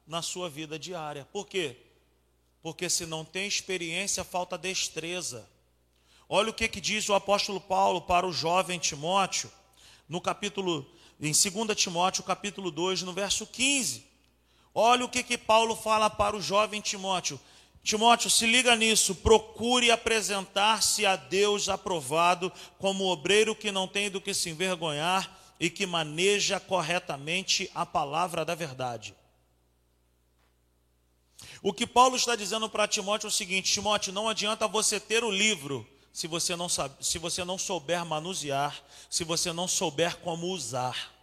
na 0.07 0.23
sua 0.23 0.49
vida 0.49 0.79
diária. 0.79 1.27
Por 1.31 1.45
quê? 1.45 1.77
Porque 2.63 2.89
se 2.89 3.05
não 3.05 3.23
tem 3.23 3.47
experiência, 3.47 4.23
falta 4.23 4.57
destreza. 4.57 5.47
Olha 6.27 6.49
o 6.49 6.53
que, 6.55 6.67
que 6.67 6.81
diz 6.81 7.07
o 7.07 7.13
apóstolo 7.13 7.61
Paulo 7.61 8.01
para 8.01 8.25
o 8.25 8.33
jovem 8.33 8.79
Timóteo, 8.79 9.51
no 10.09 10.19
capítulo, 10.19 10.91
em 11.21 11.31
2 11.31 11.77
Timóteo, 11.77 12.23
capítulo 12.23 12.71
2, 12.71 13.03
no 13.03 13.13
verso 13.13 13.45
15. 13.45 14.06
Olha 14.79 15.05
o 15.05 15.09
que, 15.09 15.23
que 15.23 15.39
Paulo 15.39 15.75
fala 15.75 16.07
para 16.07 16.35
o 16.35 16.41
jovem 16.41 16.79
Timóteo. 16.79 17.39
Timóteo, 17.83 18.29
se 18.29 18.45
liga 18.45 18.75
nisso, 18.75 19.15
procure 19.15 19.89
apresentar-se 19.89 21.03
a 21.03 21.15
Deus 21.15 21.67
aprovado 21.67 22.53
como 22.77 23.05
obreiro 23.05 23.55
que 23.55 23.71
não 23.71 23.87
tem 23.87 24.07
do 24.07 24.21
que 24.21 24.35
se 24.35 24.51
envergonhar 24.51 25.35
e 25.59 25.67
que 25.67 25.87
maneja 25.87 26.59
corretamente 26.59 27.71
a 27.73 27.87
palavra 27.87 28.45
da 28.45 28.53
verdade. 28.53 29.15
O 31.63 31.73
que 31.73 31.87
Paulo 31.87 32.15
está 32.15 32.35
dizendo 32.35 32.69
para 32.69 32.87
Timóteo 32.87 33.25
é 33.25 33.29
o 33.29 33.31
seguinte: 33.31 33.73
Timóteo, 33.73 34.13
não 34.13 34.29
adianta 34.29 34.67
você 34.67 34.99
ter 34.99 35.23
o 35.23 35.31
livro 35.31 35.89
se 36.13 36.27
você 36.27 36.55
não 36.55 36.69
sabe, 36.69 37.03
se 37.03 37.17
você 37.17 37.43
não 37.43 37.57
souber 37.57 38.05
manusear, 38.05 38.79
se 39.09 39.23
você 39.23 39.51
não 39.51 39.67
souber 39.67 40.17
como 40.17 40.45
usar. 40.45 41.16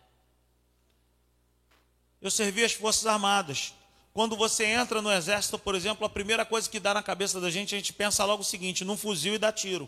Eu 2.24 2.30
servi 2.30 2.64
as 2.64 2.72
Forças 2.72 3.04
Armadas. 3.04 3.74
Quando 4.14 4.34
você 4.34 4.64
entra 4.64 5.02
no 5.02 5.12
exército, 5.12 5.58
por 5.58 5.74
exemplo, 5.74 6.06
a 6.06 6.08
primeira 6.08 6.42
coisa 6.46 6.70
que 6.70 6.80
dá 6.80 6.94
na 6.94 7.02
cabeça 7.02 7.38
da 7.38 7.50
gente, 7.50 7.74
a 7.74 7.78
gente 7.78 7.92
pensa 7.92 8.24
logo 8.24 8.40
o 8.40 8.46
seguinte: 8.46 8.82
num 8.82 8.96
fuzil 8.96 9.34
e 9.34 9.38
dá 9.38 9.52
tiro. 9.52 9.86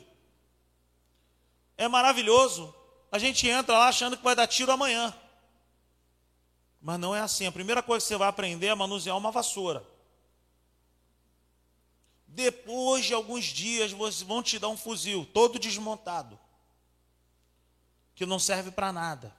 É 1.79 1.89
maravilhoso. 1.89 2.75
A 3.11 3.19
gente 3.19 3.49
entra 3.49 3.79
lá 3.79 3.89
achando 3.89 4.19
que 4.19 4.23
vai 4.23 4.37
dar 4.37 4.47
tiro 4.47 4.71
amanhã. 4.71 5.17
Mas 6.79 7.01
não 7.01 7.15
é 7.15 7.23
assim. 7.23 7.47
A 7.47 7.53
primeira 7.53 7.83
coisa 7.83 8.05
que 8.05 8.09
você 8.09 8.19
vai 8.19 8.29
aprender 8.29 8.67
é 8.67 8.75
manusear 8.75 9.17
uma 9.17 9.31
vassoura. 9.31 9.83
Depois 12.27 13.07
de 13.07 13.15
alguns 13.15 13.47
dias, 13.47 13.93
vão 14.27 14.43
te 14.43 14.59
dar 14.59 14.69
um 14.69 14.77
fuzil 14.77 15.25
todo 15.33 15.59
desmontado, 15.59 16.39
que 18.15 18.27
não 18.27 18.39
serve 18.39 18.71
para 18.71 18.93
nada. 18.93 19.35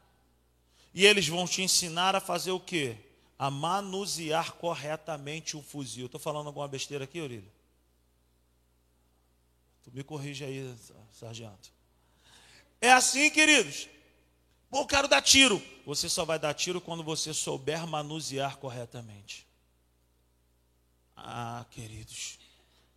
E 0.97 1.05
eles 1.05 1.27
vão 1.27 1.45
te 1.45 1.61
ensinar 1.61 2.15
a 2.15 2.19
fazer 2.19 2.49
o 2.49 2.59
quê? 2.59 2.97
A 3.37 3.51
manusear 3.51 4.53
corretamente 4.53 5.55
o 5.55 5.61
fuzil. 5.61 6.07
Estou 6.07 6.19
falando 6.19 6.47
alguma 6.47 6.67
besteira 6.67 7.03
aqui, 7.03 7.19
Aurílio? 7.19 7.51
Tu 9.83 9.91
me 9.93 10.03
corrige 10.03 10.43
aí, 10.43 10.75
sargento. 11.13 11.71
É 12.81 12.91
assim, 12.91 13.29
queridos. 13.29 13.87
Pô, 14.71 14.79
eu 14.79 14.87
quero 14.87 15.07
dar 15.07 15.21
tiro. 15.21 15.61
Você 15.85 16.09
só 16.09 16.25
vai 16.25 16.39
dar 16.39 16.55
tiro 16.55 16.81
quando 16.81 17.03
você 17.03 17.31
souber 17.31 17.85
manusear 17.85 18.57
corretamente. 18.57 19.45
Ah, 21.15 21.63
queridos. 21.69 22.39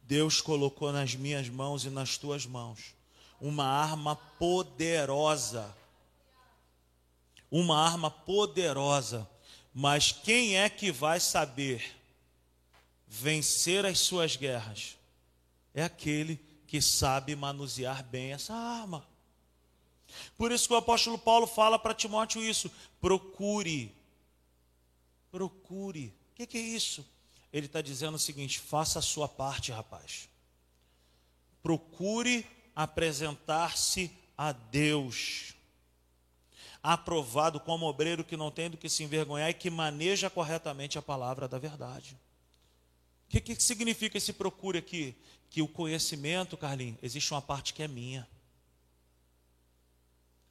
Deus 0.05 0.41
colocou 0.41 0.91
nas 0.91 1.15
minhas 1.15 1.51
mãos 1.51 1.85
e 1.85 1.91
nas 1.91 2.17
tuas 2.17 2.47
mãos 2.47 2.95
uma 3.39 3.67
arma 3.67 4.17
poderosa 4.17 5.79
uma 7.51 7.79
arma 7.79 8.11
poderosa, 8.11 9.29
mas 9.75 10.13
quem 10.13 10.57
é 10.57 10.69
que 10.69 10.93
vai 10.93 11.19
saber 11.19 11.97
vencer 13.07 13.85
as 13.85 13.99
suas 13.99 14.37
guerras? 14.37 14.97
É 15.75 15.83
aquele 15.83 16.37
que 16.67 16.81
sabe 16.81 17.35
manusear 17.35 18.05
bem 18.05 18.33
essa 18.33 18.55
arma. 18.55 19.07
Por 20.37 20.53
isso 20.53 20.69
que 20.69 20.75
o 20.75 20.79
apóstolo 20.79 21.19
Paulo 21.19 21.47
fala 21.47 21.79
para 21.79 21.95
Timóteo 21.95 22.43
isso: 22.43 22.71
procure, 23.01 23.95
procure. 25.31 26.15
O 26.33 26.35
que, 26.35 26.47
que 26.47 26.59
é 26.59 26.61
isso? 26.61 27.07
Ele 27.53 27.67
está 27.67 27.81
dizendo 27.81 28.15
o 28.15 28.19
seguinte: 28.19 28.59
faça 28.59 28.99
a 28.99 29.03
sua 29.03 29.29
parte, 29.29 29.73
rapaz. 29.73 30.29
Procure 31.63 32.47
apresentar-se 32.75 34.11
a 34.37 34.53
Deus 34.53 35.55
aprovado 36.83 37.61
como 37.61 37.87
obreiro 37.87 38.25
que 38.25 38.37
não 38.37 38.51
tem 38.51 38.71
do 38.71 38.77
que 38.77 38.89
se 38.89 39.03
envergonhar 39.03 39.51
e 39.51 39.55
que 39.55 39.69
maneja 39.69 40.31
corretamente 40.31 40.99
a 40.99 41.03
palavra 41.03 41.47
da 41.47 41.59
verdade. 41.59 42.17
O 43.27 43.31
que, 43.31 43.41
que 43.41 43.63
significa 43.63 44.19
esse 44.19 44.33
procure 44.33 44.79
aqui? 44.79 45.15
Que 45.51 45.63
o 45.63 45.69
conhecimento, 45.69 46.57
Carlinhos, 46.57 46.99
existe 47.03 47.33
uma 47.33 47.43
parte 47.43 47.75
que 47.75 47.83
é 47.83 47.89
minha. 47.89 48.27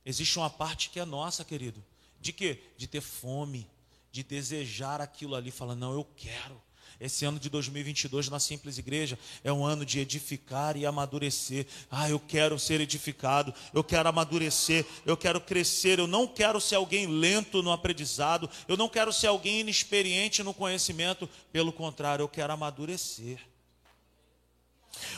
Existe 0.05 0.37
uma 0.39 0.49
parte 0.49 0.89
que 0.89 0.99
é 0.99 1.05
nossa, 1.05 1.43
querido. 1.43 1.83
De 2.21 2.31
quê? 2.31 2.63
De 2.77 2.87
ter 2.87 3.01
fome, 3.01 3.69
de 4.11 4.23
desejar 4.23 5.01
aquilo 5.01 5.35
ali, 5.35 5.51
falando, 5.51 5.79
não, 5.79 5.93
eu 5.93 6.05
quero. 6.15 6.61
Esse 6.99 7.23
ano 7.23 7.39
de 7.39 7.49
2022 7.49 8.27
na 8.27 8.41
Simples 8.41 8.77
Igreja 8.77 9.17
é 9.41 9.53
um 9.53 9.65
ano 9.65 9.85
de 9.85 9.99
edificar 9.99 10.75
e 10.75 10.85
amadurecer. 10.85 11.65
Ah, 11.89 12.09
eu 12.09 12.19
quero 12.19 12.59
ser 12.59 12.81
edificado, 12.81 13.53
eu 13.73 13.81
quero 13.83 14.09
amadurecer, 14.09 14.85
eu 15.05 15.15
quero 15.15 15.39
crescer. 15.39 15.97
Eu 15.97 16.07
não 16.07 16.27
quero 16.27 16.59
ser 16.59 16.75
alguém 16.75 17.07
lento 17.07 17.63
no 17.63 17.71
aprendizado, 17.71 18.49
eu 18.67 18.75
não 18.75 18.89
quero 18.89 19.13
ser 19.13 19.27
alguém 19.27 19.61
inexperiente 19.61 20.43
no 20.43 20.53
conhecimento. 20.53 21.29
Pelo 21.53 21.71
contrário, 21.71 22.23
eu 22.23 22.27
quero 22.27 22.51
amadurecer. 22.51 23.39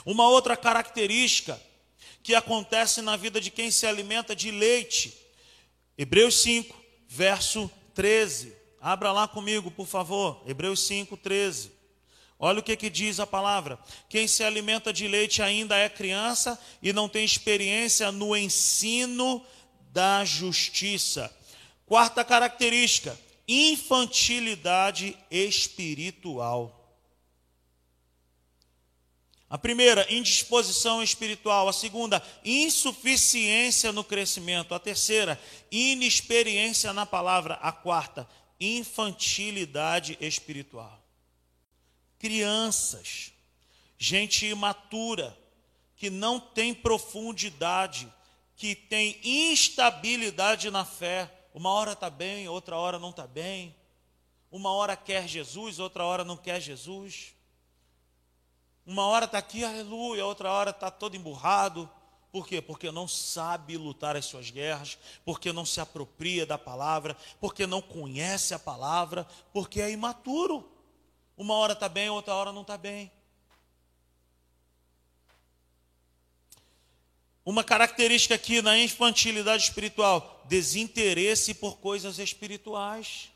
Uma 0.05 0.27
outra 0.29 0.55
característica 0.55 1.59
que 2.21 2.35
acontece 2.35 3.01
na 3.01 3.17
vida 3.17 3.41
de 3.41 3.49
quem 3.49 3.71
se 3.71 3.87
alimenta 3.87 4.35
de 4.35 4.51
leite. 4.51 5.17
Hebreus 5.97 6.41
5, 6.43 6.79
verso 7.07 7.71
13. 7.95 8.60
Abra 8.81 9.11
lá 9.11 9.27
comigo, 9.27 9.69
por 9.69 9.85
favor. 9.85 10.41
Hebreus 10.47 10.79
5, 10.87 11.15
13. 11.15 11.71
Olha 12.39 12.59
o 12.59 12.63
que, 12.63 12.75
que 12.75 12.89
diz 12.89 13.19
a 13.19 13.27
palavra. 13.27 13.77
Quem 14.09 14.27
se 14.27 14.43
alimenta 14.43 14.91
de 14.91 15.07
leite 15.07 15.43
ainda 15.43 15.77
é 15.77 15.87
criança 15.87 16.59
e 16.81 16.91
não 16.91 17.07
tem 17.07 17.23
experiência 17.23 18.11
no 18.11 18.35
ensino 18.35 19.45
da 19.91 20.25
justiça. 20.25 21.31
Quarta 21.85 22.25
característica: 22.25 23.15
infantilidade 23.47 25.15
espiritual. 25.29 26.81
A 29.47 29.57
primeira, 29.57 30.11
indisposição 30.11 31.03
espiritual. 31.03 31.67
A 31.67 31.73
segunda, 31.73 32.23
insuficiência 32.43 33.91
no 33.91 34.03
crescimento. 34.03 34.73
A 34.73 34.79
terceira, 34.79 35.39
inexperiência 35.69 36.93
na 36.93 37.05
palavra. 37.05 37.55
A 37.55 37.71
quarta, 37.71 38.25
infantilidade 38.61 40.17
espiritual 40.21 41.01
crianças, 42.21 43.33
gente 43.97 44.45
imatura, 44.45 45.35
que 45.95 46.07
não 46.11 46.39
tem 46.39 46.71
profundidade, 46.71 48.07
que 48.55 48.75
tem 48.75 49.19
instabilidade 49.23 50.69
na 50.69 50.85
fé. 50.85 51.31
Uma 51.51 51.71
hora 51.71 51.93
está 51.93 52.11
bem, 52.11 52.47
outra 52.47 52.77
hora 52.77 52.99
não 52.99 53.09
está 53.09 53.25
bem. 53.25 53.75
Uma 54.51 54.71
hora 54.71 54.95
quer 54.95 55.27
Jesus, 55.27 55.79
outra 55.79 56.05
hora 56.05 56.23
não 56.23 56.37
quer 56.37 56.61
Jesus. 56.61 57.33
Uma 58.85 59.07
hora 59.07 59.25
está 59.25 59.39
aqui, 59.39 59.63
aleluia, 59.63 60.23
outra 60.23 60.51
hora 60.51 60.69
está 60.69 60.91
todo 60.91 61.17
emburrado. 61.17 61.89
Por 62.31 62.47
quê? 62.47 62.61
Porque 62.61 62.89
não 62.91 63.07
sabe 63.07 63.75
lutar 63.75 64.15
as 64.15 64.25
suas 64.25 64.49
guerras, 64.49 64.97
porque 65.25 65.51
não 65.51 65.65
se 65.65 65.81
apropria 65.81 66.45
da 66.45 66.57
palavra, 66.57 67.17
porque 67.41 67.67
não 67.67 67.81
conhece 67.81 68.53
a 68.53 68.59
palavra, 68.59 69.27
porque 69.51 69.81
é 69.81 69.91
imaturo. 69.91 70.71
Uma 71.35 71.55
hora 71.55 71.73
está 71.73 71.89
bem, 71.89 72.09
outra 72.09 72.33
hora 72.33 72.53
não 72.53 72.61
está 72.61 72.77
bem. 72.77 73.11
Uma 77.43 77.63
característica 77.63 78.35
aqui 78.35 78.61
na 78.61 78.77
infantilidade 78.77 79.63
espiritual: 79.63 80.41
desinteresse 80.47 81.53
por 81.53 81.79
coisas 81.79 82.17
espirituais. 82.17 83.29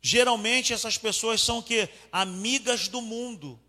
Geralmente 0.00 0.72
essas 0.72 0.98
pessoas 0.98 1.40
são 1.40 1.62
que 1.62 1.88
amigas 2.10 2.88
do 2.88 3.00
mundo. 3.00 3.60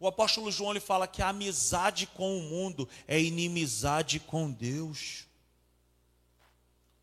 O 0.00 0.08
apóstolo 0.08 0.50
João 0.50 0.70
ele 0.72 0.80
fala 0.80 1.06
que 1.06 1.22
a 1.22 1.28
amizade 1.28 2.06
com 2.06 2.38
o 2.38 2.42
mundo 2.42 2.88
é 3.06 3.20
inimizade 3.20 4.18
com 4.18 4.50
Deus. 4.50 5.26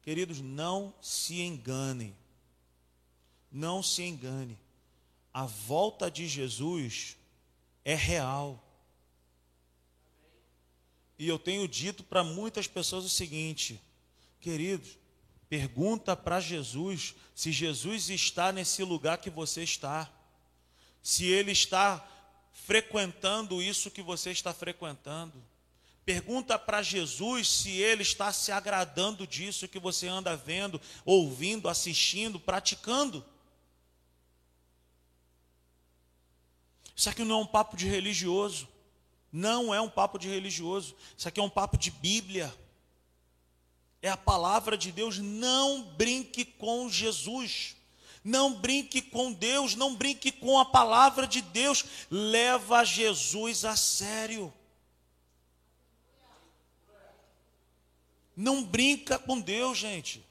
Queridos, 0.01 0.41
não 0.41 0.93
se 0.99 1.41
enganem. 1.41 2.15
Não 3.51 3.81
se 3.81 4.03
engane, 4.03 4.57
a 5.33 5.45
volta 5.45 6.11
de 6.11 6.27
Jesus 6.27 7.17
é 7.85 7.95
real. 7.95 8.63
E 11.17 11.27
eu 11.27 11.39
tenho 11.39 11.67
dito 11.67 12.03
para 12.03 12.23
muitas 12.23 12.67
pessoas 12.67 13.05
o 13.05 13.09
seguinte, 13.09 13.81
queridos, 14.39 14.97
pergunta 15.49 16.15
para 16.15 16.39
Jesus 16.39 17.15
se 17.33 17.51
Jesus 17.51 18.09
está 18.09 18.51
nesse 18.51 18.83
lugar 18.83 19.17
que 19.17 19.29
você 19.29 19.63
está, 19.63 20.11
se 21.01 21.25
ele 21.25 21.51
está 21.51 22.05
frequentando 22.65 23.61
isso 23.61 23.91
que 23.91 24.01
você 24.01 24.31
está 24.31 24.53
frequentando. 24.53 25.33
Pergunta 26.03 26.57
para 26.57 26.81
Jesus 26.81 27.49
se 27.49 27.71
ele 27.71 28.01
está 28.01 28.33
se 28.33 28.51
agradando 28.51 29.27
disso 29.27 29.67
que 29.67 29.79
você 29.79 30.07
anda 30.07 30.35
vendo, 30.35 30.81
ouvindo, 31.05 31.69
assistindo, 31.69 32.39
praticando. 32.39 33.23
Isso 36.95 37.09
aqui 37.09 37.23
não 37.23 37.39
é 37.39 37.41
um 37.43 37.47
papo 37.47 37.77
de 37.77 37.87
religioso. 37.87 38.67
Não 39.31 39.73
é 39.73 39.79
um 39.79 39.89
papo 39.89 40.17
de 40.17 40.27
religioso. 40.27 40.95
Isso 41.15 41.27
aqui 41.27 41.39
é 41.39 41.43
um 41.43 41.49
papo 41.49 41.77
de 41.77 41.91
Bíblia. 41.91 42.53
É 44.01 44.09
a 44.09 44.17
palavra 44.17 44.77
de 44.77 44.91
Deus. 44.91 45.19
Não 45.19 45.83
brinque 45.83 46.43
com 46.43 46.89
Jesus. 46.89 47.76
Não 48.27 48.53
brinque 48.53 49.01
com 49.01 49.31
Deus. 49.31 49.73
Não 49.73 49.95
brinque 49.95 50.33
com 50.33 50.59
a 50.59 50.65
palavra 50.65 51.25
de 51.25 51.41
Deus. 51.41 51.85
Leva 52.11 52.83
Jesus 52.83 53.63
a 53.63 53.77
sério. 53.77 54.53
Não 58.35 58.65
brinca 58.65 59.17
com 59.17 59.39
Deus, 59.39 59.77
gente. 59.77 60.21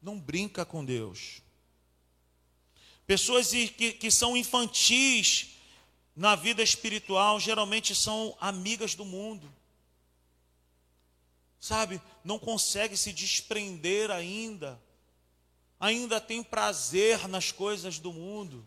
Não 0.00 0.16
brinca 0.16 0.64
com 0.64 0.84
Deus. 0.84 1.42
Pessoas 3.04 3.50
que, 3.50 3.94
que 3.94 4.12
são 4.12 4.36
infantis 4.36 5.56
na 6.14 6.36
vida 6.36 6.62
espiritual 6.62 7.40
geralmente 7.40 7.96
são 7.96 8.36
amigas 8.40 8.94
do 8.94 9.04
mundo. 9.04 9.52
Sabe, 11.58 12.00
não 12.22 12.38
consegue 12.38 12.96
se 12.96 13.12
desprender 13.12 14.12
ainda. 14.12 14.80
Ainda 15.80 16.20
tem 16.20 16.42
prazer 16.42 17.28
nas 17.28 17.52
coisas 17.52 17.98
do 17.98 18.12
mundo. 18.12 18.66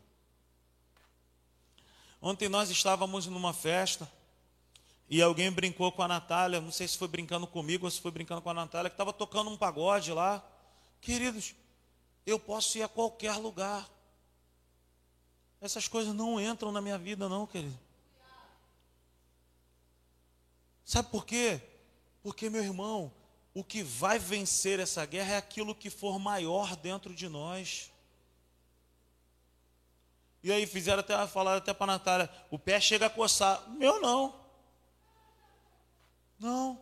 Ontem 2.22 2.48
nós 2.48 2.70
estávamos 2.70 3.26
numa 3.26 3.54
festa 3.54 4.10
e 5.10 5.22
alguém 5.22 5.52
brincou 5.52 5.92
com 5.92 6.02
a 6.02 6.08
Natália, 6.08 6.62
não 6.62 6.72
sei 6.72 6.88
se 6.88 6.98
foi 6.98 7.08
brincando 7.08 7.46
comigo 7.46 7.86
ou 7.86 7.92
se 7.92 8.00
foi 8.00 8.12
brincando 8.12 8.42
com 8.42 8.50
a 8.50 8.54
Natália, 8.54 8.90
que 8.90 8.94
estava 8.94 9.12
tocando 9.12 9.50
um 9.50 9.58
pagode 9.58 10.14
lá. 10.14 10.42
Queridos, 11.02 11.54
eu 12.26 12.40
posso 12.40 12.78
ir 12.78 12.84
a 12.84 12.88
qualquer 12.88 13.36
lugar. 13.36 13.90
Essas 15.60 15.88
coisas 15.88 16.14
não 16.14 16.40
entram 16.40 16.72
na 16.72 16.80
minha 16.80 16.98
vida, 16.98 17.28
não, 17.28 17.46
querido. 17.46 17.78
Sabe 20.86 21.10
por 21.10 21.26
quê? 21.26 21.62
Porque, 22.24 22.50
meu 22.50 22.64
irmão, 22.64 23.12
o 23.54 23.64
que 23.64 23.84
vai 23.84 24.18
vencer 24.18 24.80
essa 24.80 25.06
guerra 25.06 25.34
é 25.34 25.38
aquilo 25.38 25.76
que 25.76 25.90
for 25.90 26.18
maior 26.18 26.76
dentro 26.76 27.14
de 27.14 27.28
nós. 27.28 27.92
E 30.44 30.52
aí 30.52 30.66
fizeram 30.66 31.02
até 31.02 31.28
falar 31.28 31.58
até 31.58 31.74
para 31.74 31.94
Natália, 31.94 32.30
o 32.50 32.58
pé 32.58 32.80
chega 32.80 33.06
a 33.08 33.10
coçar. 33.10 33.70
Meu 33.72 34.02
não. 34.02 34.40
Não. 36.40 36.82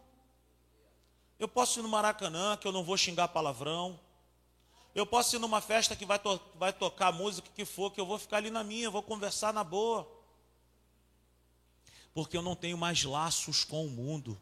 Eu 1.37 1.47
posso 1.47 1.79
ir 1.79 1.83
no 1.83 1.89
Maracanã, 1.89 2.55
que 2.55 2.67
eu 2.67 2.71
não 2.71 2.83
vou 2.83 2.97
xingar 2.97 3.27
palavrão. 3.29 3.99
Eu 4.93 5.05
posso 5.05 5.35
ir 5.35 5.39
numa 5.39 5.61
festa 5.61 5.95
que 5.95 6.05
vai, 6.05 6.19
to 6.19 6.39
vai 6.55 6.71
tocar 6.71 7.11
música 7.11 7.49
que 7.53 7.65
for, 7.65 7.91
que 7.91 7.99
eu 7.99 8.05
vou 8.05 8.17
ficar 8.17 8.37
ali 8.37 8.49
na 8.49 8.63
minha, 8.63 8.89
vou 8.89 9.03
conversar 9.03 9.53
na 9.53 9.63
boa. 9.63 10.09
Porque 12.13 12.37
eu 12.37 12.41
não 12.41 12.55
tenho 12.55 12.77
mais 12.77 13.03
laços 13.03 13.63
com 13.63 13.85
o 13.85 13.89
mundo. 13.89 14.39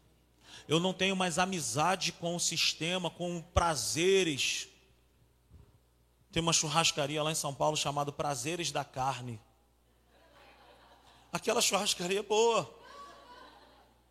Eu 0.66 0.80
não 0.80 0.92
tenho 0.92 1.14
mais 1.14 1.38
amizade 1.38 2.12
com 2.12 2.34
o 2.34 2.40
sistema, 2.40 3.10
com 3.10 3.40
prazeres. 3.40 4.68
Tem 6.32 6.42
uma 6.42 6.52
churrascaria 6.52 7.22
lá 7.22 7.30
em 7.30 7.34
São 7.34 7.54
Paulo 7.54 7.76
chamada 7.76 8.10
Prazeres 8.10 8.72
da 8.72 8.84
Carne. 8.84 9.40
Aquela 11.32 11.60
churrascaria 11.60 12.20
é 12.20 12.22
boa. 12.22 12.74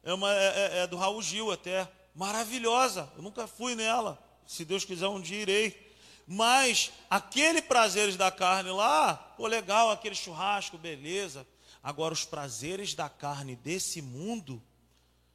É, 0.04 0.14
uma, 0.14 0.32
é, 0.32 0.46
é, 0.46 0.78
é 0.80 0.88
do 0.88 0.98
Raul 0.98 1.22
Gil 1.22 1.52
até. 1.52 1.92
Maravilhosa. 2.16 3.12
Eu 3.16 3.24
nunca 3.24 3.48
fui 3.48 3.76
nela. 3.76 4.18
Se 4.46 4.64
Deus 4.64 4.86
quiser, 4.86 5.08
um 5.08 5.20
dia 5.20 5.42
irei. 5.42 5.94
Mas 6.28 6.92
aquele 7.10 7.62
prazeres 7.62 8.18
da 8.18 8.30
carne 8.30 8.70
lá, 8.70 9.16
pô, 9.16 9.48
legal, 9.48 9.90
aquele 9.90 10.16
churrasco, 10.16 10.78
beleza. 10.78 11.48
Agora, 11.82 12.14
os 12.14 12.26
prazeres 12.26 12.94
da 12.94 13.08
carne 13.08 13.56
desse 13.56 14.02
mundo, 14.02 14.62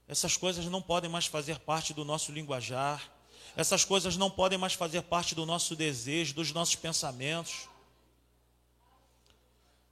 essas 0.08 0.36
coisas 0.36 0.66
não 0.66 0.82
podem 0.82 1.10
mais 1.10 1.26
fazer 1.26 1.58
parte 1.60 1.94
do 1.94 2.04
nosso 2.04 2.32
linguajar, 2.32 3.10
essas 3.56 3.84
coisas 3.84 4.16
não 4.16 4.30
podem 4.30 4.58
mais 4.58 4.74
fazer 4.74 5.02
parte 5.02 5.34
do 5.34 5.44
nosso 5.44 5.76
desejo, 5.76 6.34
dos 6.34 6.52
nossos 6.52 6.74
pensamentos. 6.74 7.68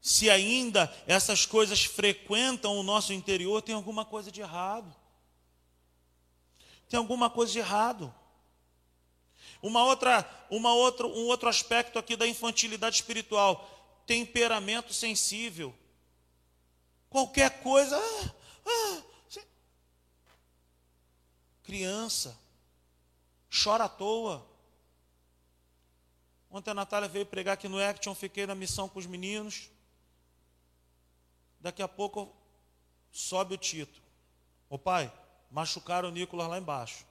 Se 0.00 0.30
ainda 0.30 0.92
essas 1.06 1.44
coisas 1.44 1.84
frequentam 1.84 2.78
o 2.78 2.82
nosso 2.82 3.12
interior, 3.12 3.61
tem 3.61 3.74
alguma 3.74 4.04
coisa 4.04 4.30
de 4.30 4.40
errado. 4.40 4.94
Tem 6.88 6.98
alguma 6.98 7.28
coisa 7.28 7.52
de 7.52 7.58
errado. 7.58 8.12
Uma 9.62 9.84
outra, 9.84 10.28
uma 10.50 10.72
outra, 10.72 11.06
um 11.06 11.26
outro 11.26 11.48
aspecto 11.48 11.98
aqui 11.98 12.16
da 12.16 12.26
infantilidade 12.26 12.96
espiritual, 12.96 14.02
temperamento 14.06 14.94
sensível. 14.94 15.74
Qualquer 17.11 17.62
coisa, 17.62 17.98
ah, 17.98 18.30
ah, 18.66 19.02
criança, 21.71 22.37
chora 23.49 23.85
à 23.85 23.89
toa. 23.89 24.45
Ontem 26.51 26.73
a 26.73 26.75
Natália 26.75 27.09
veio 27.09 27.25
pregar 27.25 27.55
aqui 27.55 27.68
no 27.68 27.79
Action, 27.79 28.12
fiquei 28.12 28.45
na 28.45 28.57
missão 28.57 28.89
com 28.89 28.99
os 28.99 29.07
meninos. 29.07 29.71
Daqui 31.61 31.81
a 31.81 31.87
pouco 31.87 32.35
sobe 33.12 33.55
o 33.55 33.57
título. 33.57 34.05
Ô 34.68 34.77
pai, 34.77 35.12
machucaram 35.49 36.09
o 36.09 36.12
Nicolas 36.12 36.49
lá 36.49 36.59
embaixo. 36.59 37.07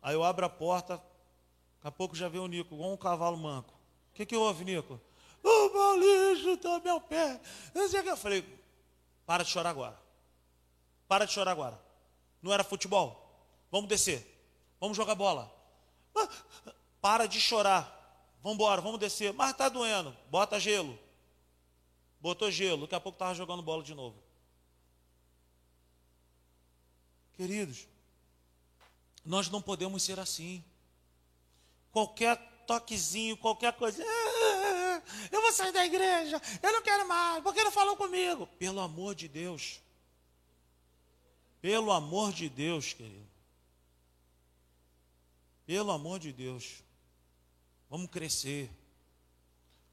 Aí 0.00 0.14
eu 0.14 0.22
abro 0.22 0.46
a 0.46 0.48
porta, 0.48 0.98
Daqui 1.78 1.88
a 1.88 1.90
pouco 1.90 2.14
já 2.14 2.28
vê 2.28 2.38
o 2.38 2.46
Nico, 2.46 2.76
igual 2.76 2.92
um 2.92 2.96
cavalo 2.96 3.36
manco. 3.36 3.74
O 4.12 4.14
que, 4.14 4.24
que 4.24 4.36
houve, 4.36 4.64
Nico? 4.64 5.00
O 5.42 5.68
balicho 5.70 6.56
tá 6.56 6.78
meu 6.78 7.00
pé. 7.00 7.40
Eu 7.74 8.16
falei, 8.16 8.42
para 9.26 9.42
de 9.42 9.50
chorar 9.50 9.70
agora. 9.70 10.03
Para 11.06 11.24
de 11.24 11.32
chorar 11.32 11.52
agora. 11.52 11.80
Não 12.42 12.52
era 12.52 12.64
futebol? 12.64 13.20
Vamos 13.70 13.88
descer. 13.88 14.24
Vamos 14.80 14.96
jogar 14.96 15.14
bola. 15.14 15.52
Para 17.00 17.26
de 17.26 17.40
chorar. 17.40 17.90
Vamos 18.42 18.56
embora, 18.56 18.80
vamos 18.80 19.00
descer. 19.00 19.32
Mas 19.32 19.50
está 19.50 19.68
doendo. 19.68 20.16
Bota 20.30 20.60
gelo. 20.60 20.98
Botou 22.20 22.50
gelo. 22.50 22.82
Daqui 22.82 22.94
a 22.94 23.00
pouco 23.00 23.16
estava 23.16 23.34
jogando 23.34 23.62
bola 23.62 23.82
de 23.82 23.94
novo. 23.94 24.22
Queridos, 27.34 27.88
nós 29.24 29.48
não 29.48 29.60
podemos 29.60 30.02
ser 30.02 30.20
assim. 30.20 30.64
Qualquer 31.90 32.36
toquezinho, 32.66 33.36
qualquer 33.36 33.72
coisa. 33.72 34.02
Ah, 34.02 35.02
eu 35.30 35.40
vou 35.40 35.52
sair 35.52 35.72
da 35.72 35.84
igreja. 35.84 36.40
Eu 36.62 36.72
não 36.72 36.82
quero 36.82 37.06
mais. 37.08 37.42
Porque 37.42 37.62
não 37.62 37.72
falou 37.72 37.96
comigo? 37.96 38.46
Pelo 38.58 38.80
amor 38.80 39.14
de 39.14 39.28
Deus. 39.28 39.80
Pelo 41.64 41.90
amor 41.92 42.30
de 42.30 42.46
Deus, 42.46 42.92
querido. 42.92 43.26
Pelo 45.64 45.92
amor 45.92 46.18
de 46.18 46.30
Deus. 46.30 46.84
Vamos 47.88 48.10
crescer. 48.10 48.70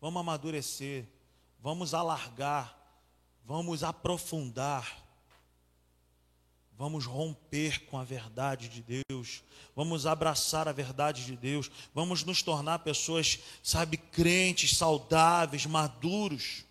Vamos 0.02 0.20
amadurecer. 0.20 1.08
Vamos 1.62 1.94
alargar. 1.94 2.78
Vamos 3.46 3.84
aprofundar. 3.84 5.02
Vamos 6.78 7.06
romper 7.06 7.86
com 7.86 7.98
a 7.98 8.04
verdade 8.04 8.68
de 8.68 9.06
Deus. 9.08 9.42
Vamos 9.74 10.06
abraçar 10.06 10.68
a 10.68 10.74
verdade 10.74 11.26
de 11.26 11.38
Deus. 11.38 11.72
Vamos 11.96 12.22
nos 12.26 12.44
tornar 12.44 12.80
pessoas, 12.80 13.40
sabe, 13.64 13.96
crentes, 13.96 14.76
saudáveis, 14.76 15.66
maduros. 15.66 16.66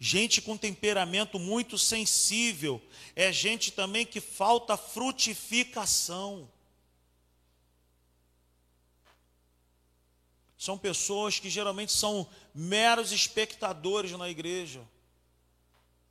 Gente 0.00 0.40
com 0.40 0.56
temperamento 0.56 1.40
muito 1.40 1.76
sensível 1.76 2.80
é 3.16 3.32
gente 3.32 3.72
também 3.72 4.06
que 4.06 4.20
falta 4.20 4.76
frutificação. 4.76 6.48
São 10.56 10.78
pessoas 10.78 11.40
que 11.40 11.50
geralmente 11.50 11.92
são 11.92 12.28
meros 12.54 13.10
espectadores 13.10 14.12
na 14.12 14.28
igreja. 14.28 14.86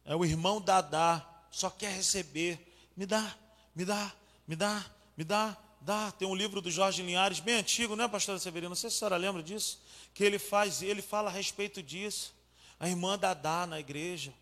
É 0.03 0.15
o 0.15 0.25
irmão 0.25 0.61
Dadá, 0.61 1.25
só 1.49 1.69
quer 1.69 1.93
receber. 1.93 2.59
Me 2.95 3.05
dá, 3.05 3.37
me 3.73 3.85
dá, 3.85 4.13
me 4.45 4.55
dá, 4.55 4.85
me 5.15 5.23
dá, 5.23 5.57
dá. 5.79 6.11
Tem 6.11 6.27
um 6.27 6.35
livro 6.35 6.59
do 6.59 6.69
Jorge 6.69 7.01
Linhares, 7.03 7.39
bem 7.39 7.55
antigo, 7.55 7.95
né, 7.95 8.05
pastora 8.05 8.39
Severino? 8.39 8.69
Não 8.69 8.75
sei 8.75 8.89
se 8.89 8.97
a 8.97 8.99
senhora 8.99 9.17
lembra 9.17 9.41
disso. 9.41 9.81
Que 10.13 10.25
ele 10.25 10.39
faz, 10.39 10.81
ele 10.81 11.01
fala 11.01 11.29
a 11.29 11.33
respeito 11.33 11.81
disso 11.81 12.36
a 12.79 12.87
irmã 12.87 13.17
Dadá 13.17 13.65
na 13.65 13.79
igreja. 13.79 14.33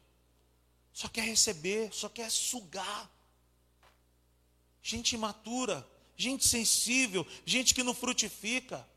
Só 0.92 1.08
quer 1.08 1.24
receber, 1.24 1.94
só 1.94 2.08
quer 2.10 2.30
sugar. 2.30 3.10
Gente 4.82 5.16
imatura, 5.16 5.86
gente 6.16 6.48
sensível, 6.48 7.26
gente 7.46 7.74
que 7.74 7.84
não 7.84 7.94
frutifica, 7.94 8.88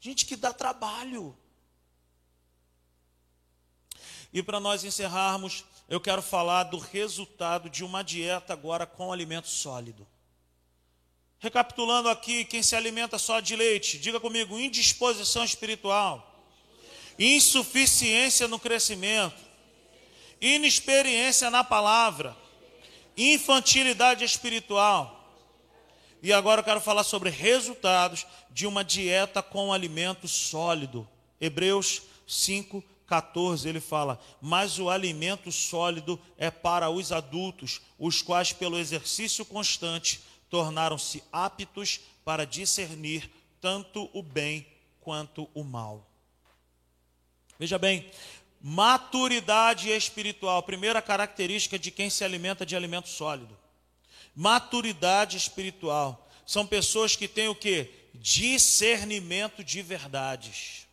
gente 0.00 0.24
que 0.24 0.36
dá 0.36 0.52
trabalho. 0.52 1.36
E 4.32 4.42
para 4.42 4.60
nós 4.60 4.84
encerrarmos, 4.84 5.64
eu 5.88 6.00
quero 6.00 6.22
falar 6.22 6.64
do 6.64 6.78
resultado 6.78 7.68
de 7.68 7.84
uma 7.84 8.02
dieta 8.02 8.52
agora 8.52 8.86
com 8.86 9.12
alimento 9.12 9.48
sólido. 9.48 10.06
Recapitulando 11.38 12.08
aqui, 12.08 12.44
quem 12.44 12.62
se 12.62 12.76
alimenta 12.76 13.18
só 13.18 13.40
de 13.40 13.56
leite, 13.56 13.98
diga 13.98 14.20
comigo: 14.20 14.58
indisposição 14.58 15.44
espiritual 15.44 16.29
insuficiência 17.20 18.48
no 18.48 18.58
crescimento, 18.58 19.36
inexperiência 20.40 21.50
na 21.50 21.62
palavra, 21.62 22.34
infantilidade 23.14 24.24
espiritual. 24.24 25.18
E 26.22 26.32
agora 26.32 26.60
eu 26.60 26.64
quero 26.64 26.80
falar 26.80 27.04
sobre 27.04 27.28
resultados 27.28 28.26
de 28.50 28.66
uma 28.66 28.82
dieta 28.82 29.42
com 29.42 29.70
alimento 29.70 30.26
sólido. 30.26 31.06
Hebreus 31.38 32.02
5, 32.26 32.82
14, 33.06 33.68
ele 33.68 33.80
fala: 33.80 34.18
Mas 34.40 34.78
o 34.78 34.88
alimento 34.88 35.52
sólido 35.52 36.18
é 36.38 36.50
para 36.50 36.88
os 36.88 37.12
adultos, 37.12 37.82
os 37.98 38.22
quais, 38.22 38.52
pelo 38.52 38.78
exercício 38.78 39.44
constante, 39.44 40.20
tornaram-se 40.48 41.22
aptos 41.30 42.00
para 42.24 42.46
discernir 42.46 43.30
tanto 43.60 44.08
o 44.14 44.22
bem 44.22 44.66
quanto 45.00 45.48
o 45.54 45.62
mal. 45.62 46.09
Veja 47.60 47.76
bem, 47.76 48.10
maturidade 48.58 49.90
espiritual, 49.90 50.62
primeira 50.62 51.02
característica 51.02 51.78
de 51.78 51.90
quem 51.90 52.08
se 52.08 52.24
alimenta 52.24 52.64
de 52.64 52.74
alimento 52.74 53.10
sólido. 53.10 53.54
Maturidade 54.34 55.36
espiritual. 55.36 56.26
São 56.46 56.66
pessoas 56.66 57.16
que 57.16 57.28
têm 57.28 57.48
o 57.48 57.54
que? 57.54 57.90
Discernimento 58.14 59.62
de 59.62 59.82
verdades. 59.82 60.86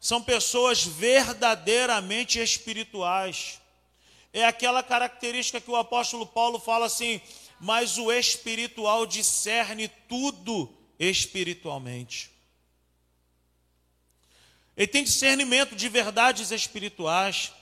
São 0.00 0.20
pessoas 0.20 0.82
verdadeiramente 0.82 2.40
espirituais. 2.40 3.60
É 4.32 4.44
aquela 4.44 4.82
característica 4.82 5.60
que 5.60 5.70
o 5.70 5.76
apóstolo 5.76 6.26
Paulo 6.26 6.58
fala 6.58 6.86
assim: 6.86 7.20
mas 7.60 7.98
o 7.98 8.10
espiritual 8.10 9.06
discerne 9.06 9.86
tudo 10.08 10.76
espiritualmente. 10.98 12.33
Ele 14.76 14.86
tem 14.86 15.04
discernimento 15.04 15.76
de 15.76 15.88
verdades 15.88 16.50
espirituais. 16.50 17.52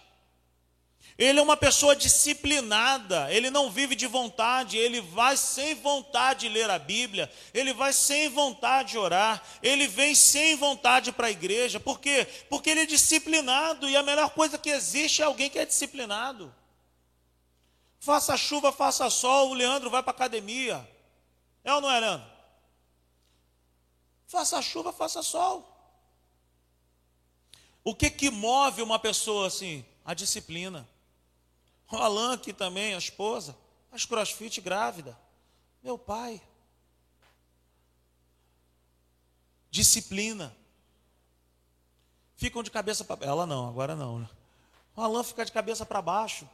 Ele 1.18 1.38
é 1.38 1.42
uma 1.42 1.58
pessoa 1.58 1.94
disciplinada, 1.94 3.30
ele 3.30 3.50
não 3.50 3.70
vive 3.70 3.94
de 3.94 4.06
vontade, 4.06 4.78
ele 4.78 5.00
vai 5.00 5.36
sem 5.36 5.74
vontade 5.74 6.48
ler 6.48 6.70
a 6.70 6.78
Bíblia, 6.78 7.30
ele 7.52 7.74
vai 7.74 7.92
sem 7.92 8.30
vontade 8.30 8.96
orar, 8.96 9.42
ele 9.62 9.86
vem 9.86 10.14
sem 10.14 10.56
vontade 10.56 11.12
para 11.12 11.26
a 11.26 11.30
igreja. 11.30 11.78
Por 11.78 12.00
quê? 12.00 12.26
Porque 12.48 12.70
ele 12.70 12.80
é 12.80 12.86
disciplinado 12.86 13.88
e 13.88 13.96
a 13.96 14.02
melhor 14.02 14.30
coisa 14.30 14.56
que 14.56 14.70
existe 14.70 15.20
é 15.20 15.24
alguém 15.26 15.50
que 15.50 15.58
é 15.58 15.66
disciplinado. 15.66 16.52
Faça 18.00 18.36
chuva, 18.36 18.72
faça 18.72 19.08
sol, 19.10 19.50
o 19.50 19.54
Leandro 19.54 19.90
vai 19.90 20.02
para 20.02 20.12
a 20.12 20.16
academia. 20.16 20.88
É 21.62 21.74
ou 21.74 21.80
não 21.80 21.90
é, 21.90 22.00
Leandro? 22.00 22.26
Faça 24.26 24.62
chuva, 24.62 24.92
faça 24.94 25.22
sol. 25.22 25.71
O 27.84 27.94
que 27.94 28.10
que 28.10 28.30
move 28.30 28.82
uma 28.82 28.98
pessoa 28.98 29.46
assim? 29.46 29.84
A 30.04 30.14
disciplina. 30.14 30.88
O 31.90 31.96
Alan 31.96 32.34
aqui 32.34 32.52
também, 32.52 32.94
a 32.94 32.98
esposa, 32.98 33.56
faz 33.90 34.04
crossfit 34.04 34.60
grávida. 34.60 35.18
Meu 35.82 35.98
pai. 35.98 36.40
Disciplina. 39.70 40.54
Ficam 42.36 42.62
de 42.62 42.70
cabeça 42.70 43.04
para 43.04 43.24
ela 43.26 43.46
não, 43.46 43.68
agora 43.68 43.94
não. 43.94 44.20
Né? 44.20 44.28
O 44.96 45.00
Alan 45.00 45.22
fica 45.22 45.44
de 45.44 45.52
cabeça 45.52 45.84
para 45.84 46.00
baixo. 46.00 46.48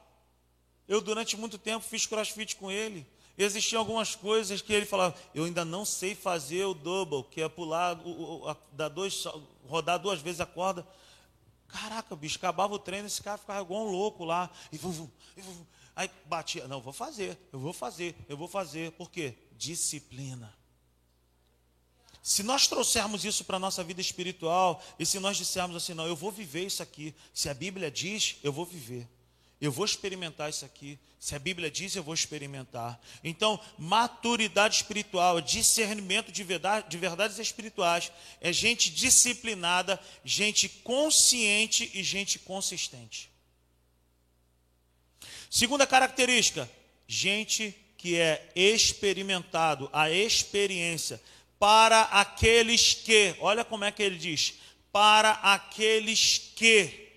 Eu 0.86 1.00
durante 1.00 1.36
muito 1.36 1.58
tempo 1.58 1.84
fiz 1.84 2.06
crossfit 2.06 2.56
com 2.56 2.70
ele. 2.70 3.06
Existiam 3.36 3.78
algumas 3.78 4.16
coisas 4.16 4.60
que 4.60 4.72
ele 4.72 4.84
falava, 4.84 5.14
eu 5.32 5.44
ainda 5.44 5.64
não 5.64 5.84
sei 5.84 6.14
fazer 6.14 6.64
o 6.64 6.74
double, 6.74 7.22
que 7.30 7.40
é 7.40 7.48
pular, 7.48 7.96
o, 8.04 8.42
o, 8.42 8.48
a, 8.48 8.88
dois, 8.88 9.24
rodar 9.68 9.98
duas 9.98 10.20
vezes 10.20 10.40
a 10.40 10.46
corda. 10.46 10.84
Caraca, 11.68 12.16
bicho, 12.16 12.38
acabava 12.38 12.74
o 12.74 12.78
treino, 12.78 13.06
esse 13.06 13.22
cara 13.22 13.38
ficava 13.38 13.60
igual 13.60 13.86
um 13.86 13.90
louco 13.90 14.24
lá. 14.24 14.50
E 14.72 14.78
vum, 14.78 14.90
vum, 14.90 15.10
vum. 15.36 15.66
Aí 15.94 16.10
batia, 16.26 16.66
não, 16.66 16.80
vou 16.80 16.92
fazer, 16.92 17.38
eu 17.52 17.58
vou 17.58 17.72
fazer, 17.72 18.16
eu 18.28 18.36
vou 18.36 18.48
fazer. 18.48 18.92
Por 18.92 19.10
quê? 19.10 19.34
Disciplina. 19.52 20.56
Se 22.22 22.42
nós 22.42 22.66
trouxermos 22.66 23.24
isso 23.24 23.44
para 23.44 23.56
a 23.56 23.60
nossa 23.60 23.82
vida 23.82 24.00
espiritual, 24.00 24.82
e 24.98 25.06
se 25.06 25.18
nós 25.18 25.36
dissermos 25.36 25.76
assim, 25.76 25.94
não, 25.94 26.06
eu 26.06 26.16
vou 26.16 26.30
viver 26.30 26.66
isso 26.66 26.82
aqui, 26.82 27.14
se 27.32 27.48
a 27.48 27.54
Bíblia 27.54 27.90
diz, 27.90 28.36
eu 28.42 28.52
vou 28.52 28.64
viver. 28.64 29.08
Eu 29.60 29.72
vou 29.72 29.84
experimentar 29.84 30.48
isso 30.48 30.64
aqui. 30.64 30.98
Se 31.18 31.34
a 31.34 31.38
Bíblia 31.38 31.68
diz, 31.68 31.96
eu 31.96 32.02
vou 32.02 32.14
experimentar. 32.14 33.00
Então, 33.24 33.60
maturidade 33.76 34.76
espiritual, 34.76 35.40
discernimento 35.40 36.30
de, 36.30 36.44
verdade, 36.44 36.88
de 36.88 36.96
verdades 36.96 37.38
espirituais, 37.40 38.12
é 38.40 38.52
gente 38.52 38.90
disciplinada, 38.90 40.00
gente 40.24 40.68
consciente 40.68 41.90
e 41.92 42.04
gente 42.04 42.38
consistente. 42.38 43.28
Segunda 45.50 45.86
característica, 45.86 46.70
gente 47.08 47.74
que 47.96 48.16
é 48.16 48.48
experimentado, 48.54 49.90
a 49.92 50.08
experiência, 50.08 51.20
para 51.58 52.02
aqueles 52.02 52.94
que, 52.94 53.34
olha 53.40 53.64
como 53.64 53.84
é 53.84 53.90
que 53.90 54.04
ele 54.04 54.18
diz, 54.18 54.54
para 54.92 55.32
aqueles 55.32 56.52
que 56.54 57.07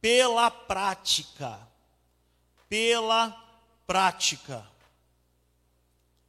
pela 0.00 0.50
prática. 0.50 1.58
Pela 2.68 3.30
prática. 3.86 4.66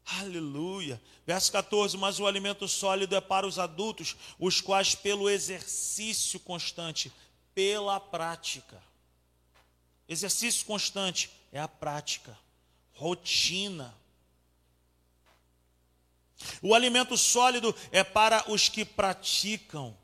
Aleluia. 0.05 1.01
Verso 1.25 1.51
14: 1.51 1.97
Mas 1.97 2.19
o 2.19 2.27
alimento 2.27 2.67
sólido 2.67 3.15
é 3.15 3.21
para 3.21 3.47
os 3.47 3.57
adultos, 3.57 4.15
os 4.37 4.59
quais, 4.59 4.95
pelo 4.95 5.29
exercício 5.29 6.39
constante, 6.39 7.11
pela 7.53 7.99
prática. 7.99 8.81
Exercício 10.07 10.65
constante 10.65 11.31
é 11.51 11.59
a 11.59 11.67
prática, 11.67 12.37
rotina. 12.93 13.95
O 16.61 16.73
alimento 16.73 17.15
sólido 17.15 17.73
é 17.91 18.03
para 18.03 18.51
os 18.51 18.67
que 18.67 18.83
praticam, 18.83 19.95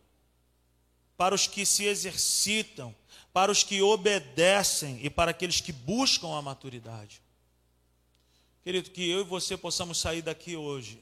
para 1.18 1.34
os 1.34 1.48
que 1.48 1.66
se 1.66 1.86
exercitam, 1.86 2.96
para 3.38 3.52
os 3.52 3.62
que 3.62 3.84
obedecem 3.84 5.00
e 5.04 5.12
para 5.12 5.30
aqueles 5.30 5.62
que 5.62 5.72
buscam 5.72 6.36
a 6.36 6.42
maturidade. 6.42 7.22
Querido, 8.64 8.90
que 8.90 9.08
eu 9.08 9.22
e 9.22 9.24
você 9.24 9.56
possamos 9.56 10.00
sair 10.00 10.24
daqui 10.24 10.56
hoje 10.56 11.00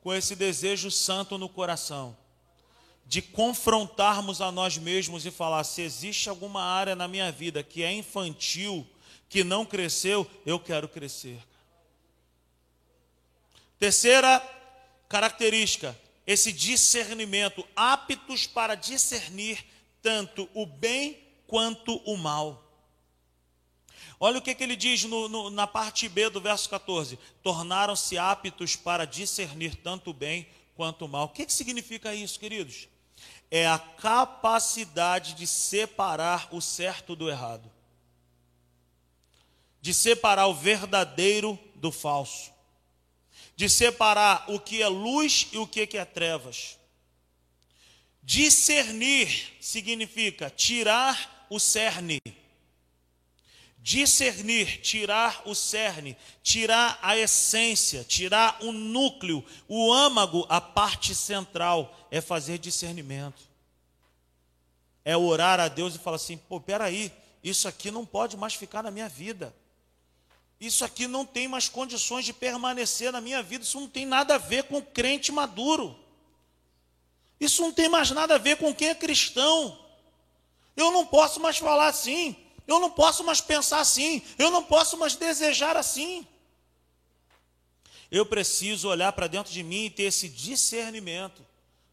com 0.00 0.14
esse 0.14 0.34
desejo 0.34 0.90
santo 0.90 1.36
no 1.36 1.50
coração, 1.50 2.16
de 3.04 3.20
confrontarmos 3.20 4.40
a 4.40 4.50
nós 4.50 4.78
mesmos 4.78 5.26
e 5.26 5.30
falar: 5.30 5.64
se 5.64 5.82
existe 5.82 6.30
alguma 6.30 6.62
área 6.62 6.96
na 6.96 7.06
minha 7.06 7.30
vida 7.30 7.62
que 7.62 7.82
é 7.82 7.92
infantil, 7.92 8.88
que 9.28 9.44
não 9.44 9.66
cresceu, 9.66 10.26
eu 10.46 10.58
quero 10.58 10.88
crescer. 10.88 11.46
Terceira 13.78 14.40
característica, 15.10 15.94
esse 16.26 16.50
discernimento, 16.50 17.68
aptos 17.76 18.46
para 18.46 18.74
discernir 18.74 19.62
tanto 20.02 20.48
o 20.52 20.66
bem 20.66 21.18
quanto 21.46 21.96
o 22.04 22.16
mal. 22.16 22.62
Olha 24.18 24.38
o 24.38 24.42
que, 24.42 24.54
que 24.54 24.62
ele 24.62 24.76
diz 24.76 25.04
no, 25.04 25.28
no, 25.28 25.50
na 25.50 25.66
parte 25.66 26.08
B 26.08 26.30
do 26.30 26.40
verso 26.40 26.68
14: 26.68 27.18
tornaram-se 27.42 28.16
aptos 28.18 28.76
para 28.76 29.04
discernir 29.04 29.76
tanto 29.76 30.10
o 30.10 30.14
bem 30.14 30.46
quanto 30.74 31.04
o 31.04 31.08
mal. 31.08 31.26
O 31.26 31.28
que, 31.28 31.46
que 31.46 31.52
significa 31.52 32.14
isso, 32.14 32.38
queridos? 32.38 32.88
É 33.50 33.66
a 33.66 33.78
capacidade 33.78 35.34
de 35.34 35.46
separar 35.46 36.48
o 36.52 36.60
certo 36.60 37.14
do 37.14 37.28
errado, 37.28 37.70
de 39.80 39.92
separar 39.92 40.46
o 40.46 40.54
verdadeiro 40.54 41.58
do 41.74 41.92
falso, 41.92 42.50
de 43.54 43.68
separar 43.68 44.44
o 44.48 44.58
que 44.58 44.80
é 44.80 44.88
luz 44.88 45.48
e 45.52 45.58
o 45.58 45.66
que 45.66 45.98
é 45.98 46.04
trevas. 46.04 46.78
Discernir 48.22 49.52
significa 49.60 50.48
tirar 50.48 51.46
o 51.50 51.58
cerne 51.58 52.18
Discernir, 53.82 54.80
tirar 54.80 55.42
o 55.44 55.56
cerne, 55.56 56.16
tirar 56.40 57.00
a 57.02 57.16
essência, 57.16 58.04
tirar 58.04 58.58
o 58.62 58.70
núcleo, 58.70 59.44
o 59.66 59.92
âmago, 59.92 60.46
a 60.48 60.60
parte 60.60 61.16
central, 61.16 61.92
é 62.08 62.20
fazer 62.20 62.58
discernimento. 62.58 63.42
É 65.04 65.16
orar 65.16 65.58
a 65.58 65.66
Deus 65.66 65.96
e 65.96 65.98
falar 65.98 66.14
assim: 66.14 66.36
pô, 66.36 66.60
peraí, 66.60 67.10
isso 67.42 67.66
aqui 67.66 67.90
não 67.90 68.06
pode 68.06 68.36
mais 68.36 68.54
ficar 68.54 68.84
na 68.84 68.90
minha 68.92 69.08
vida. 69.08 69.52
Isso 70.60 70.84
aqui 70.84 71.08
não 71.08 71.26
tem 71.26 71.48
mais 71.48 71.68
condições 71.68 72.24
de 72.24 72.32
permanecer 72.32 73.10
na 73.10 73.20
minha 73.20 73.42
vida. 73.42 73.64
Isso 73.64 73.80
não 73.80 73.88
tem 73.88 74.06
nada 74.06 74.36
a 74.36 74.38
ver 74.38 74.62
com 74.62 74.80
crente 74.80 75.32
maduro. 75.32 75.98
Isso 77.44 77.60
não 77.60 77.72
tem 77.72 77.88
mais 77.88 78.10
nada 78.10 78.36
a 78.36 78.38
ver 78.38 78.56
com 78.56 78.72
quem 78.74 78.88
é 78.88 78.94
cristão. 78.94 79.78
Eu 80.76 80.92
não 80.92 81.04
posso 81.04 81.40
mais 81.40 81.58
falar 81.58 81.88
assim. 81.88 82.36
Eu 82.66 82.78
não 82.78 82.90
posso 82.90 83.24
mais 83.24 83.40
pensar 83.40 83.80
assim, 83.80 84.22
eu 84.38 84.50
não 84.50 84.62
posso 84.62 84.96
mais 84.96 85.16
desejar 85.16 85.76
assim. 85.76 86.26
Eu 88.10 88.24
preciso 88.24 88.88
olhar 88.88 89.12
para 89.12 89.26
dentro 89.26 89.52
de 89.52 89.62
mim 89.62 89.86
e 89.86 89.90
ter 89.90 90.04
esse 90.04 90.28
discernimento 90.28 91.44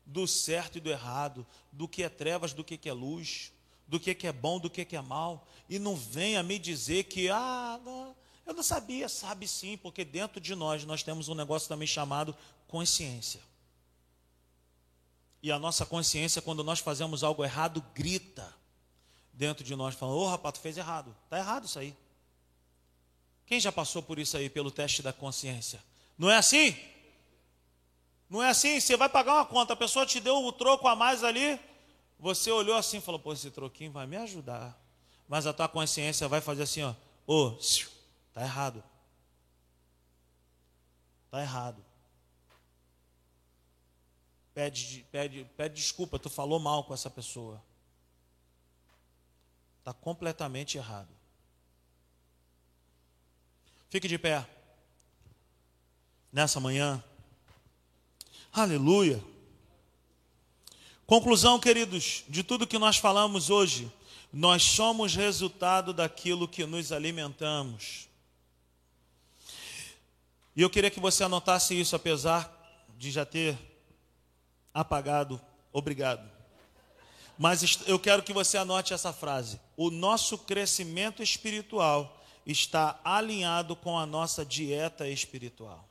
do 0.06 0.28
certo 0.28 0.78
e 0.78 0.82
do 0.82 0.90
errado, 0.90 1.46
do 1.72 1.88
que 1.88 2.04
é 2.04 2.10
trevas, 2.10 2.54
do 2.54 2.64
que 2.64 2.88
é 2.88 2.94
luz, 2.94 3.52
do 3.88 4.00
que 4.00 4.28
é 4.28 4.32
bom, 4.32 4.60
do 4.60 4.70
que 4.70 4.96
é 4.96 5.02
mal. 5.02 5.48
E 5.68 5.80
não 5.80 5.96
venha 5.96 6.44
me 6.44 6.60
dizer 6.60 7.06
que, 7.06 7.30
ah, 7.30 7.80
não, 7.84 8.16
eu 8.46 8.54
não 8.54 8.64
sabia, 8.64 9.10
sabe 9.10 9.48
sim, 9.48 9.78
porque 9.78 10.06
dentro 10.06 10.40
de 10.40 10.54
nós 10.54 10.86
nós 10.86 11.02
temos 11.02 11.30
um 11.30 11.36
negócio 11.36 11.68
também 11.68 11.88
chamado 11.88 12.36
consciência. 12.68 13.42
E 15.42 15.52
a 15.52 15.60
nossa 15.60 15.86
consciência, 15.86 16.42
quando 16.42 16.64
nós 16.64 16.80
fazemos 16.80 17.24
algo 17.24 17.44
errado, 17.44 17.84
grita 17.94 18.54
dentro 19.34 19.64
de 19.64 19.76
nós 19.76 19.96
falando: 19.96 20.18
Ô 20.18 20.24
oh, 20.24 20.30
rapaz, 20.30 20.56
tu 20.56 20.60
fez 20.60 20.78
errado. 20.78 21.16
Está 21.24 21.38
errado 21.38 21.66
isso 21.66 21.80
aí. 21.80 21.96
Quem 23.46 23.60
já 23.60 23.72
passou 23.72 24.04
por 24.04 24.20
isso 24.20 24.38
aí, 24.38 24.50
pelo 24.50 24.70
teste 24.70 25.02
da 25.02 25.14
consciência? 25.14 25.84
Não 26.18 26.30
é 26.30 26.38
assim? 26.38 26.78
Não 28.30 28.44
é 28.44 28.50
assim? 28.50 28.80
Você 28.80 28.96
vai 28.96 29.10
pagar 29.10 29.36
uma 29.36 29.46
conta, 29.46 29.74
a 29.74 29.78
pessoa 29.78 30.06
te 30.06 30.20
deu 30.20 30.46
o 30.46 30.52
troco 30.52 30.88
a 30.88 30.96
mais 30.96 31.24
ali, 31.24 31.60
você 32.20 32.52
olhou 32.52 32.76
assim 32.76 32.98
e 32.98 33.02
falou: 33.02 33.20
pô, 33.20 33.34
esse 33.34 33.50
troquinho 33.50 33.92
vai 33.92 34.06
me 34.06 34.18
ajudar. 34.18 34.78
Mas 35.28 35.48
a 35.48 35.54
tua 35.54 35.70
consciência 35.70 36.28
vai 36.28 36.42
fazer 36.42 36.64
assim: 36.64 36.84
ó, 36.84 36.94
ô, 37.26 37.48
oh, 37.48 37.58
tá 38.34 38.42
errado. 38.42 38.84
Tá 41.32 41.42
errado. 41.42 41.89
Pede, 44.60 45.06
pede, 45.10 45.48
pede 45.56 45.76
desculpa, 45.76 46.20
tu 46.20 46.30
falou 46.30 46.60
mal 46.60 46.84
com 46.84 46.94
essa 46.94 47.10
pessoa 47.10 47.64
está 49.80 49.94
completamente 49.94 50.78
errado. 50.78 51.08
Fique 53.90 54.06
de 54.06 54.18
pé. 54.20 54.46
Nessa 56.30 56.60
manhã. 56.60 57.02
Aleluia. 58.52 59.24
Conclusão, 61.08 61.58
queridos, 61.58 62.26
de 62.28 62.44
tudo 62.44 62.68
que 62.68 62.78
nós 62.78 62.98
falamos 62.98 63.50
hoje, 63.50 63.90
nós 64.34 64.62
somos 64.62 65.16
resultado 65.16 65.94
daquilo 65.94 66.50
que 66.50 66.66
nos 66.66 66.92
alimentamos. 66.92 68.10
E 70.54 70.62
eu 70.62 70.70
queria 70.70 70.92
que 70.92 71.00
você 71.00 71.24
anotasse 71.24 71.80
isso, 71.80 71.96
apesar 71.96 72.54
de 72.98 73.10
já 73.10 73.26
ter 73.26 73.69
apagado. 74.74 75.40
Obrigado. 75.72 76.30
Mas 77.38 77.80
eu 77.88 77.98
quero 77.98 78.22
que 78.22 78.34
você 78.34 78.58
anote 78.58 78.94
essa 78.94 79.14
frase. 79.14 79.60
O 79.78 79.90
nosso 79.90 80.38
crescimento 80.38 81.24
espiritual 81.24 82.22
está 82.46 83.00
alinhado 83.04 83.76
com 83.76 83.98
a 83.98 84.06
nossa 84.06 84.46
dieta 84.46 85.08
espiritual. 85.08 85.88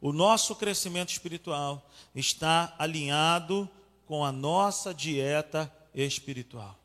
O 0.00 0.12
nosso 0.12 0.56
crescimento 0.56 1.10
espiritual 1.10 1.88
está 2.14 2.74
alinhado 2.78 3.68
com 4.06 4.24
a 4.24 4.32
nossa 4.32 4.94
dieta 4.94 5.72
espiritual. 5.94 6.76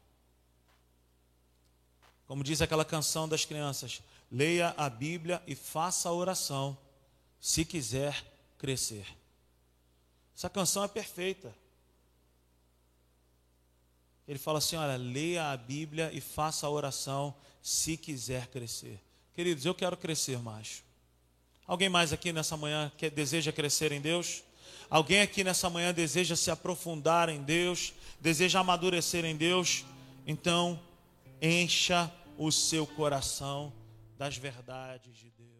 Como 2.28 2.44
diz 2.44 2.62
aquela 2.62 2.84
canção 2.84 3.28
das 3.28 3.46
crianças, 3.46 4.02
leia 4.32 4.74
a 4.78 4.90
Bíblia 4.90 5.42
e 5.48 5.56
faça 5.56 6.10
a 6.10 6.14
oração, 6.14 6.78
se 7.40 7.64
quiser 7.64 8.24
crescer. 8.58 9.06
Essa 10.36 10.50
canção 10.50 10.84
é 10.84 10.88
perfeita. 10.88 11.56
Ele 14.28 14.40
fala 14.40 14.58
assim: 14.58 14.76
olha, 14.76 14.98
leia 14.98 15.52
a 15.52 15.58
Bíblia 15.58 16.12
e 16.14 16.20
faça 16.20 16.66
a 16.68 16.70
oração 16.70 17.34
se 17.62 17.96
quiser 17.96 18.48
crescer. 18.48 19.00
Queridos, 19.34 19.66
eu 19.66 19.74
quero 19.74 19.96
crescer 19.96 20.40
mais. 20.40 20.84
Alguém 21.66 21.90
mais 21.90 22.14
aqui 22.14 22.32
nessa 22.32 22.56
manhã 22.56 22.92
que 22.98 23.10
deseja 23.10 23.52
crescer 23.52 23.92
em 23.92 24.02
Deus? 24.02 24.44
Alguém 24.90 25.22
aqui 25.22 25.44
nessa 25.44 25.70
manhã 25.70 25.94
deseja 25.94 26.36
se 26.36 26.52
aprofundar 26.52 27.28
em 27.30 27.42
Deus, 27.42 27.94
deseja 28.20 28.60
amadurecer 28.60 29.26
em 29.26 29.36
Deus? 29.36 29.84
Então, 30.28 30.80
encha 31.42 32.12
o 32.38 32.52
seu 32.52 32.86
coração 32.86 33.74
das 34.18 34.38
verdades 34.38 35.18
de 35.18 35.30
Deus. 35.32 35.55